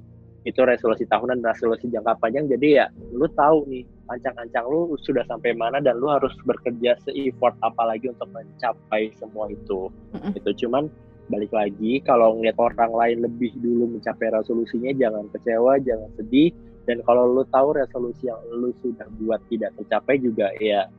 itu 0.43 0.59
resolusi 0.67 1.07
tahunan 1.07 1.39
dan 1.39 1.55
resolusi 1.55 1.87
jangka 1.87 2.19
panjang. 2.19 2.51
Jadi 2.51 2.83
ya 2.83 2.91
lu 3.15 3.31
tahu 3.31 3.63
nih 3.71 3.87
ancang-ancang 4.11 4.67
lu 4.67 4.99
sudah 4.99 5.23
sampai 5.31 5.55
mana 5.55 5.79
dan 5.79 6.03
lu 6.03 6.11
harus 6.11 6.35
bekerja 6.43 6.99
se-effort 7.07 7.55
apalagi 7.63 8.11
untuk 8.11 8.27
mencapai 8.35 9.15
semua 9.23 9.47
itu. 9.55 9.87
Itu 10.35 10.51
cuman 10.67 10.91
balik 11.33 11.53
lagi 11.57 12.05
kalau 12.05 12.37
ngeliat 12.37 12.61
orang 12.61 12.93
lain 12.93 13.25
lebih 13.25 13.57
dulu 13.65 13.97
mencapai 13.97 14.29
resolusinya 14.29 14.93
jangan 14.93 15.25
kecewa 15.33 15.81
jangan 15.81 16.13
sedih. 16.21 16.53
Dan 16.83 16.99
kalau 17.07 17.31
lu 17.31 17.47
tahu 17.49 17.79
resolusi 17.79 18.27
yang 18.27 18.43
lu 18.51 18.75
sudah 18.83 19.07
buat 19.23 19.39
tidak 19.49 19.71
tercapai 19.79 20.19
juga 20.19 20.51
ya 20.59 20.91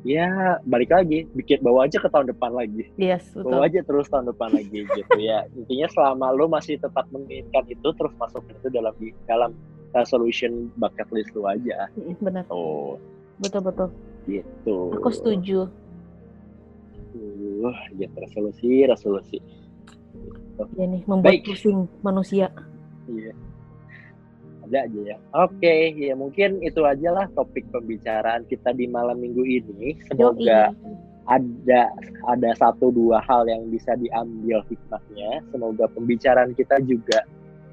ya 0.00 0.56
balik 0.64 0.92
lagi 0.92 1.28
bikin 1.36 1.60
bawa 1.60 1.84
aja 1.84 2.00
ke 2.00 2.08
tahun 2.08 2.32
depan 2.32 2.56
lagi. 2.56 2.88
Yes, 2.96 3.24
betul. 3.36 3.52
bawa 3.52 3.68
aja 3.68 3.80
terus 3.84 4.06
tahun 4.08 4.32
depan 4.32 4.50
lagi 4.56 4.80
gitu 4.96 5.16
ya. 5.20 5.44
Intinya 5.52 5.88
selama 5.92 6.26
lu 6.32 6.46
masih 6.48 6.80
tetap 6.80 7.04
menginginkan 7.12 7.64
itu 7.68 7.88
terus 7.96 8.12
masuk 8.16 8.44
itu 8.48 8.68
dalam 8.72 8.94
dalam 9.28 9.50
resolution 9.92 10.70
bucket 10.78 11.08
list 11.12 11.32
lu 11.36 11.44
aja. 11.44 11.90
Benar. 12.20 12.46
Oh. 12.48 12.96
Betul 13.40 13.64
betul. 13.64 13.88
Gitu. 14.28 14.76
Aku 15.00 15.10
setuju. 15.12 15.68
Uh 17.10 17.74
ya 17.98 18.06
resolusi 18.14 18.86
resolusi 18.86 19.42
Iya 20.76 20.86
nih, 20.88 21.02
membuat 21.06 21.32
Baik. 21.32 21.44
pusing 21.46 21.78
manusia. 22.04 22.46
Iya. 23.08 23.32
Ada 24.68 24.78
aja 24.86 25.00
ya. 25.02 25.16
Oke, 25.34 25.74
ya 25.98 26.14
mungkin 26.14 26.62
itu 26.62 26.80
aja 26.86 27.10
lah 27.10 27.26
topik 27.34 27.66
pembicaraan 27.74 28.46
kita 28.46 28.70
di 28.76 28.86
malam 28.86 29.18
minggu 29.18 29.42
ini. 29.42 29.98
Semoga 30.06 30.70
Yoi. 30.70 30.94
ada 31.26 31.82
ada 32.30 32.50
satu 32.54 32.94
dua 32.94 33.18
hal 33.24 33.50
yang 33.50 33.66
bisa 33.72 33.98
diambil 33.98 34.62
hikmahnya. 34.70 35.42
Semoga 35.50 35.90
pembicaraan 35.90 36.54
kita 36.54 36.78
juga 36.86 37.26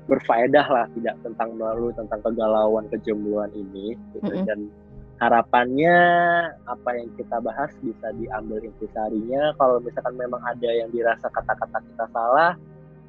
berfaedah 0.07 0.67
lah, 0.71 0.85
tidak 0.95 1.19
tentang 1.21 1.53
malu, 1.59 1.91
tentang 1.93 2.23
kegalauan, 2.23 2.87
kejombloan 2.89 3.51
ini. 3.53 3.93
Gitu. 4.15 4.33
Mm-mm. 4.33 4.47
Dan 4.47 4.59
harapannya 5.17 5.97
apa 6.65 6.89
yang 6.93 7.09
kita 7.17 7.37
bahas 7.41 7.69
bisa 7.83 8.07
diambil 8.15 8.61
intisarinya. 8.63 9.53
Kalau 9.59 9.81
misalkan 9.83 10.15
memang 10.15 10.41
ada 10.41 10.69
yang 10.71 10.89
dirasa 10.89 11.27
kata-kata 11.29 11.77
kita 11.93 12.05
salah, 12.13 12.55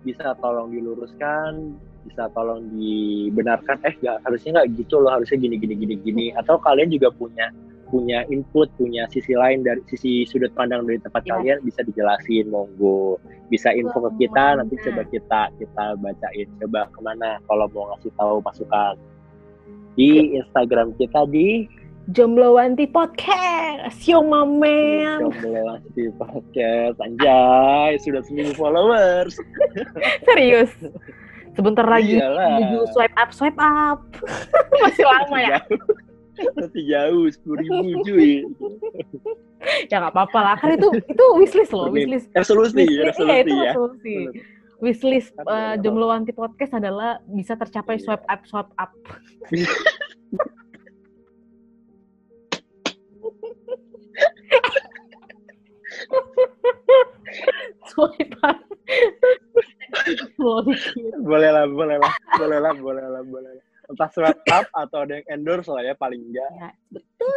bisa 0.09 0.33
tolong 0.41 0.73
diluruskan, 0.73 1.77
bisa 2.09 2.33
tolong 2.33 2.65
dibenarkan. 2.73 3.77
Eh, 3.85 3.95
nggak 4.01 4.25
harusnya 4.25 4.51
nggak 4.57 4.69
gitu 4.81 4.97
loh, 5.05 5.13
harusnya 5.13 5.37
gini 5.37 5.61
gini 5.61 5.75
gini 5.77 5.95
gini. 6.01 6.27
Atau 6.33 6.57
kalian 6.65 6.89
juga 6.89 7.13
punya 7.13 7.53
punya 7.89 8.25
input, 8.29 8.69
punya 8.77 9.09
sisi 9.09 9.33
lain 9.33 9.65
dari 9.65 9.81
sisi 9.89 10.25
sudut 10.29 10.53
pandang 10.53 10.85
dari 10.85 11.01
tempat 11.01 11.25
Ya. 11.25 11.37
kalian 11.37 11.59
bisa 11.65 11.81
dijelasin, 11.85 12.49
monggo. 12.49 13.17
Bisa 13.49 13.73
info 13.73 14.05
ke 14.09 14.29
kita, 14.29 14.61
nanti 14.61 14.77
Semuanya. 14.77 14.89
coba 14.93 15.03
kita 15.13 15.43
kita 15.57 15.85
bacain. 16.01 16.49
Coba 16.61 16.81
ke 16.93 17.01
mana 17.01 17.31
kalau 17.49 17.65
mau 17.73 17.89
ngasih 17.93 18.13
tahu 18.17 18.45
masukan 18.45 18.95
di 19.97 20.37
Instagram 20.37 20.95
kita 21.01 21.25
di 21.33 21.65
Jomblowanti 22.09 22.89
Podcast, 22.89 24.01
yo 24.09 24.25
mamen. 24.25 25.29
Jomblo 25.29 25.77
di 25.93 26.09
podcast 26.17 26.97
anjay 27.05 28.01
sudah 28.01 28.25
seminggu 28.25 28.57
followers 28.57 29.37
Serius. 30.27 30.73
Sebentar 31.53 31.85
lagi 31.85 32.17
Iyalah. 32.17 32.65
menuju 32.65 32.81
swipe 32.97 33.13
up, 33.13 33.29
swipe 33.29 33.61
up. 33.61 34.01
Masih 34.89 35.05
lama 35.05 35.37
ya? 35.37 35.61
Masih 36.57 36.83
jauh 36.89 37.29
sepuluh 37.29 37.61
ribu 37.61 37.89
cuy 38.09 38.33
Ya 39.93 40.01
nggak 40.01 40.15
apa-apa 40.17 40.39
lah. 40.41 40.55
Kan 40.57 40.81
itu 40.81 40.89
itu 41.05 41.25
wishlist 41.37 41.77
loh, 41.77 41.93
wishlist. 41.93 42.33
resolusi 42.33 42.73
Wishlist, 42.73 42.89
iya 42.89 43.03
resolusi 43.05 43.37
itu 43.37 43.53
ya 43.53 43.63
resolusi. 43.69 44.15
Bener. 44.17 44.33
Wishlist 44.81 45.31
Kan 45.35 45.45
uh, 45.45 45.53
bener. 45.77 45.85
Jomblowanti 45.85 46.33
Podcast 46.33 46.73
adalah 46.73 47.21
bisa 47.29 47.53
tercapai 47.53 48.01
Iya. 48.01 48.05
swipe 48.09 48.25
up, 48.25 48.41
swipe 48.49 48.73
up. 48.81 48.93
Swipe 57.99 58.39
up. 58.47 58.59
Slow 60.39 60.63
dikit. 60.63 61.19
boleh 61.27 61.51
lah 61.51 61.67
boleh 61.67 61.99
lah 61.99 62.13
boleh 62.39 62.59
lah 62.63 62.73
boleh 62.79 63.05
lah 63.05 63.23
boleh 63.27 63.51
lah 63.59 63.65
entah 63.89 64.09
swipe 64.15 64.45
up 64.53 64.71
atau 64.71 65.03
ada 65.03 65.19
yang 65.19 65.27
endorse 65.35 65.67
lah 65.67 65.83
ya 65.83 65.99
paling 65.99 66.21
enggak 66.23 66.47
Ya, 66.55 66.71
betul. 66.95 67.35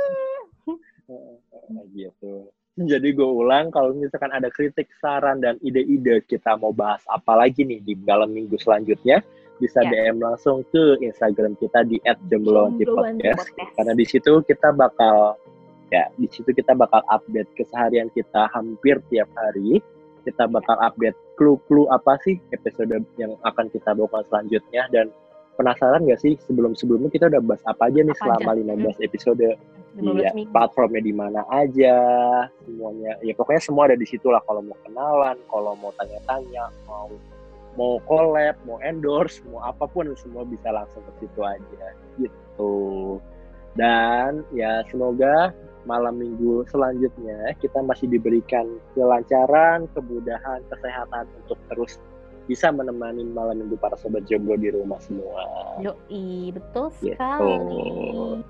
Nah, 1.71 1.83
gitu 1.91 2.51
jadi 2.79 3.11
gue 3.11 3.27
ulang 3.27 3.67
kalau 3.67 3.91
misalkan 3.91 4.31
ada 4.31 4.47
kritik 4.47 4.87
saran 5.03 5.43
dan 5.43 5.59
ide-ide 5.59 6.23
kita 6.23 6.55
mau 6.55 6.71
bahas 6.71 7.03
apa 7.11 7.35
lagi 7.35 7.67
nih 7.67 7.83
di 7.83 7.93
dalam 8.07 8.31
minggu 8.31 8.55
selanjutnya 8.55 9.19
bisa 9.59 9.83
Ya. 9.85 9.91
DM 10.09 10.23
langsung 10.23 10.63
ke 10.71 10.97
Instagram 11.03 11.59
kita 11.59 11.83
di 11.83 11.99
@jomblowanti 12.31 12.87
Jomblowanti 12.87 13.21
podcast 13.27 13.51
Podcast. 13.51 13.71
karena 13.75 13.93
di 13.93 14.05
situ 14.07 14.31
kita 14.47 14.69
bakal 14.71 15.35
ya 15.91 16.07
di 16.15 16.27
situ 16.31 16.49
kita 16.55 16.71
bakal 16.73 17.03
update 17.11 17.51
keseharian 17.53 18.07
kita 18.15 18.47
hampir 18.55 18.97
tiap 19.11 19.27
hari 19.35 19.83
kita 20.23 20.45
bakal 20.49 20.77
update 20.81 21.17
clue-clue 21.35 21.89
apa 21.89 22.17
sih 22.25 22.37
episode 22.53 22.93
yang 23.17 23.33
akan 23.45 23.67
kita 23.73 23.91
bawakan 23.93 24.23
selanjutnya 24.29 24.85
dan 24.93 25.09
penasaran 25.59 26.07
gak 26.07 26.21
sih 26.21 26.33
sebelum-sebelumnya 26.47 27.11
kita 27.11 27.27
udah 27.27 27.41
bahas 27.43 27.63
apa 27.69 27.91
aja 27.91 28.01
nih 28.01 28.15
Apa 28.15 28.23
selama 28.23 28.51
aja? 28.55 28.61
15 28.97 29.07
episode 29.07 29.47
15 29.99 30.23
Iya, 30.23 30.31
minggu. 30.31 30.51
platformnya 30.55 31.01
di 31.03 31.11
mana 31.11 31.41
aja, 31.51 31.97
semuanya. 32.63 33.19
Ya 33.19 33.35
pokoknya 33.35 33.59
semua 33.59 33.91
ada 33.91 33.99
di 33.99 34.07
situ 34.07 34.31
lah. 34.31 34.39
Kalau 34.47 34.63
mau 34.63 34.77
kenalan, 34.87 35.35
kalau 35.51 35.75
mau 35.75 35.91
tanya-tanya, 35.99 36.71
mau 36.87 37.11
mau 37.75 37.99
collab, 38.07 38.55
mau 38.63 38.79
endorse, 38.79 39.43
mau 39.51 39.59
apa 39.63 39.83
pun 39.91 40.07
semua 40.15 40.47
bisa 40.47 40.71
langsung 40.71 41.03
ke 41.03 41.27
situ 41.27 41.43
aja. 41.43 41.85
Gitu. 42.15 42.75
Dan 43.75 44.47
ya 44.55 44.79
semoga 44.87 45.51
malam 45.83 46.15
minggu 46.15 46.63
selanjutnya 46.67 47.53
kita 47.57 47.79
masih 47.79 48.07
diberikan 48.07 48.65
kelancaran, 48.93 49.89
kemudahan, 49.91 50.61
kesehatan 50.67 51.25
untuk 51.41 51.57
terus 51.67 51.97
bisa 52.45 52.67
menemani 52.67 53.23
malam 53.25 53.57
minggu 53.57 53.77
para 53.77 53.95
sobat 53.95 54.25
jomblo 54.25 54.55
di 54.55 54.69
rumah 54.69 54.99
semua. 54.99 55.41
Yoi, 55.79 56.51
betul 56.51 56.89
Gitu. 56.99 57.13
sekali. 57.13 58.41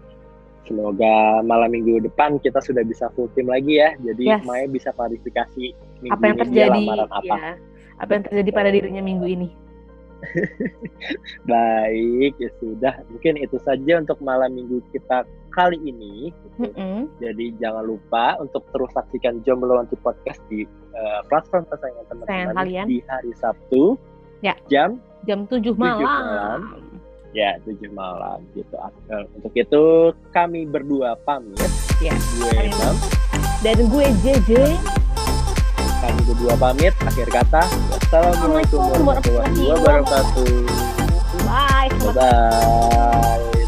Semoga 0.62 1.42
malam 1.42 1.70
minggu 1.70 2.00
depan 2.02 2.38
kita 2.38 2.62
sudah 2.62 2.82
bisa 2.82 3.10
full 3.12 3.28
tim 3.34 3.46
lagi 3.46 3.78
ya. 3.78 3.98
Jadi 4.00 4.30
Yes. 4.30 4.44
Maya 4.44 4.66
bisa 4.66 4.90
klarifikasi 4.92 5.74
minggu 6.00 6.14
Apa 6.14 6.24
yang 6.24 6.38
ini 6.38 6.44
terjadi? 6.48 6.82
lamaran 6.86 7.10
apa. 7.12 7.36
Ya, 7.36 7.52
apa 7.98 8.12
yang 8.14 8.24
terjadi 8.24 8.50
pada 8.52 8.70
dirinya 8.72 9.04
minggu 9.04 9.26
ini? 9.28 9.50
Baik, 11.50 12.34
ya 12.38 12.50
sudah. 12.58 12.94
Mungkin 13.10 13.42
itu 13.42 13.58
saja 13.62 13.94
untuk 13.98 14.22
malam 14.22 14.54
minggu 14.54 14.82
kita 14.92 15.26
kali 15.52 15.78
ini. 15.82 16.32
gitu. 16.32 16.72
Mm-mm. 16.72 17.12
Jadi 17.18 17.46
jangan 17.56 17.84
lupa 17.84 18.36
untuk 18.38 18.64
terus 18.70 18.90
saksikan 18.92 19.40
Jomblo 19.42 19.76
Anti 19.76 19.96
Podcast 19.96 20.40
di 20.48 20.64
eh, 20.66 21.22
platform 21.26 21.68
kesayangan 21.68 22.06
teman-teman 22.08 22.66
di 22.86 22.98
hari 23.04 23.32
Sabtu 23.34 23.96
Ya. 24.40 24.58
jam 24.66 24.98
Jam 25.24 25.46
7 25.46 25.76
malam. 25.76 26.02
malam. 26.02 26.60
ya 27.32 27.56
7 27.62 27.78
malam 27.92 28.42
gitu. 28.52 28.74
Eh, 29.08 29.24
Untuk 29.34 29.54
itu 29.54 29.84
kami 30.32 30.66
berdua 30.66 31.14
pamit. 31.22 31.62
Ya. 32.00 32.12
Gue 32.36 32.50
Imam. 32.66 32.96
Dan 33.62 33.78
gue 33.86 34.06
JJ. 34.20 34.52
kami 36.02 36.22
berdua 36.26 36.58
pamit 36.58 36.94
akhir 37.00 37.30
kata 37.30 37.62
wassalamualaikum 37.62 38.82
Assalamualaikum 38.82 38.82
warahmatullahi 38.82 39.54
warahmatullahi 39.54 39.70
wabarakatuh 39.70 40.50
Bye. 41.46 41.90
bye 42.10 43.61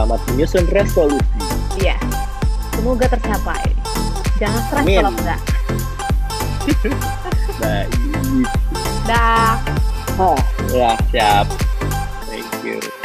selamat 0.00 0.20
menyusun 0.32 0.64
resolusi 0.72 1.28
Iya. 1.76 2.00
Semoga 2.72 3.04
tercapai. 3.04 3.68
Jangan 4.40 4.60
stres 4.72 4.80
Amin. 4.88 4.96
kalau 4.96 5.12
enggak. 5.12 5.40
baik 7.60 7.92
Dah. 9.04 9.60
ah, 10.16 10.40
ya 10.72 10.96
siap 11.12 11.44
thank 12.28 12.48
you 12.64 12.99